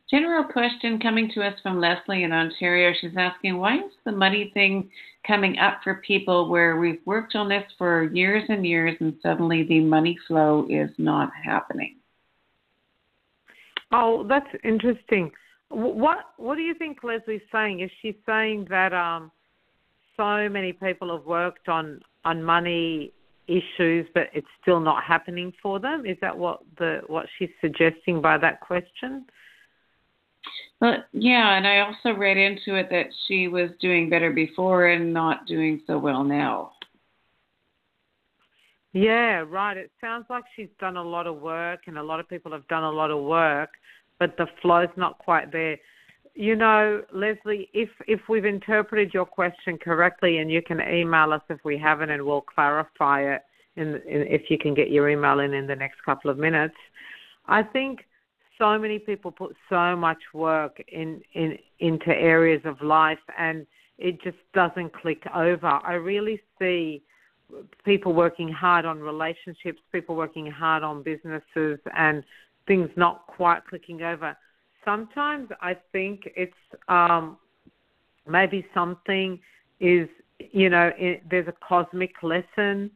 General 0.10 0.46
question 0.46 1.00
coming 1.00 1.30
to 1.34 1.42
us 1.42 1.54
from 1.62 1.82
Leslie 1.82 2.24
in 2.24 2.32
Ontario. 2.32 2.94
She's 3.00 3.12
asking, 3.18 3.58
why 3.58 3.76
is 3.76 3.92
the 4.06 4.12
money 4.12 4.52
thing 4.54 4.90
coming 5.26 5.60
up 5.60 5.82
for 5.84 5.96
people 5.96 6.50
where 6.50 6.78
we've 6.78 7.02
worked 7.06 7.36
on 7.36 7.50
this 7.50 7.64
for 7.78 8.04
years 8.14 8.44
and 8.48 8.66
years 8.66 8.96
and 9.02 9.16
suddenly 9.22 9.64
the 9.64 9.82
money 9.82 10.18
flow 10.26 10.66
is 10.70 10.90
not 10.98 11.30
happening? 11.44 11.98
Oh, 13.92 14.26
that's 14.28 14.48
interesting. 14.64 15.32
What 15.70 16.20
What 16.38 16.56
do 16.56 16.62
you 16.62 16.74
think 16.74 17.04
Leslie's 17.04 17.42
saying? 17.52 17.82
Is 17.82 17.92
she 18.02 18.18
saying 18.26 18.68
that 18.70 18.94
um, 18.94 19.32
so 20.16 20.48
many 20.50 20.72
people 20.72 21.16
have 21.16 21.26
worked 21.26 21.68
on 21.68 22.02
on 22.24 22.42
money 22.42 23.12
issues, 23.48 24.08
but 24.14 24.28
it's 24.34 24.48
still 24.62 24.80
not 24.80 25.04
happening 25.04 25.54
for 25.62 25.80
them? 25.80 26.06
Is 26.06 26.18
that 26.22 26.38
what 26.38 26.62
the 26.78 27.02
what 27.08 27.26
she's 27.38 27.50
suggesting 27.60 28.22
by 28.22 28.38
that 28.38 28.62
question? 28.62 29.26
Well, 30.80 31.04
yeah, 31.12 31.58
and 31.58 31.68
I 31.68 31.80
also 31.80 32.18
read 32.18 32.38
into 32.38 32.76
it 32.76 32.90
that 32.92 33.08
she 33.28 33.48
was 33.48 33.70
doing 33.82 34.10
better 34.10 34.32
before 34.32 34.88
and 34.88 35.14
not 35.14 35.46
doing 35.48 35.82
so 35.88 35.98
well 35.98 36.24
now. 36.24 36.72
Yeah, 38.94 39.44
right. 39.48 39.78
It 39.78 39.92
sounds 40.02 40.26
like 40.30 40.44
she's 40.56 40.70
done 40.80 40.98
a 40.98 41.04
lot 41.04 41.28
of 41.28 41.40
work, 41.40 41.82
and 41.88 41.98
a 41.98 42.04
lot 42.04 42.20
of 42.20 42.30
people 42.30 42.52
have 42.52 42.68
done 42.68 42.84
a 42.84 42.92
lot 42.92 43.12
of 43.12 43.24
work, 43.24 43.70
but 44.20 44.36
the 44.38 44.48
flow's 44.62 44.90
not 44.96 45.18
quite 45.20 45.52
there. 45.52 45.78
You 46.34 46.56
know, 46.56 47.04
Leslie, 47.14 47.70
if 47.74 47.90
if 48.08 48.22
we've 48.30 48.46
interpreted 48.46 49.14
your 49.14 49.26
question 49.26 49.78
correctly, 49.78 50.38
and 50.38 50.52
you 50.52 50.62
can 50.62 50.80
email 50.82 51.34
us 51.34 51.42
if 51.50 51.60
we 51.64 51.78
haven't, 51.78 52.12
and 52.12 52.24
we'll 52.24 52.42
clarify 52.42 53.22
it. 53.36 53.42
In, 53.76 54.02
in 54.08 54.22
if 54.28 54.50
you 54.50 54.58
can 54.58 54.74
get 54.74 54.90
your 54.90 55.10
email 55.10 55.40
in 55.40 55.54
in 55.54 55.68
the 55.68 55.76
next 55.76 55.98
couple 56.04 56.32
of 56.32 56.38
minutes, 56.38 56.76
I 57.48 57.62
think 57.62 58.00
so 58.58 58.78
many 58.78 59.00
people 59.00 59.32
put 59.32 59.56
so 59.70 59.96
much 59.96 60.18
work 60.34 60.82
in, 60.88 61.22
in 61.34 61.58
into 61.80 62.10
areas 62.10 62.62
of 62.66 62.82
life 62.82 63.20
and 63.38 63.68
it 63.98 64.22
just 64.22 64.38
doesn't 64.54 64.94
click 64.94 65.24
over. 65.34 65.68
I 65.68 65.94
really 65.94 66.42
see 66.60 67.02
people 67.86 68.14
working 68.14 68.50
hard 68.50 68.86
on 68.86 69.00
relationships, 69.00 69.80
people 69.92 70.16
working 70.16 70.50
hard 70.50 70.84
on 70.84 71.04
businesses 71.04 71.80
and 71.96 72.24
things 72.68 72.90
not 72.96 73.26
quite 73.28 73.66
clicking 73.66 74.02
over. 74.04 74.36
Sometimes 74.84 75.50
I 75.62 75.76
think 75.92 76.30
it's 76.36 76.54
um, 76.88 77.38
maybe 78.28 78.66
something 78.74 79.40
is, 79.80 80.08
you 80.40 80.70
know, 80.70 80.92
it, 80.98 81.24
there's 81.30 81.48
a 81.48 81.56
cosmic 81.68 82.12
lesson 82.22 82.92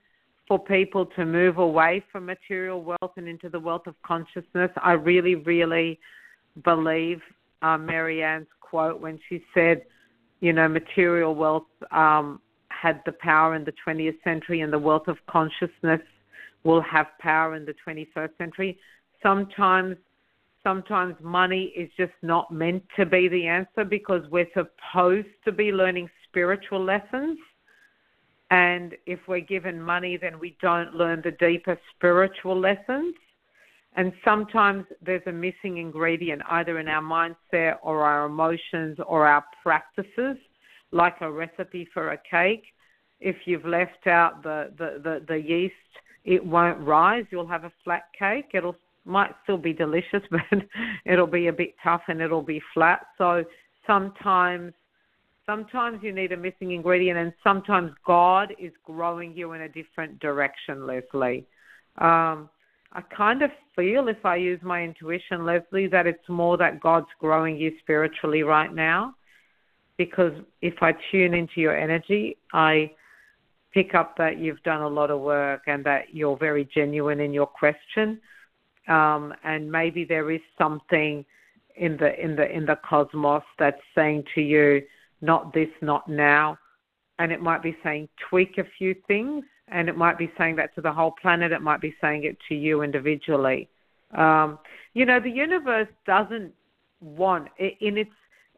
for 0.51 0.59
people 0.59 1.05
to 1.05 1.23
move 1.23 1.59
away 1.59 2.03
from 2.11 2.25
material 2.25 2.83
wealth 2.83 3.13
and 3.15 3.25
into 3.25 3.47
the 3.47 3.57
wealth 3.57 3.87
of 3.87 3.95
consciousness. 4.05 4.69
I 4.83 4.91
really, 4.91 5.35
really 5.35 5.97
believe 6.65 7.21
uh, 7.61 7.77
Marianne's 7.77 8.49
quote 8.59 8.99
when 8.99 9.17
she 9.29 9.41
said, 9.53 9.83
you 10.41 10.51
know, 10.51 10.67
material 10.67 11.35
wealth 11.35 11.67
um, 11.91 12.41
had 12.67 13.01
the 13.05 13.13
power 13.13 13.55
in 13.55 13.63
the 13.63 13.71
20th 13.87 14.21
century 14.25 14.59
and 14.59 14.73
the 14.73 14.77
wealth 14.77 15.07
of 15.07 15.15
consciousness 15.29 16.01
will 16.65 16.81
have 16.81 17.07
power 17.21 17.55
in 17.55 17.63
the 17.63 17.73
21st 17.87 18.37
century. 18.37 18.77
Sometimes 19.23 19.95
sometimes 20.63 21.15
money 21.21 21.71
is 21.77 21.89
just 21.95 22.11
not 22.21 22.51
meant 22.51 22.83
to 22.97 23.05
be 23.05 23.29
the 23.29 23.47
answer 23.47 23.85
because 23.85 24.21
we're 24.29 24.49
supposed 24.53 25.29
to 25.45 25.53
be 25.53 25.71
learning 25.71 26.09
spiritual 26.27 26.83
lessons 26.83 27.37
and 28.51 28.95
if 29.05 29.19
we're 29.27 29.39
given 29.39 29.81
money, 29.81 30.17
then 30.17 30.37
we 30.37 30.57
don't 30.61 30.93
learn 30.93 31.21
the 31.23 31.31
deeper 31.31 31.79
spiritual 31.95 32.59
lessons. 32.59 33.15
And 33.95 34.11
sometimes 34.25 34.85
there's 35.01 35.25
a 35.25 35.31
missing 35.31 35.77
ingredient 35.77 36.41
either 36.49 36.77
in 36.79 36.89
our 36.89 37.01
mindset 37.01 37.77
or 37.81 38.03
our 38.03 38.25
emotions 38.25 38.97
or 39.07 39.25
our 39.25 39.43
practices, 39.63 40.37
like 40.91 41.15
a 41.21 41.31
recipe 41.31 41.87
for 41.93 42.11
a 42.11 42.17
cake. 42.29 42.63
If 43.21 43.37
you've 43.45 43.65
left 43.65 44.05
out 44.05 44.43
the, 44.43 44.71
the, 44.77 45.01
the, 45.01 45.25
the 45.27 45.37
yeast, 45.37 45.73
it 46.25 46.45
won't 46.45 46.79
rise. 46.79 47.25
You'll 47.31 47.47
have 47.47 47.63
a 47.63 47.71
flat 47.85 48.03
cake. 48.17 48.51
It'll 48.53 48.75
might 49.05 49.31
still 49.43 49.57
be 49.57 49.73
delicious, 49.73 50.21
but 50.29 50.41
it'll 51.05 51.25
be 51.25 51.47
a 51.47 51.53
bit 51.53 51.73
tough 51.81 52.01
and 52.09 52.21
it'll 52.21 52.41
be 52.41 52.61
flat. 52.73 52.99
So 53.17 53.45
sometimes 53.87 54.73
Sometimes 55.51 55.99
you 56.01 56.13
need 56.13 56.31
a 56.31 56.37
missing 56.37 56.71
ingredient, 56.71 57.19
and 57.19 57.33
sometimes 57.43 57.91
God 58.05 58.53
is 58.57 58.71
growing 58.85 59.35
you 59.35 59.51
in 59.51 59.63
a 59.63 59.67
different 59.67 60.17
direction, 60.21 60.87
Leslie. 60.87 61.45
Um, 61.97 62.49
I 62.93 63.01
kind 63.13 63.41
of 63.41 63.51
feel, 63.75 64.07
if 64.07 64.25
I 64.25 64.37
use 64.37 64.61
my 64.63 64.81
intuition, 64.81 65.45
Leslie, 65.45 65.87
that 65.87 66.07
it's 66.07 66.29
more 66.29 66.55
that 66.55 66.79
God's 66.79 67.09
growing 67.19 67.57
you 67.57 67.73
spiritually 67.81 68.43
right 68.43 68.73
now. 68.73 69.13
Because 69.97 70.31
if 70.61 70.75
I 70.81 70.93
tune 71.11 71.33
into 71.33 71.59
your 71.59 71.77
energy, 71.77 72.37
I 72.53 72.91
pick 73.73 73.93
up 73.93 74.15
that 74.19 74.37
you've 74.37 74.63
done 74.63 74.81
a 74.81 74.87
lot 74.87 75.11
of 75.11 75.19
work 75.19 75.63
and 75.67 75.83
that 75.83 76.15
you're 76.15 76.37
very 76.37 76.63
genuine 76.73 77.19
in 77.19 77.33
your 77.33 77.47
question. 77.47 78.21
Um, 78.87 79.33
and 79.43 79.69
maybe 79.69 80.05
there 80.05 80.31
is 80.31 80.41
something 80.57 81.25
in 81.75 81.97
the 81.97 82.17
in 82.23 82.37
the 82.37 82.49
in 82.49 82.65
the 82.65 82.77
cosmos 82.89 83.43
that's 83.59 83.81
saying 83.95 84.23
to 84.35 84.41
you, 84.41 84.81
not 85.21 85.53
this, 85.53 85.69
not 85.81 86.07
now. 86.07 86.57
And 87.19 87.31
it 87.31 87.41
might 87.41 87.61
be 87.61 87.77
saying 87.83 88.09
tweak 88.29 88.57
a 88.57 88.63
few 88.77 88.95
things 89.07 89.45
and 89.67 89.87
it 89.87 89.95
might 89.95 90.17
be 90.17 90.31
saying 90.37 90.55
that 90.57 90.75
to 90.75 90.81
the 90.81 90.91
whole 90.91 91.13
planet. 91.21 91.51
It 91.51 91.61
might 91.61 91.81
be 91.81 91.95
saying 92.01 92.25
it 92.25 92.37
to 92.49 92.55
you 92.55 92.81
individually. 92.81 93.69
Um, 94.15 94.59
you 94.93 95.05
know, 95.05 95.19
the 95.19 95.29
universe 95.29 95.87
doesn't 96.05 96.53
want 96.99 97.47
in 97.57 97.97
its 97.97 98.11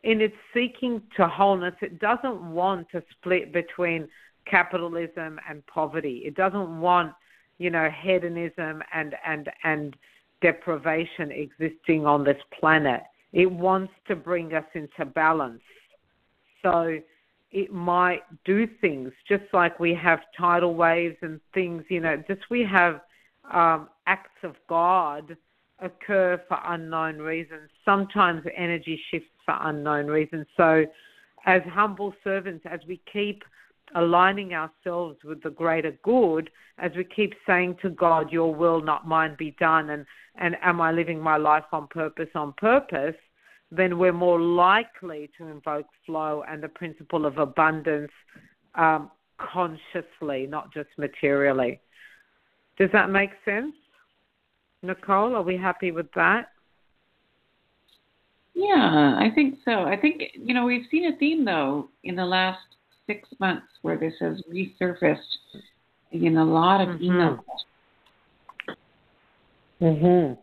in 0.03 0.20
its 0.20 0.36
seeking 0.53 1.01
to 1.16 1.28
wholeness. 1.28 1.76
It 1.82 1.99
doesn't 1.99 2.41
want 2.51 2.89
to 2.91 3.03
split 3.11 3.53
between 3.53 4.07
capitalism 4.45 5.39
and 5.47 5.66
poverty. 5.68 6.24
It 6.26 6.36
doesn't 6.36 6.82
want, 6.82 7.14
you 7.57 7.70
know, 7.70 7.89
hedonism 8.01 8.84
and 8.93 9.16
and 9.26 9.49
and 9.64 9.95
deprivation 10.41 11.32
existing 11.32 12.05
on 12.05 12.24
this 12.24 12.41
planet. 12.59 13.01
It 13.32 13.49
wants 13.49 13.93
to 14.07 14.16
bring 14.16 14.53
us 14.53 14.66
into 14.74 15.05
balance. 15.05 15.61
So 16.64 16.99
it 17.51 17.72
might 17.72 18.24
do 18.45 18.68
things 18.82 19.11
just 19.28 19.43
like 19.53 19.80
we 19.80 19.93
have 19.93 20.20
tidal 20.38 20.74
waves 20.74 21.18
and 21.22 21.39
things, 21.53 21.84
you 21.89 21.99
know, 21.99 22.22
just 22.28 22.41
we 22.49 22.64
have 22.64 23.01
um, 23.51 23.89
acts 24.07 24.43
of 24.43 24.55
God 24.68 25.38
occur 25.80 26.41
for 26.47 26.57
unknown 26.66 27.20
reasons. 27.20 27.70
Sometimes 27.86 28.43
energy 28.55 28.99
shifts 29.11 29.30
for 29.45 29.57
unknown 29.61 30.07
reasons. 30.07 30.47
So, 30.57 30.86
as 31.45 31.61
humble 31.70 32.14
servants, 32.24 32.66
as 32.70 32.80
we 32.88 33.01
keep 33.11 33.43
aligning 33.95 34.53
ourselves 34.53 35.18
with 35.24 35.43
the 35.43 35.49
greater 35.49 35.91
good, 36.03 36.49
as 36.80 36.91
we 36.95 37.03
keep 37.03 37.34
saying 37.45 37.78
to 37.82 37.89
God, 37.89 38.32
Your 38.32 38.55
will, 38.55 38.82
not 38.82 39.07
mine, 39.07 39.36
be 39.38 39.51
done, 39.59 39.89
and, 39.91 40.05
and 40.38 40.55
am 40.61 40.82
I 40.82 40.91
living 40.91 41.20
my 41.20 41.38
life 41.38 41.66
on 41.72 41.88
purpose, 41.88 42.30
on 42.34 42.53
purpose, 42.53 43.16
then 43.76 43.97
we're 43.97 44.13
more 44.13 44.39
likely 44.39 45.30
to 45.38 45.47
invoke 45.47 45.88
flow 46.05 46.43
and 46.47 46.61
the 46.61 46.69
principle 46.69 47.26
of 47.26 47.38
abundance 47.38 48.11
um, 48.76 49.09
consciously, 49.38 50.47
not 50.47 50.74
just 50.74 50.89
materially. 50.97 51.80
Does 52.78 52.89
that 52.93 53.09
make 53.09 53.32
sense? 53.45 53.74
Nicole, 54.82 55.36
are 55.36 55.41
we 55.41 55.57
happy 55.57 55.91
with 55.91 56.11
that? 56.15 56.49
Yeah, 58.53 59.15
I 59.17 59.30
think 59.34 59.55
so. 59.65 59.71
I 59.71 59.97
think, 59.97 60.21
you 60.36 60.53
know, 60.53 60.65
we've 60.65 60.86
seen 60.91 61.11
a 61.11 61.17
theme, 61.17 61.43
though, 61.43 61.89
in 62.03 62.15
the 62.15 62.26
last 62.26 62.59
six 63.07 63.28
months 63.39 63.65
where 63.82 63.97
this 63.97 64.13
has 64.19 64.41
resurfaced 64.51 65.17
in 66.11 66.38
a 66.38 66.45
lot 66.45 66.82
of 66.82 66.89
mm-hmm. 66.89 67.03
emails. 67.03 67.39
Mm-hmm. 69.82 70.34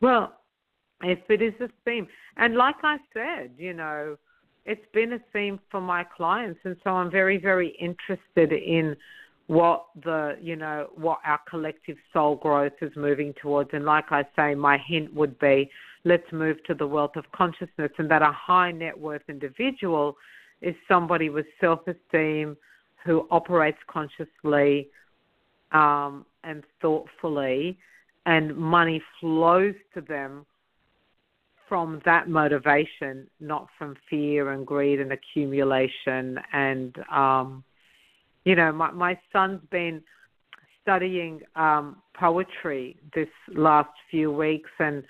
Well, 0.00 0.34
if 1.02 1.18
it 1.28 1.42
is 1.42 1.54
a 1.60 1.68
theme, 1.84 2.06
and 2.36 2.56
like 2.56 2.76
I 2.82 2.98
said, 3.12 3.50
you 3.58 3.74
know, 3.74 4.16
it's 4.64 4.84
been 4.92 5.14
a 5.14 5.20
theme 5.32 5.58
for 5.70 5.80
my 5.80 6.04
clients, 6.04 6.60
and 6.64 6.76
so 6.84 6.90
I'm 6.90 7.10
very, 7.10 7.38
very 7.38 7.70
interested 7.80 8.52
in 8.52 8.96
what 9.48 9.86
the 10.04 10.38
you 10.40 10.56
know 10.56 10.88
what 10.94 11.18
our 11.24 11.40
collective 11.50 11.96
soul 12.12 12.36
growth 12.36 12.72
is 12.80 12.92
moving 12.96 13.34
towards. 13.42 13.70
And 13.72 13.84
like 13.84 14.06
i 14.10 14.24
say 14.36 14.54
my 14.54 14.78
hint 14.78 15.12
would 15.12 15.38
be 15.40 15.68
let's 16.04 16.30
move 16.32 16.62
to 16.64 16.74
the 16.74 16.86
wealth 16.86 17.16
of 17.16 17.24
consciousness 17.32 17.90
and 17.98 18.10
that 18.10 18.22
a 18.22 18.32
high 18.32 18.72
net 18.72 18.98
worth 18.98 19.22
individual 19.28 20.16
is 20.60 20.74
somebody 20.88 21.28
with 21.28 21.46
self 21.60 21.80
esteem 21.86 22.56
who 23.04 23.26
operates 23.30 23.78
consciously 23.88 24.88
um, 25.72 26.24
and 26.44 26.62
thoughtfully 26.80 27.78
and 28.26 28.56
money 28.56 29.02
flows 29.20 29.74
to 29.92 30.00
them 30.00 30.46
from 31.72 32.02
that 32.04 32.28
motivation 32.28 33.26
not 33.40 33.66
from 33.78 33.96
fear 34.10 34.52
and 34.52 34.66
greed 34.66 35.00
and 35.00 35.10
accumulation. 35.10 36.38
And 36.52 36.94
um, 37.10 37.64
you 38.44 38.54
know, 38.54 38.70
my 38.72 38.90
my 38.90 39.18
son's 39.32 39.62
been 39.70 40.02
studying 40.82 41.40
um, 41.56 41.96
poetry 42.12 42.98
this 43.14 43.30
last 43.54 43.88
few 44.10 44.30
weeks, 44.30 44.68
and 44.80 45.02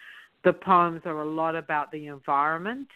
the 0.44 0.52
poems 0.52 1.00
are 1.04 1.22
a 1.22 1.28
lot 1.28 1.56
about 1.56 1.90
the 1.90 2.06
environment 2.06 2.86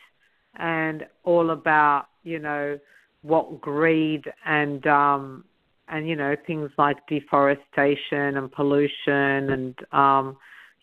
and 0.60 1.04
all 1.24 1.50
about 1.50 2.06
you 2.22 2.38
know 2.38 2.78
what 3.22 3.60
greed 3.60 4.22
and 4.44 4.86
um, 4.86 5.44
and 5.88 6.08
you 6.08 6.14
know 6.14 6.36
things 6.46 6.70
like 6.78 6.98
deforestation 7.08 8.36
and 8.36 8.52
pollution 8.52 9.50
and 9.50 9.74
um, 9.90 10.36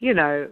you 0.04 0.14
know 0.14 0.50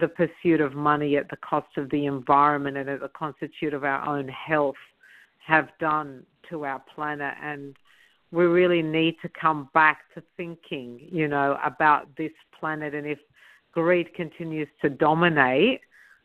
the 0.00 0.08
pursuit 0.08 0.60
of 0.60 0.74
money 0.74 1.16
at 1.16 1.28
the 1.28 1.36
cost 1.36 1.76
of 1.76 1.90
the 1.90 2.06
environment 2.06 2.76
and 2.78 2.88
at 2.88 3.00
the 3.00 3.10
constitute 3.10 3.74
of 3.74 3.84
our 3.84 4.06
own 4.08 4.26
health 4.28 4.82
have 5.44 5.68
done 5.78 6.24
to 6.48 6.64
our 6.64 6.82
planet 6.94 7.34
and 7.42 7.76
we 8.32 8.44
really 8.44 8.82
need 8.82 9.16
to 9.22 9.28
come 9.28 9.68
back 9.72 9.98
to 10.14 10.22
thinking, 10.36 11.00
you 11.12 11.28
know, 11.28 11.58
about 11.64 12.08
this 12.16 12.32
planet. 12.58 12.94
And 12.94 13.06
if 13.06 13.18
greed 13.72 14.12
continues 14.14 14.68
to 14.82 14.88
dominate, 14.88 15.80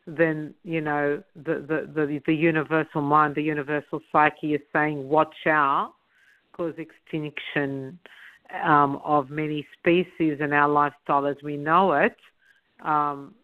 then 0.06 0.52
you 0.64 0.80
know 0.80 1.22
the 1.36 1.54
the 1.54 1.88
the, 1.94 2.20
the 2.26 2.34
universal 2.34 3.02
mind, 3.02 3.36
the 3.36 3.42
universal 3.42 4.00
psyche 4.10 4.54
is 4.54 4.60
saying, 4.72 5.08
"Watch 5.08 5.46
out," 5.46 5.94
because 6.50 6.74
extinction 6.76 7.98
um, 8.64 9.00
of 9.04 9.30
many 9.30 9.64
species 9.78 10.38
and 10.40 10.52
our 10.52 10.68
lifestyle 10.68 11.26
as 11.26 11.36
we 11.44 11.56
know 11.56 11.92
it 11.92 12.16
um, 12.84 13.34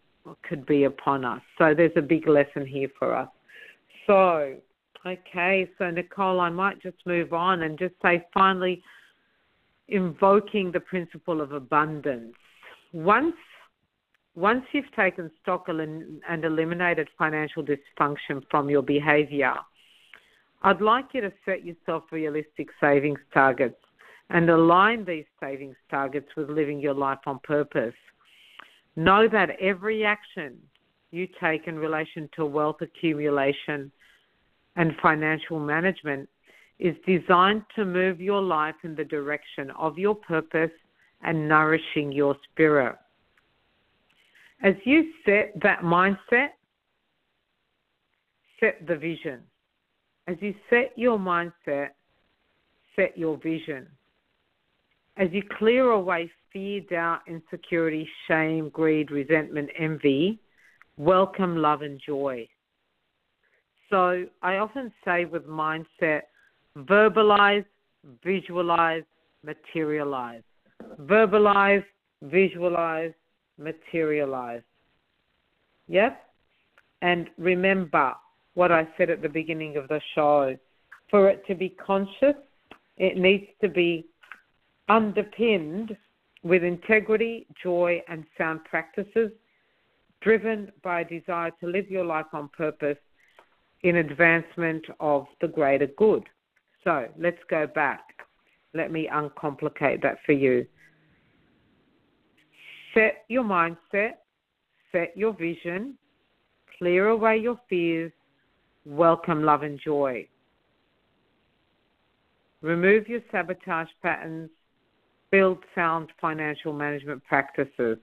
could 0.43 0.67
be 0.67 0.85
upon 0.85 1.25
us. 1.25 1.41
So 1.57 1.75
there's 1.75 1.93
a 1.97 2.03
big 2.03 2.29
lesson 2.29 2.67
here 2.67 2.89
for 2.99 3.15
us. 3.15 3.29
So 4.07 4.57
Okay, 5.07 5.71
so 5.79 5.91
Nicole, 5.91 6.41
I 6.41 6.51
might 6.51 6.83
just 6.83 6.97
move 7.07 7.33
on 7.33 7.63
and 7.63 7.79
just 7.79 7.95
say 8.03 8.27
finally, 8.35 8.83
invoking 9.89 10.73
the 10.73 10.81
principle 10.81 11.41
of 11.41 11.53
abundance. 11.53 12.35
Once 12.93 13.37
once 14.35 14.65
you've 14.73 14.93
taken 14.95 15.31
stock 15.43 15.67
and 15.69 16.45
eliminated 16.45 17.09
financial 17.19 17.65
dysfunction 17.65 18.41
from 18.51 18.71
your 18.71 18.83
behavior, 18.83 19.55
I'd 20.63 20.81
like 20.81 21.07
you 21.13 21.23
to 21.23 21.33
set 21.45 21.65
yourself 21.65 22.05
realistic 22.13 22.69
savings 22.81 23.19
targets 23.35 23.83
and 24.31 24.49
align 24.49 25.05
these 25.05 25.25
savings 25.41 25.75
targets 25.91 26.29
with 26.37 26.51
living 26.51 26.79
your 26.79 26.95
life 26.95 27.19
on 27.27 27.41
purpose. 27.41 27.95
Know 28.99 29.29
that 29.29 29.51
every 29.61 30.05
action 30.05 30.57
you 31.13 31.29
take 31.41 31.69
in 31.69 31.79
relation 31.79 32.29
to 32.35 32.45
wealth 32.45 32.79
accumulation 32.81 33.93
and 34.75 34.93
financial 35.01 35.61
management 35.61 36.29
is 36.81 36.97
designed 37.07 37.63
to 37.77 37.85
move 37.85 38.21
your 38.21 38.43
life 38.43 38.75
in 38.83 38.97
the 38.97 39.05
direction 39.05 39.71
of 39.79 39.99
your 39.99 40.17
purpose 40.17 40.73
and 41.23 41.49
nourishing 41.49 42.11
your 42.11 42.35
spirit. 42.51 42.97
As 44.65 44.75
you 44.83 45.13
set 45.25 45.53
that 45.63 45.83
mindset, 45.83 46.49
set 48.59 48.85
the 48.85 48.97
vision. 48.97 49.43
As 50.27 50.35
you 50.41 50.57
set 50.69 50.91
your 50.97 51.21
mindset, 51.21 51.91
set 52.97 53.17
your 53.17 53.37
vision. 53.37 53.87
As 55.19 55.29
you 55.33 55.43
clear 55.59 55.91
away 55.91 56.31
fear, 56.53 56.81
doubt, 56.89 57.23
insecurity, 57.27 58.09
shame, 58.29 58.69
greed, 58.69 59.11
resentment, 59.11 59.69
envy, 59.77 60.39
welcome 60.97 61.57
love 61.57 61.83
and 61.83 62.01
joy. 62.05 62.47
So 63.91 64.27
I 64.43 64.59
often 64.59 64.93
say 65.05 65.25
with 65.25 65.45
mindset, 65.45 66.23
verbalize, 66.77 67.65
visualize, 68.23 69.03
materialize. 69.43 70.43
Verbalize, 71.01 71.85
visualize, 72.23 73.13
materialize. 73.59 74.63
Yep. 75.89 76.23
And 77.03 77.29
remember 77.39 78.13
what 78.55 78.71
I 78.71 78.87
said 78.97 79.11
at 79.11 79.23
the 79.23 79.29
beginning 79.29 79.77
of 79.77 79.89
the 79.89 80.01
show. 80.15 80.57
For 81.11 81.29
it 81.29 81.45
to 81.49 81.57
be 81.57 81.71
conscious, 81.71 82.37
it 82.99 83.17
needs 83.17 83.47
to 83.63 83.69
be 83.69 84.07
underpinned 84.89 85.97
with 86.43 86.63
integrity, 86.63 87.47
joy, 87.63 88.03
and 88.09 88.25
sound 88.37 88.65
practices, 88.65 89.31
driven 90.21 90.73
by 90.83 91.01
a 91.01 91.05
desire 91.05 91.51
to 91.61 91.67
live 91.67 91.91
your 91.91 92.05
life 92.05 92.27
on 92.33 92.49
purpose 92.57 92.99
in 93.83 93.97
advancement 93.97 94.85
of 95.01 95.27
the 95.41 95.49
greater 95.49 95.87
good. 95.99 96.25
So 96.85 97.07
let's 97.19 97.39
go 97.49 97.67
back. 97.67 98.03
Let 98.75 98.93
me 98.93 99.09
uncomplicate 99.09 100.03
that 100.03 100.19
for 100.25 100.33
you. 100.33 100.67
Set 102.95 103.25
your 103.29 103.45
mindset, 103.45 104.15
set 104.93 105.17
your 105.17 105.33
vision, 105.33 105.97
clear 106.79 107.09
away 107.09 107.37
your 107.37 107.59
fears, 107.69 108.13
welcome 108.85 109.43
love 109.45 109.63
and 109.63 109.79
joy. 109.85 110.27
Remove 112.63 113.07
your 113.09 113.21
sabotage 113.31 113.89
patterns, 114.03 114.51
build 115.31 115.59
sound 115.75 116.11
financial 116.21 116.73
management 116.73 117.25
practices. 117.25 117.99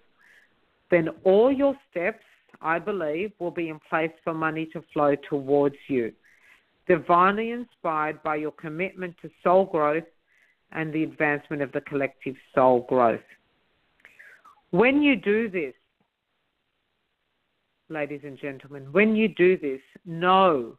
Then 0.91 1.09
all 1.23 1.51
your 1.51 1.75
steps 1.89 2.23
I 2.61 2.79
believe, 2.79 3.31
will 3.39 3.51
be 3.51 3.69
in 3.69 3.79
place 3.89 4.11
for 4.23 4.33
money 4.33 4.67
to 4.73 4.83
flow 4.93 5.15
towards 5.29 5.75
you. 5.87 6.11
Divinely 6.87 7.51
inspired 7.51 8.21
by 8.23 8.35
your 8.35 8.51
commitment 8.51 9.15
to 9.21 9.29
soul 9.43 9.65
growth 9.65 10.03
and 10.71 10.93
the 10.93 11.03
advancement 11.03 11.61
of 11.61 11.71
the 11.71 11.81
collective 11.81 12.35
soul 12.53 12.85
growth. 12.87 13.19
When 14.71 15.01
you 15.01 15.15
do 15.15 15.49
this, 15.49 15.73
ladies 17.89 18.21
and 18.23 18.37
gentlemen, 18.37 18.87
when 18.91 19.15
you 19.15 19.27
do 19.27 19.57
this, 19.57 19.81
know, 20.05 20.77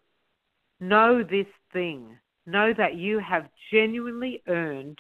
know 0.81 1.23
this 1.23 1.47
thing. 1.73 2.17
Know 2.47 2.73
that 2.77 2.95
you 2.95 3.19
have 3.19 3.49
genuinely 3.73 4.43
earned 4.47 4.99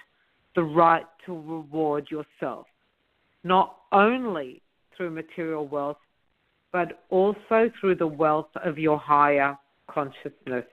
the 0.56 0.64
right 0.64 1.06
to 1.26 1.32
reward 1.32 2.08
yourself, 2.10 2.66
not 3.44 3.76
only 3.92 4.62
through 4.96 5.10
material 5.10 5.68
wealth, 5.68 5.98
but 6.72 7.04
also 7.10 7.70
through 7.80 7.94
the 7.94 8.06
wealth 8.06 8.48
of 8.64 8.78
your 8.78 8.98
higher 8.98 9.56
consciousness. 9.88 10.64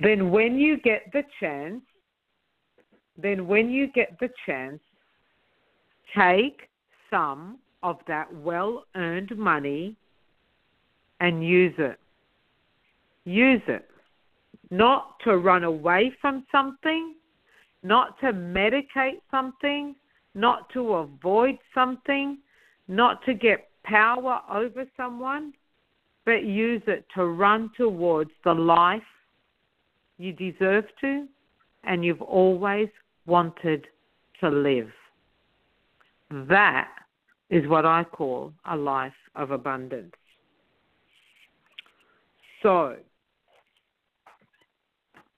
Then, 0.00 0.30
when 0.30 0.56
you 0.56 0.78
get 0.78 1.12
the 1.12 1.24
chance, 1.40 1.82
then 3.20 3.46
when 3.46 3.68
you 3.68 3.88
get 3.88 4.18
the 4.20 4.30
chance, 4.46 4.80
take 6.16 6.68
some 7.10 7.58
of 7.82 7.98
that 8.06 8.32
well 8.32 8.84
earned 8.94 9.36
money 9.36 9.96
and 11.20 11.44
use 11.44 11.74
it. 11.78 11.98
Use 13.24 13.62
it. 13.66 13.88
Not 14.70 15.18
to 15.24 15.36
run 15.36 15.64
away 15.64 16.12
from 16.20 16.46
something, 16.52 17.14
not 17.82 18.18
to 18.20 18.32
medicate 18.32 19.20
something, 19.30 19.94
not 20.34 20.68
to 20.70 20.94
avoid 20.94 21.58
something, 21.74 22.38
not 22.88 23.24
to 23.24 23.34
get 23.34 23.68
power 23.84 24.40
over 24.50 24.84
someone, 24.96 25.52
but 26.24 26.44
use 26.44 26.82
it 26.86 27.04
to 27.14 27.24
run 27.26 27.70
towards 27.76 28.30
the 28.44 28.52
life 28.52 29.02
you 30.18 30.32
deserve 30.32 30.84
to 31.00 31.26
and 31.84 32.04
you've 32.04 32.22
always 32.22 32.88
wanted 33.26 33.86
to 34.40 34.48
live. 34.48 34.90
That 36.30 36.88
is 37.50 37.66
what 37.68 37.86
I 37.86 38.04
call 38.04 38.52
a 38.66 38.76
life 38.76 39.12
of 39.34 39.50
abundance. 39.50 40.12
So, 42.62 42.96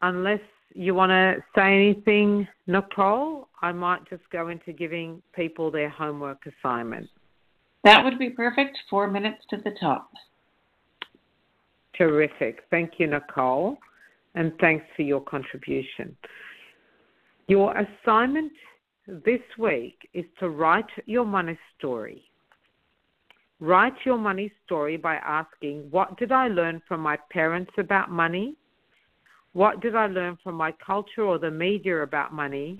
unless 0.03 0.41
you 0.74 0.94
want 0.94 1.10
to 1.10 1.36
say 1.54 1.74
anything, 1.74 2.46
Nicole, 2.66 3.48
I 3.62 3.72
might 3.72 4.08
just 4.08 4.22
go 4.30 4.48
into 4.48 4.72
giving 4.72 5.22
people 5.34 5.70
their 5.70 5.88
homework 5.88 6.42
assignment. 6.46 7.08
That 7.84 8.04
would 8.04 8.18
be 8.18 8.30
perfect. 8.30 8.78
Four 8.88 9.10
minutes 9.10 9.42
to 9.50 9.56
the 9.56 9.72
top. 9.80 10.10
Terrific. 11.96 12.64
Thank 12.70 12.92
you, 12.98 13.06
Nicole, 13.06 13.78
and 14.34 14.52
thanks 14.60 14.84
for 14.96 15.02
your 15.02 15.20
contribution. 15.20 16.16
Your 17.48 17.74
assignment 17.76 18.52
this 19.06 19.40
week 19.58 20.08
is 20.14 20.24
to 20.38 20.50
write 20.50 20.86
your 21.06 21.24
money 21.24 21.58
story. 21.76 22.22
Write 23.58 23.94
your 24.04 24.16
money 24.16 24.50
story 24.64 24.96
by 24.96 25.16
asking, 25.16 25.88
What 25.90 26.16
did 26.16 26.32
I 26.32 26.48
learn 26.48 26.80
from 26.86 27.00
my 27.00 27.18
parents 27.30 27.72
about 27.76 28.10
money? 28.10 28.56
What 29.53 29.80
did 29.80 29.96
I 29.96 30.07
learn 30.07 30.38
from 30.42 30.55
my 30.55 30.72
culture 30.72 31.22
or 31.22 31.38
the 31.38 31.51
media 31.51 32.03
about 32.03 32.32
money? 32.32 32.78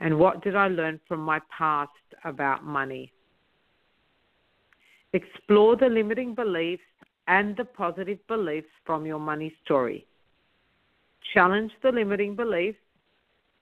And 0.00 0.18
what 0.18 0.42
did 0.42 0.56
I 0.56 0.68
learn 0.68 0.98
from 1.06 1.20
my 1.20 1.40
past 1.56 1.90
about 2.24 2.64
money? 2.64 3.12
Explore 5.12 5.76
the 5.76 5.86
limiting 5.86 6.34
beliefs 6.34 6.82
and 7.28 7.56
the 7.56 7.64
positive 7.64 8.18
beliefs 8.26 8.68
from 8.84 9.06
your 9.06 9.20
money 9.20 9.54
story. 9.64 10.06
Challenge 11.34 11.70
the 11.82 11.92
limiting 11.92 12.34
beliefs, 12.34 12.78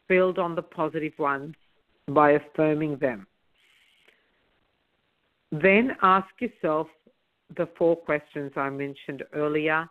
build 0.08 0.38
on 0.38 0.54
the 0.54 0.62
positive 0.62 1.12
ones 1.18 1.54
by 2.08 2.32
affirming 2.32 2.96
them. 2.96 3.26
Then 5.52 5.96
ask 6.02 6.28
yourself 6.40 6.86
the 7.56 7.68
four 7.76 7.96
questions 7.96 8.52
I 8.56 8.70
mentioned 8.70 9.22
earlier 9.34 9.88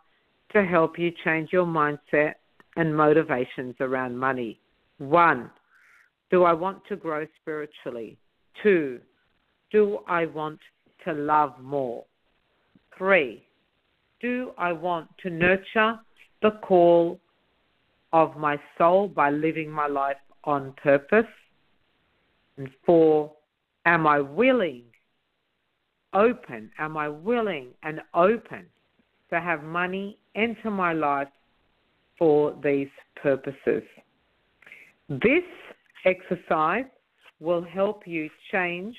to 0.52 0.64
help 0.64 0.98
you 0.98 1.12
change 1.24 1.50
your 1.52 1.66
mindset 1.66 2.34
and 2.76 2.96
motivations 2.96 3.74
around 3.80 4.16
money. 4.16 4.60
One, 4.98 5.50
do 6.30 6.44
I 6.44 6.52
want 6.52 6.82
to 6.88 6.96
grow 6.96 7.26
spiritually? 7.40 8.16
Two, 8.62 9.00
do 9.70 9.98
I 10.06 10.26
want 10.26 10.58
to 11.04 11.12
love 11.12 11.54
more? 11.60 12.04
Three, 12.96 13.44
do 14.20 14.52
I 14.58 14.72
want 14.72 15.08
to 15.22 15.30
nurture 15.30 15.98
the 16.42 16.52
call 16.62 17.20
of 18.12 18.36
my 18.36 18.58
soul 18.76 19.08
by 19.08 19.30
living 19.30 19.70
my 19.70 19.86
life 19.86 20.16
on 20.44 20.74
purpose? 20.82 21.26
And 22.56 22.68
four, 22.84 23.32
am 23.86 24.06
I 24.06 24.20
willing, 24.20 24.82
open, 26.12 26.70
am 26.78 26.96
I 26.96 27.08
willing 27.08 27.68
and 27.82 28.00
open 28.14 28.66
to 29.30 29.40
have 29.40 29.62
money 29.62 30.18
enter 30.34 30.70
my 30.70 30.92
life 30.92 31.28
for 32.18 32.54
these 32.62 32.88
purposes? 33.22 33.82
This 35.08 35.44
exercise 36.04 36.84
will 37.40 37.62
help 37.62 38.06
you 38.06 38.28
change 38.52 38.96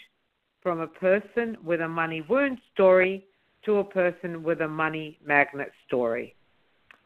from 0.62 0.80
a 0.82 0.88
person 0.88 1.58
with 1.64 1.82
a 1.82 1.88
money 1.88 2.22
wound 2.30 2.58
story 2.74 3.26
to 3.66 3.78
a 3.78 3.84
person 3.84 4.44
with 4.44 4.62
a 4.62 4.68
money 4.68 5.18
magnet 5.26 5.72
story. 5.88 6.36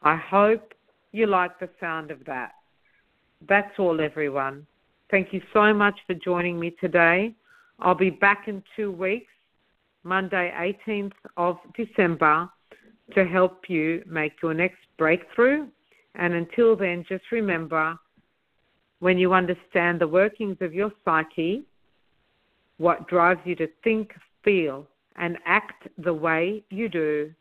I 0.02 0.16
hope 0.16 0.74
you 1.12 1.26
like 1.26 1.58
the 1.58 1.68
sound 1.80 2.10
of 2.10 2.24
that. 2.26 2.52
That's 3.48 3.78
all, 3.78 4.00
everyone. 4.00 4.66
Thank 5.10 5.32
you 5.32 5.42
so 5.52 5.72
much 5.72 5.94
for 6.06 6.14
joining 6.14 6.58
me 6.58 6.74
today. 6.80 7.34
I'll 7.78 7.94
be 7.94 8.10
back 8.10 8.48
in 8.48 8.62
two 8.76 8.90
weeks, 8.90 9.30
Monday, 10.02 10.52
18th 10.88 11.12
of 11.36 11.56
December, 11.76 12.48
to 13.14 13.24
help 13.24 13.68
you 13.68 14.02
make 14.06 14.32
your 14.42 14.54
next 14.54 14.78
breakthrough. 14.98 15.66
And 16.14 16.34
until 16.34 16.76
then, 16.76 17.04
just 17.08 17.24
remember 17.32 17.98
when 19.00 19.18
you 19.18 19.34
understand 19.34 20.00
the 20.00 20.08
workings 20.08 20.56
of 20.60 20.72
your 20.72 20.90
psyche, 21.04 21.64
what 22.78 23.08
drives 23.08 23.40
you 23.44 23.54
to 23.56 23.68
think, 23.82 24.12
feel, 24.42 24.86
and 25.16 25.36
act 25.44 25.88
the 25.98 26.14
way 26.14 26.64
you 26.70 26.88
do, 26.88 27.32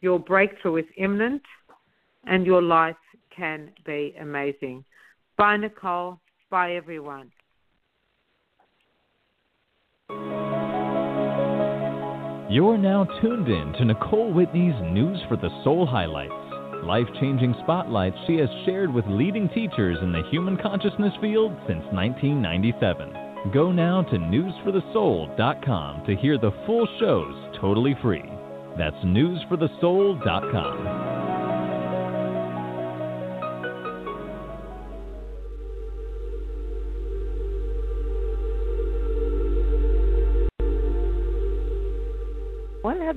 your 0.00 0.18
breakthrough 0.18 0.76
is 0.76 0.84
imminent 0.96 1.42
and 2.24 2.46
your 2.46 2.62
life 2.62 2.96
can 3.34 3.70
be 3.84 4.14
amazing. 4.20 4.84
Bye, 5.36 5.56
Nicole. 5.56 6.18
Bye, 6.50 6.74
everyone. 6.74 7.30
You're 12.50 12.78
now 12.78 13.04
tuned 13.20 13.48
in 13.48 13.74
to 13.74 13.84
Nicole 13.84 14.32
Whitney's 14.32 14.72
News 14.80 15.20
for 15.28 15.36
the 15.36 15.50
Soul 15.62 15.84
highlights, 15.84 16.32
life 16.82 17.04
changing 17.20 17.54
spotlights 17.62 18.16
she 18.26 18.36
has 18.36 18.48
shared 18.64 18.90
with 18.90 19.04
leading 19.06 19.50
teachers 19.50 19.98
in 20.00 20.12
the 20.12 20.22
human 20.30 20.56
consciousness 20.56 21.12
field 21.20 21.52
since 21.66 21.84
1997. 21.92 23.52
Go 23.52 23.70
now 23.70 24.00
to 24.00 24.16
newsforthesoul.com 24.16 26.06
to 26.06 26.16
hear 26.16 26.38
the 26.38 26.52
full 26.64 26.88
shows 26.98 27.34
totally 27.60 27.94
free. 28.00 28.24
That's 28.78 28.96
newsforthesoul.com. 29.04 31.27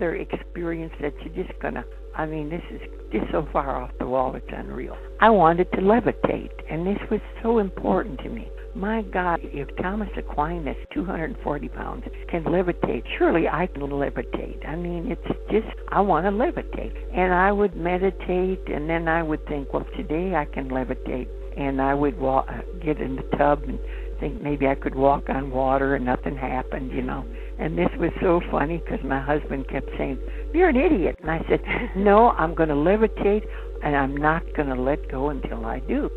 other 0.02 0.16
experience 0.16 0.93
that 0.99 1.14
you're 1.24 1.45
just 1.45 1.58
gonna 1.62 1.84
I 2.14 2.26
mean, 2.26 2.49
this 2.49 2.62
is 2.70 2.82
just 3.14 3.32
so 3.32 3.47
far 3.54 3.82
off 3.82 3.91
the 3.97 4.06
wall, 4.06 4.36
it's 4.36 4.45
unreal. 4.52 4.97
I 5.22 5.30
wanted 5.30 5.72
to 5.72 5.78
levitate, 5.78 6.52
and 6.70 6.86
this 6.86 6.97
was 7.10 7.22
so 7.41 7.60
important 7.60 8.20
to 8.20 8.30
me. 8.30 8.49
My 8.76 9.02
God, 9.02 9.39
if 9.43 9.70
Thomas 9.78 10.10
Aquinas, 10.18 10.76
240 10.93 11.70
pounds, 11.70 12.04
can 12.30 12.43
levitate, 12.43 13.04
surely 13.18 13.47
I 13.47 13.68
can 13.68 13.84
levitate. 13.84 14.68
I 14.68 14.76
mean, 14.76 15.10
it's 15.10 15.39
just, 15.49 15.68
I 15.89 16.02
want 16.02 16.26
to 16.26 16.32
levitate. 16.32 16.93
And 17.16 17.34
I 17.34 17.52
would 17.54 17.78
meditate, 17.78 18.68
and 18.68 18.89
then 18.89 19.08
I 19.08 19.24
would 19.24 19.45
think, 19.47 19.74
well, 19.74 19.86
today 19.95 20.36
I 20.36 20.43
can 20.43 20.70
levitate. 20.70 21.30
And 21.56 21.82
I 21.82 21.93
would 21.93 22.20
walk, 22.20 22.47
uh, 22.49 22.62
get 22.84 22.99
in 22.99 23.16
the 23.16 23.38
tub 23.38 23.64
and 23.64 23.80
think 24.20 24.41
maybe 24.41 24.68
I 24.68 24.76
could 24.76 24.95
walk 24.95 25.30
on 25.30 25.52
water, 25.52 25.95
and 25.95 26.06
nothing 26.06 26.36
happened, 26.36 26.91
you 26.91 27.02
know. 27.02 27.26
And 27.62 27.78
this 27.78 27.89
was 27.99 28.09
so 28.22 28.41
funny 28.49 28.82
because 28.84 29.05
my 29.05 29.22
husband 29.22 29.70
kept 29.70 29.88
saying, 29.95 30.18
You're 30.51 30.70
an 30.70 30.78
idiot. 30.78 31.16
And 31.22 31.30
I 31.30 31.45
said, 31.47 31.62
No, 31.95 32.32
I'm 32.32 32.55
going 32.55 32.70
to 32.70 32.76
levitate, 32.76 33.45
and 33.84 33.95
I'm 33.95 34.18
not 34.18 34.41
going 34.55 34.70
to 34.70 34.82
let 34.82 35.12
go 35.12 35.30
until 35.30 35.64
I 35.68 35.80
do. 35.82 36.09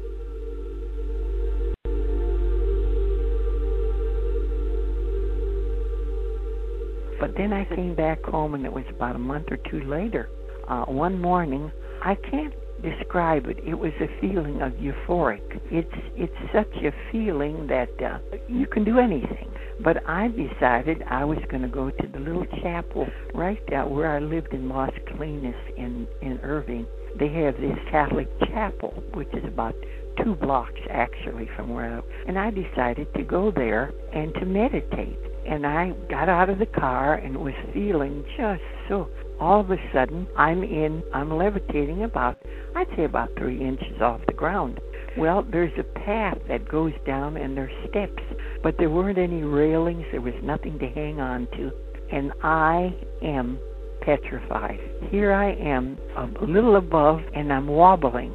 But 7.20 7.36
then 7.36 7.52
I 7.52 7.66
came 7.74 7.94
back 7.94 8.22
home, 8.24 8.54
and 8.54 8.64
it 8.64 8.72
was 8.72 8.84
about 8.88 9.14
a 9.14 9.18
month 9.18 9.48
or 9.50 9.58
two 9.70 9.82
later. 9.84 10.30
Uh, 10.66 10.84
one 10.86 11.20
morning, 11.20 11.70
I 12.02 12.14
can't 12.14 12.54
describe 12.82 13.46
it. 13.48 13.58
It 13.66 13.74
was 13.74 13.92
a 14.00 14.08
feeling 14.18 14.62
of 14.62 14.72
euphoric. 14.72 15.60
It's 15.70 15.88
it's 16.16 16.52
such 16.54 16.74
a 16.82 16.92
feeling 17.12 17.66
that 17.66 17.90
uh, 18.02 18.18
you 18.48 18.66
can 18.66 18.84
do 18.84 18.98
anything. 18.98 19.53
But 19.84 19.98
I 20.08 20.28
decided 20.28 21.04
I 21.10 21.26
was 21.26 21.38
going 21.50 21.60
to 21.60 21.68
go 21.68 21.90
to 21.90 22.08
the 22.08 22.18
little 22.18 22.46
chapel 22.62 23.06
right 23.34 23.60
out 23.74 23.90
where 23.90 24.10
I 24.10 24.18
lived 24.18 24.54
in 24.54 24.70
Las 24.70 24.90
Colinas 25.06 25.54
in 25.76 26.08
in 26.22 26.40
Irving. 26.42 26.86
They 27.18 27.28
have 27.28 27.54
this 27.60 27.78
Catholic 27.90 28.28
chapel, 28.40 29.04
which 29.12 29.28
is 29.34 29.44
about 29.44 29.74
two 30.22 30.36
blocks 30.36 30.80
actually 30.88 31.50
from 31.54 31.68
where 31.74 31.98
I 31.98 32.00
and 32.26 32.38
I 32.38 32.50
decided 32.50 33.12
to 33.14 33.22
go 33.22 33.50
there 33.50 33.92
and 34.14 34.32
to 34.34 34.46
meditate. 34.46 35.18
And 35.46 35.66
I 35.66 35.90
got 36.08 36.30
out 36.30 36.48
of 36.48 36.58
the 36.58 36.66
car 36.66 37.16
and 37.16 37.36
was 37.36 37.54
feeling 37.74 38.24
just 38.38 38.62
so 38.88 39.10
all 39.38 39.60
of 39.60 39.70
a 39.70 39.76
sudden 39.92 40.26
I'm 40.38 40.62
in 40.62 41.02
I'm 41.12 41.36
levitating 41.36 42.04
about 42.04 42.38
I'd 42.74 42.88
say 42.96 43.04
about 43.04 43.36
three 43.36 43.60
inches 43.60 44.00
off 44.00 44.20
the 44.26 44.32
ground. 44.32 44.80
Well, 45.16 45.44
there's 45.48 45.78
a 45.78 45.84
path 45.84 46.38
that 46.48 46.68
goes 46.68 46.92
down 47.06 47.36
and 47.36 47.56
there's 47.56 47.72
steps, 47.88 48.22
but 48.64 48.78
there 48.78 48.88
weren't 48.88 49.18
any 49.18 49.42
railings, 49.42 50.06
there 50.10 50.22
was 50.22 50.34
nothing 50.42 50.78
to 50.78 50.88
hang 50.88 51.20
on 51.20 51.46
to, 51.52 51.70
and 52.10 52.32
I 52.42 52.96
am 53.22 53.58
petrified. 54.00 54.80
Here 55.10 55.34
I 55.34 55.52
am, 55.52 55.98
a 56.16 56.44
little 56.44 56.76
above, 56.76 57.20
and 57.34 57.52
I'm 57.52 57.68
wobbling, 57.68 58.34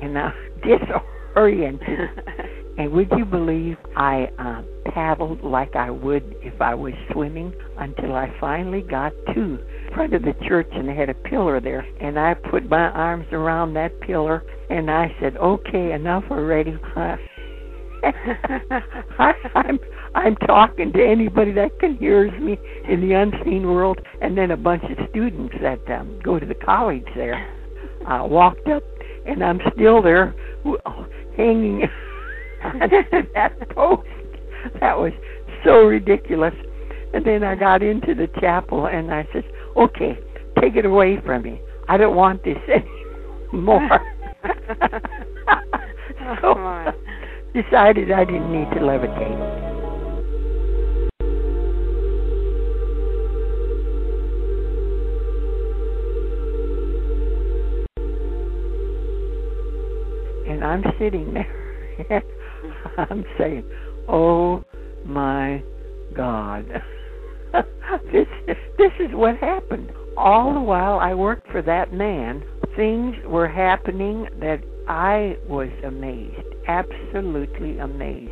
and 0.00 0.16
I'm 0.16 0.32
disoriented. 0.62 1.98
and 2.78 2.92
would 2.92 3.10
you 3.18 3.24
believe 3.24 3.76
I 3.96 4.28
uh, 4.38 4.62
paddled 4.92 5.42
like 5.42 5.74
I 5.74 5.90
would 5.90 6.22
if 6.40 6.60
I 6.60 6.74
was 6.76 6.94
swimming 7.12 7.52
until 7.76 8.14
I 8.14 8.32
finally 8.40 8.82
got 8.82 9.12
to 9.34 9.58
front 9.92 10.14
of 10.14 10.22
the 10.22 10.34
church 10.48 10.68
and 10.72 10.88
they 10.88 10.94
had 10.94 11.08
a 11.08 11.14
pillar 11.14 11.60
there 11.60 11.86
and 12.00 12.18
I 12.18 12.34
put 12.34 12.68
my 12.68 12.88
arms 12.90 13.26
around 13.30 13.74
that 13.74 14.00
pillar 14.00 14.42
and 14.70 14.90
I 14.90 15.14
said, 15.20 15.36
"Okay, 15.36 15.92
enough 15.92 16.24
already." 16.30 16.76
I, 18.04 19.32
I'm 19.54 19.78
I'm 20.14 20.36
talking 20.36 20.92
to 20.92 21.04
anybody 21.04 21.52
that 21.52 21.78
can 21.80 21.96
hears 21.96 22.32
me 22.40 22.58
in 22.88 23.00
the 23.00 23.14
unseen 23.14 23.66
world, 23.66 23.98
and 24.22 24.38
then 24.38 24.52
a 24.52 24.56
bunch 24.56 24.84
of 24.84 24.96
students 25.10 25.54
that 25.60 25.80
um, 25.90 26.20
go 26.22 26.38
to 26.38 26.46
the 26.46 26.54
college 26.54 27.06
there 27.16 27.48
uh, 28.08 28.24
walked 28.24 28.68
up, 28.68 28.82
and 29.26 29.42
I'm 29.42 29.60
still 29.74 30.00
there, 30.02 30.34
hanging 31.36 31.82
on 32.64 32.90
that 33.34 33.70
post. 33.70 34.06
That 34.80 34.96
was 34.98 35.12
so 35.64 35.84
ridiculous. 35.84 36.54
And 37.12 37.24
then 37.24 37.42
I 37.44 37.54
got 37.54 37.82
into 37.82 38.14
the 38.14 38.28
chapel, 38.40 38.86
and 38.86 39.12
I 39.12 39.26
said, 39.32 39.44
"Okay, 39.76 40.18
take 40.60 40.76
it 40.76 40.84
away 40.84 41.20
from 41.24 41.42
me. 41.42 41.60
I 41.88 41.96
don't 41.96 42.16
want 42.16 42.44
this 42.44 42.58
anymore." 43.52 44.00
so 46.40 46.54
decided 47.54 48.10
I 48.10 48.24
didn't 48.24 48.52
need 48.52 48.68
to 48.70 48.80
levitate. 48.80 49.74
And 60.48 60.64
I'm 60.64 60.82
sitting 60.98 61.32
there. 61.32 62.22
I'm 62.98 63.24
saying, 63.38 63.64
"Oh 64.08 64.64
my 65.04 65.62
God." 66.16 66.66
this 68.12 68.26
this 68.78 68.92
is 68.98 69.12
what 69.12 69.36
happened. 69.36 69.92
All 70.16 70.54
the 70.54 70.60
while 70.60 70.98
I 70.98 71.14
worked 71.14 71.50
for 71.50 71.62
that 71.62 71.92
man, 71.92 72.42
things 72.76 73.14
were 73.26 73.48
happening 73.48 74.28
that 74.40 74.60
I 74.88 75.36
was 75.48 75.70
amazed, 75.84 76.53
absolutely 76.66 77.78
amazed. 77.78 78.30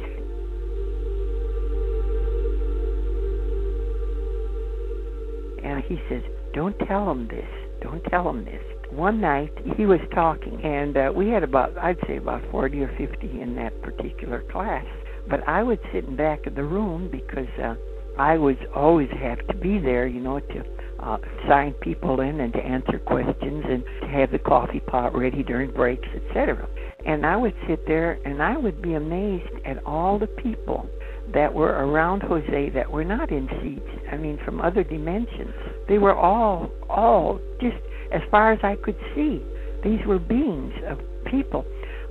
And 5.65 5.83
he 5.85 6.01
says, 6.09 6.23
"Don't 6.55 6.79
tell 6.81 7.11
him 7.11 7.29
this. 7.29 7.49
Don't 7.81 8.03
tell 8.05 8.29
him 8.29 8.45
this." 8.45 8.63
One 8.91 9.21
night 9.21 9.53
he 9.77 9.87
was 9.87 10.01
talking, 10.13 10.61
and 10.63 10.97
uh, 10.97 11.13
we 11.15 11.29
had 11.29 11.43
about, 11.43 11.77
I'd 11.79 11.99
say, 12.07 12.17
about 12.17 12.43
40 12.51 12.83
or 12.83 12.89
50 12.99 13.41
in 13.41 13.55
that 13.57 13.81
particular 13.81 14.43
class. 14.53 14.85
But 15.31 15.49
I 15.49 15.63
would 15.63 15.81
sit 15.93 16.05
in 16.05 16.17
back 16.17 16.47
of 16.47 16.55
the 16.55 16.65
room 16.65 17.09
because 17.11 17.49
uh, 17.59 17.75
I 18.19 18.37
was 18.37 18.57
always 18.75 19.09
have 19.11 19.47
to 19.47 19.57
be 19.57 19.79
there, 19.79 20.07
you 20.07 20.21
know, 20.21 20.41
to 20.41 20.65
uh, 21.03 21.19
sign 21.49 21.73
people 21.75 22.21
in 22.21 22.41
and 22.41 22.53
to 22.53 22.61
answer 22.61 22.99
questions 22.99 23.65
and 23.69 23.85
to 24.01 24.09
have 24.09 24.31
the 24.31 24.39
coffee 24.39 24.81
pot 24.81 25.15
ready 25.17 25.43
during 25.43 25.71
breaks, 25.73 26.09
etc. 26.15 26.69
And 27.05 27.27
I 27.27 27.37
would 27.37 27.55
sit 27.69 27.87
there 27.87 28.19
and 28.25 28.43
I 28.43 28.57
would 28.57 28.81
be 28.81 28.95
amazed 28.95 29.53
at 29.65 29.85
all 29.85 30.19
the 30.19 30.29
people 30.29 30.89
that 31.35 31.53
were 31.53 31.71
around 31.71 32.23
Jose 32.23 32.71
that 32.71 32.91
were 32.91 33.05
not 33.05 33.31
in 33.31 33.49
seats. 33.63 34.05
I 34.11 34.17
mean, 34.17 34.39
from 34.45 34.61
other 34.61 34.85
dimensions. 34.85 35.55
They 35.89 35.99
were 35.99 36.15
all, 36.15 36.71
all 36.89 37.41
just 37.61 37.77
as 38.13 38.21
far 38.31 38.53
as 38.53 38.61
I 38.63 38.77
could 38.77 38.97
see. 39.15 39.43
These 39.83 40.07
were 40.07 40.19
beings 40.19 40.75
of 40.87 40.99
people. 41.31 41.65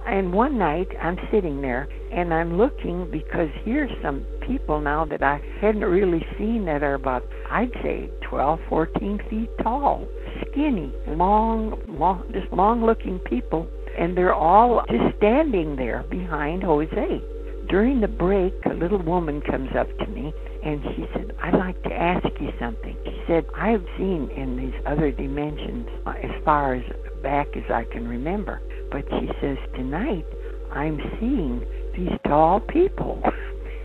And 0.06 0.34
one 0.34 0.58
night 0.58 0.88
I'm 1.02 1.18
sitting 1.32 1.62
there 1.62 1.88
and 2.12 2.34
I'm 2.34 2.58
looking 2.58 3.10
because 3.12 3.50
here's 3.64 3.92
some 4.02 4.26
people 4.46 4.82
now 4.82 5.06
that 5.06 5.22
I 5.22 5.40
hadn't 5.62 5.86
really 5.86 6.26
seen 6.38 6.66
that 6.66 6.82
are 6.82 6.96
about, 6.96 7.24
I'd 7.50 7.72
say, 7.84 8.10
12, 8.32 8.60
14 8.70 9.20
feet 9.30 9.50
tall, 9.62 10.08
skinny, 10.48 10.90
long, 11.06 11.78
long, 12.00 12.24
just 12.32 12.52
long 12.54 12.84
looking 12.86 13.20
people. 13.20 13.68
And 14.00 14.18
they're 14.18 14.34
all 14.34 14.82
just 14.90 15.18
standing 15.18 15.76
there 15.76 16.06
behind 16.10 16.64
Jose. 16.64 17.22
During 17.70 18.00
the 18.00 18.08
break, 18.08 18.54
a 18.66 18.74
little 18.74 19.04
woman 19.04 19.42
comes 19.42 19.70
up 19.78 19.88
to 20.00 20.08
me 20.08 20.34
and 20.64 20.82
she 20.96 21.06
said, 21.14 21.36
I'd 21.44 21.56
like 21.56 21.84
to 21.84 21.94
ask 21.94 22.26
you 22.40 22.52
something. 22.58 22.96
She 23.04 23.22
said, 23.28 23.46
I've 23.54 23.84
seen 23.98 24.30
in 24.34 24.56
these 24.56 24.82
other 24.86 25.12
dimensions 25.12 25.88
uh, 26.06 26.14
as 26.24 26.32
far 26.46 26.76
as 26.76 26.84
back 27.22 27.48
as 27.58 27.70
I 27.70 27.84
can 27.84 28.08
remember. 28.08 28.62
But 28.92 29.04
she 29.10 29.30
says, 29.42 29.58
tonight 29.76 30.26
I'm 30.72 31.00
seeing 31.20 31.66
these 31.98 32.18
tall 32.26 32.62
people 32.62 33.22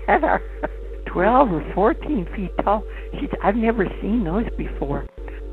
that 0.06 0.22
are 0.24 0.42
12 1.06 1.52
or 1.52 1.72
14 1.74 2.28
feet 2.34 2.50
tall. 2.62 2.82
She 3.12 3.26
said, 3.30 3.38
I've 3.42 3.56
never 3.56 3.86
seen 4.00 4.24
those 4.24 4.46
before. 4.56 5.06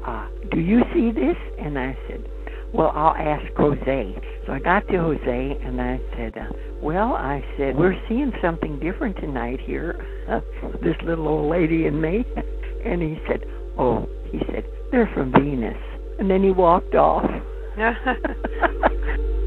Uh, 0.05 0.27
do 0.51 0.59
you 0.59 0.81
see 0.93 1.11
this? 1.11 1.37
And 1.59 1.79
I 1.79 1.97
said, 2.07 2.25
well, 2.73 2.91
I'll 2.95 3.15
ask 3.15 3.45
Jose. 3.55 4.15
So 4.45 4.53
I 4.53 4.59
got 4.59 4.87
to 4.87 4.97
Jose 4.97 5.57
and 5.63 5.79
I 5.79 5.99
said, 6.17 6.37
uh, 6.37 6.51
well, 6.81 7.13
I 7.13 7.43
said, 7.57 7.75
we're 7.77 7.95
seeing 8.09 8.33
something 8.41 8.79
different 8.79 9.15
tonight 9.17 9.59
here, 9.61 10.05
this 10.83 10.95
little 11.03 11.27
old 11.27 11.51
lady 11.51 11.85
and 11.87 12.01
me. 12.01 12.25
And 12.83 13.01
he 13.01 13.17
said, 13.29 13.45
oh, 13.79 14.09
he 14.29 14.39
said, 14.51 14.65
they're 14.91 15.09
from 15.13 15.31
Venus. 15.31 15.77
And 16.19 16.29
then 16.29 16.43
he 16.43 16.51
walked 16.51 16.95
off. 16.95 17.23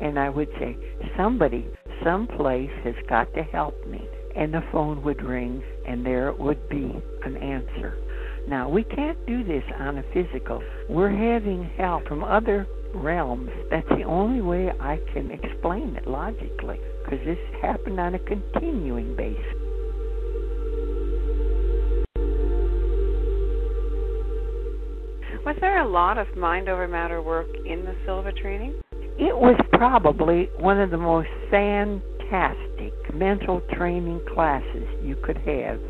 and 0.00 0.18
I 0.18 0.28
would 0.28 0.48
say, 0.58 0.76
somebody, 1.16 1.66
someplace 2.04 2.70
has 2.84 2.94
got 3.08 3.32
to 3.34 3.42
help 3.42 3.74
me. 3.86 4.06
And 4.36 4.54
the 4.54 4.62
phone 4.70 5.02
would 5.02 5.22
ring, 5.22 5.62
and 5.86 6.06
there 6.06 6.32
would 6.32 6.68
be 6.68 6.94
an 7.24 7.36
answer. 7.36 7.98
Now, 8.46 8.68
we 8.68 8.84
can't 8.84 9.18
do 9.26 9.42
this 9.42 9.64
on 9.78 9.98
a 9.98 10.04
physical. 10.14 10.62
We're 10.88 11.10
having 11.10 11.68
help 11.76 12.06
from 12.06 12.22
other 12.22 12.66
realms. 12.94 13.50
That's 13.70 13.88
the 13.88 14.04
only 14.04 14.40
way 14.40 14.70
I 14.80 15.00
can 15.12 15.30
explain 15.30 15.96
it 15.96 16.06
logically, 16.06 16.78
because 17.04 17.18
this 17.26 17.38
happened 17.60 17.98
on 17.98 18.14
a 18.14 18.18
continuing 18.20 19.16
basis. 19.16 19.44
Was 25.44 25.56
there 25.60 25.80
a 25.80 25.88
lot 25.88 26.18
of 26.18 26.36
mind 26.36 26.68
over 26.68 26.86
matter 26.86 27.20
work 27.22 27.48
in 27.66 27.84
the 27.84 27.94
Silva 28.04 28.32
training? 28.32 28.80
It 29.18 29.36
was 29.36 29.60
probably 29.72 30.48
one 30.60 30.80
of 30.80 30.90
the 30.90 30.96
most 30.96 31.28
fantastic 31.50 32.92
mental 33.12 33.60
training 33.72 34.20
classes 34.32 34.86
you 35.02 35.16
could 35.16 35.38
have 35.38 35.80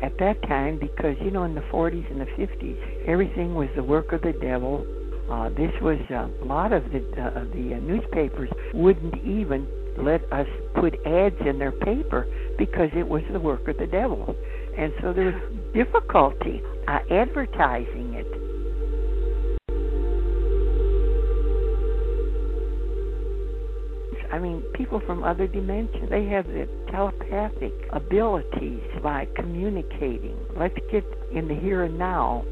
at 0.00 0.16
that 0.18 0.40
time 0.48 0.78
because, 0.78 1.14
you 1.20 1.30
know, 1.30 1.44
in 1.44 1.54
the 1.54 1.60
40s 1.72 2.10
and 2.10 2.18
the 2.18 2.24
50s, 2.24 3.06
everything 3.06 3.54
was 3.54 3.68
the 3.76 3.82
work 3.82 4.12
of 4.12 4.22
the 4.22 4.32
devil. 4.32 4.86
Uh, 5.30 5.50
this 5.50 5.70
was 5.82 5.98
uh, 6.10 6.28
a 6.42 6.46
lot 6.46 6.72
of 6.72 6.82
the, 6.84 7.00
uh, 7.20 7.44
the 7.52 7.74
uh, 7.74 7.80
newspapers 7.80 8.48
wouldn't 8.72 9.16
even 9.22 9.68
let 9.98 10.22
us 10.32 10.46
put 10.74 10.94
ads 11.04 11.36
in 11.44 11.58
their 11.58 11.72
paper 11.72 12.26
because 12.56 12.88
it 12.96 13.06
was 13.06 13.22
the 13.32 13.40
work 13.40 13.68
of 13.68 13.76
the 13.76 13.86
devil. 13.86 14.34
And 14.78 14.94
so 15.02 15.12
there 15.12 15.26
was 15.26 15.34
difficulty 15.74 16.62
uh, 16.86 17.00
advertising 17.10 18.07
people 24.74 25.00
from 25.06 25.22
other 25.24 25.46
dimensions. 25.46 26.10
They 26.10 26.26
have 26.26 26.46
the 26.46 26.68
telepathic 26.90 27.72
abilities 27.92 28.82
by 29.02 29.26
communicating. 29.36 30.36
Let's 30.56 30.78
get 30.90 31.04
in 31.32 31.48
the 31.48 31.54
here 31.54 31.84
and 31.84 31.98
now. 31.98 32.44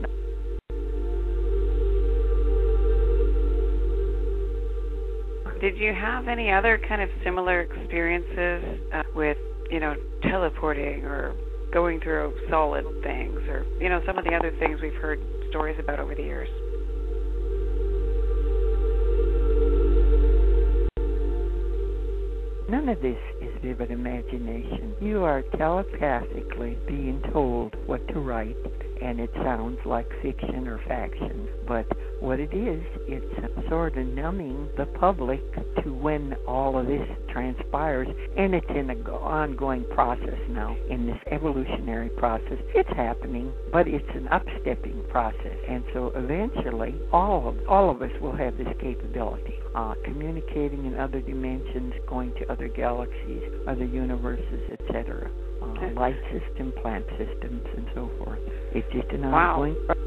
Did 5.60 5.78
you 5.78 5.94
have 5.94 6.28
any 6.28 6.52
other 6.52 6.78
kind 6.86 7.00
of 7.00 7.08
similar 7.24 7.62
experiences 7.62 8.80
uh, 8.92 9.02
with, 9.14 9.38
you 9.70 9.80
know, 9.80 9.94
teleporting 10.22 11.04
or 11.04 11.34
going 11.72 11.98
through 12.00 12.34
solid 12.50 12.84
things 13.02 13.40
or, 13.48 13.64
you 13.80 13.88
know, 13.88 14.02
some 14.06 14.18
of 14.18 14.24
the 14.24 14.34
other 14.34 14.52
things 14.58 14.80
we've 14.82 14.94
heard 14.94 15.18
stories 15.48 15.76
about 15.80 15.98
over 15.98 16.14
the 16.14 16.22
years? 16.22 16.48
None 22.68 22.88
of 22.88 23.00
this 23.00 23.18
is 23.40 23.54
vivid 23.62 23.92
imagination. 23.92 24.96
You 25.00 25.22
are 25.22 25.42
telepathically 25.56 26.76
being 26.88 27.22
told 27.32 27.76
what 27.86 28.06
to 28.08 28.18
write, 28.18 28.56
and 29.00 29.20
it 29.20 29.30
sounds 29.36 29.78
like 29.84 30.08
fiction 30.20 30.66
or 30.66 30.78
faction. 30.88 31.48
But 31.68 31.86
what 32.18 32.40
it 32.40 32.52
is, 32.52 32.82
it's 33.06 33.68
sort 33.68 33.96
of 33.96 34.06
numbing 34.06 34.68
the 34.76 34.86
public 34.86 35.40
to 35.84 35.92
when 35.92 36.34
all 36.48 36.76
of 36.76 36.86
this 36.88 37.06
transpires, 37.30 38.08
and 38.36 38.52
it's 38.52 38.66
in 38.70 38.90
an 38.90 39.06
ongoing 39.06 39.84
process 39.94 40.38
now, 40.48 40.76
in 40.90 41.06
this 41.06 41.18
evolutionary 41.30 42.08
process. 42.08 42.58
It's 42.74 42.88
happening, 42.96 43.52
but 43.70 43.86
it's 43.86 44.08
an 44.14 44.28
upstepping 44.32 45.08
process, 45.08 45.56
and 45.68 45.84
so 45.92 46.10
eventually, 46.16 46.94
all 47.12 47.48
of 47.48 47.56
all 47.68 47.90
of 47.90 48.02
us 48.02 48.10
will 48.20 48.34
have 48.34 48.56
this 48.56 48.74
capability, 48.80 49.55
uh, 49.76 49.94
communicating 50.04 50.86
in 50.86 50.98
other 50.98 51.20
dimensions, 51.20 51.92
going 52.08 52.32
to 52.40 52.50
other 52.50 52.66
galaxies, 52.66 53.42
other 53.68 53.84
universes, 53.84 54.70
etc. 54.72 55.30
Uh, 55.62 55.90
light 55.94 56.16
system, 56.32 56.72
plant 56.80 57.04
systems, 57.18 57.62
and 57.76 57.86
so 57.94 58.10
forth. 58.18 58.38
It's 58.74 58.90
just 58.92 59.08
an 59.12 59.30
wow. 59.30 59.60
ongoing 59.60 59.76
process. 59.84 60.02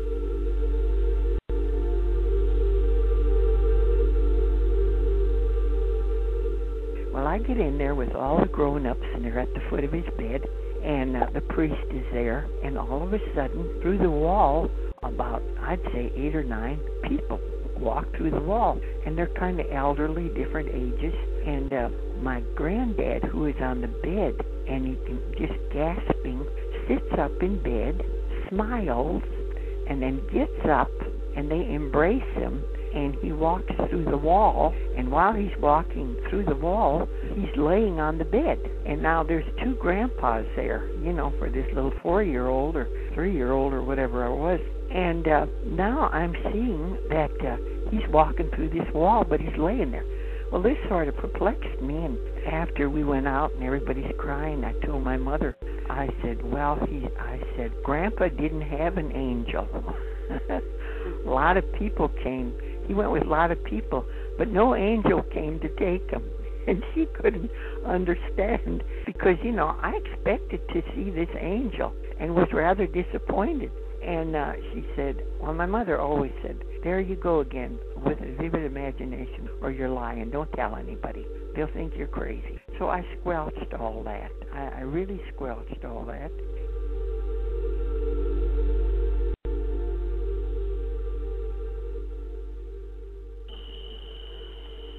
Well, 7.13 7.27
I 7.27 7.37
get 7.39 7.59
in 7.59 7.77
there 7.77 7.93
with 7.93 8.15
all 8.15 8.39
the 8.39 8.47
grown 8.47 8.87
ups, 8.87 9.05
and 9.13 9.23
they're 9.23 9.39
at 9.39 9.53
the 9.53 9.61
foot 9.69 9.83
of 9.83 9.91
his 9.91 10.05
bed, 10.17 10.41
and 10.83 11.15
uh, 11.15 11.25
the 11.31 11.41
priest 11.41 11.75
is 11.91 12.05
there, 12.11 12.47
and 12.63 12.77
all 12.77 13.03
of 13.03 13.13
a 13.13 13.19
sudden, 13.35 13.79
through 13.83 13.99
the 13.99 14.09
wall, 14.09 14.67
about 15.03 15.43
I'd 15.61 15.81
say 15.93 16.11
eight 16.15 16.35
or 16.35 16.43
nine 16.43 16.79
people 17.07 17.39
walk 17.79 18.05
through 18.15 18.31
the 18.31 18.41
wall, 18.41 18.79
and 19.05 19.17
they're 19.17 19.33
kind 19.39 19.59
of 19.59 19.65
elderly, 19.71 20.29
different 20.29 20.69
ages, 20.69 21.13
and 21.45 21.73
uh, 21.73 21.89
my 22.21 22.41
granddad, 22.55 23.23
who 23.23 23.45
is 23.45 23.55
on 23.61 23.81
the 23.81 23.87
bed, 23.87 24.35
and 24.67 24.85
he 24.85 24.95
can 25.05 25.21
just 25.37 25.59
gasping, 25.73 26.45
sits 26.87 27.19
up 27.19 27.31
in 27.41 27.61
bed, 27.63 28.01
smiles, 28.49 29.23
and 29.89 30.01
then 30.01 30.21
gets 30.33 30.65
up, 30.69 30.91
and 31.35 31.49
they 31.49 31.73
embrace 31.73 32.23
him 32.35 32.63
and 32.93 33.13
he 33.21 33.31
walks 33.31 33.71
through 33.89 34.05
the 34.05 34.17
wall. 34.17 34.73
And 34.97 35.11
while 35.11 35.33
he's 35.33 35.55
walking 35.59 36.15
through 36.29 36.45
the 36.45 36.55
wall 36.55 37.07
he's 37.35 37.55
laying 37.55 37.99
on 37.99 38.17
the 38.17 38.25
bed. 38.25 38.59
And 38.85 39.01
now 39.01 39.23
there's 39.23 39.45
two 39.63 39.75
grandpas 39.75 40.45
there 40.55 40.89
you 41.03 41.13
know 41.13 41.31
for 41.37 41.49
this 41.49 41.65
little 41.73 41.93
four 42.01 42.23
year 42.23 42.47
old 42.47 42.75
or 42.75 42.87
three 43.13 43.33
year 43.33 43.51
old 43.51 43.73
or 43.73 43.83
whatever 43.83 44.25
i 44.25 44.29
was 44.29 44.59
and 44.91 45.27
uh 45.27 45.45
now 45.65 46.09
i'm 46.09 46.33
seeing 46.51 46.97
that 47.09 47.31
uh 47.45 47.57
he's 47.91 48.07
walking 48.09 48.49
through 48.55 48.69
this 48.69 48.87
wall 48.93 49.23
but 49.27 49.39
he's 49.39 49.57
laying 49.57 49.91
there 49.91 50.05
well 50.51 50.61
this 50.61 50.77
sort 50.87 51.07
of 51.07 51.15
perplexed 51.17 51.81
me 51.81 51.95
and 51.95 52.17
after 52.47 52.89
we 52.89 53.03
went 53.03 53.27
out 53.27 53.51
and 53.53 53.63
everybody's 53.63 54.11
crying 54.17 54.63
i 54.63 54.73
told 54.85 55.03
my 55.03 55.17
mother 55.17 55.55
i 55.89 56.07
said 56.23 56.43
well 56.43 56.77
he 56.87 57.07
i 57.19 57.39
said 57.55 57.71
grandpa 57.83 58.27
didn't 58.29 58.61
have 58.61 58.97
an 58.97 59.11
angel 59.11 59.67
a 60.49 61.29
lot 61.29 61.57
of 61.57 61.63
people 61.73 62.09
came 62.23 62.53
he 62.89 62.95
went 62.95 63.11
with 63.11 63.21
a 63.21 63.29
lot 63.29 63.51
of 63.51 63.63
people, 63.63 64.03
but 64.39 64.47
no 64.47 64.73
angel 64.75 65.21
came 65.31 65.59
to 65.59 65.69
take 65.75 66.09
him. 66.09 66.23
And 66.67 66.83
she 66.93 67.07
couldn't 67.19 67.49
understand 67.83 68.83
because, 69.05 69.37
you 69.43 69.51
know, 69.51 69.75
I 69.81 69.95
expected 69.95 70.61
to 70.67 70.83
see 70.93 71.09
this 71.09 71.29
angel 71.39 71.93
and 72.19 72.35
was 72.35 72.47
rather 72.53 72.85
disappointed. 72.85 73.71
And 74.05 74.35
uh, 74.35 74.53
she 74.73 74.85
said, 74.95 75.23
well, 75.41 75.53
my 75.53 75.65
mother 75.65 75.99
always 75.99 76.31
said, 76.41 76.57
there 76.83 77.01
you 77.01 77.15
go 77.15 77.41
again 77.41 77.77
with 78.05 78.19
a 78.21 78.35
vivid 78.41 78.63
imagination 78.63 79.49
or 79.61 79.71
you're 79.71 79.89
lying. 79.89 80.29
Don't 80.29 80.51
tell 80.53 80.75
anybody. 80.75 81.25
They'll 81.55 81.67
think 81.73 81.93
you're 81.97 82.07
crazy. 82.07 82.59
So 82.77 82.89
I 82.89 83.05
squelched 83.19 83.73
all 83.77 84.01
that. 84.03 84.31
I, 84.53 84.67
I 84.67 84.81
really 84.81 85.19
squelched 85.35 85.83
all 85.83 86.05
that. 86.05 86.31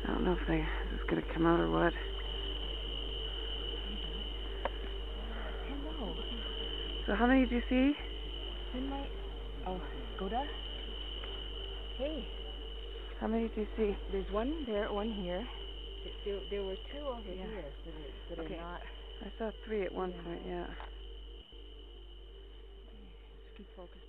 I 0.04 0.12
don't 0.12 0.24
know 0.24 0.32
if 0.32 0.46
they 0.48 0.58
this 0.58 1.00
is 1.00 1.06
gonna 1.08 1.22
come 1.32 1.46
out 1.46 1.60
or 1.60 1.70
what. 1.70 1.92
Hello. 5.68 6.14
So 7.06 7.14
how 7.14 7.26
many 7.26 7.46
did 7.46 7.52
you 7.52 7.62
see? 7.70 8.09
My 8.72 9.08
oh, 9.66 9.82
Goda. 10.18 10.44
Hey. 11.98 12.24
How 13.20 13.26
many 13.26 13.48
do 13.48 13.60
you 13.62 13.66
see? 13.76 13.96
There's 14.12 14.30
one 14.32 14.64
there, 14.66 14.92
one 14.92 15.10
here. 15.12 15.46
There, 16.24 16.38
there 16.50 16.62
were 16.62 16.76
two 16.92 17.06
over 17.06 17.22
Yeah. 17.26 17.44
here 17.46 17.64
that 17.84 17.94
are, 17.94 18.44
that 18.44 18.46
Okay. 18.46 18.54
are 18.56 18.62
not. 18.72 18.80
I 19.22 19.28
saw 19.38 19.50
three 19.66 19.84
at 19.84 19.92
one 19.92 20.12
Yeah. 20.12 20.22
point. 20.24 20.42
Yeah. 20.46 20.66
Just 22.86 23.56
keep 23.56 23.66
focused 23.76 23.99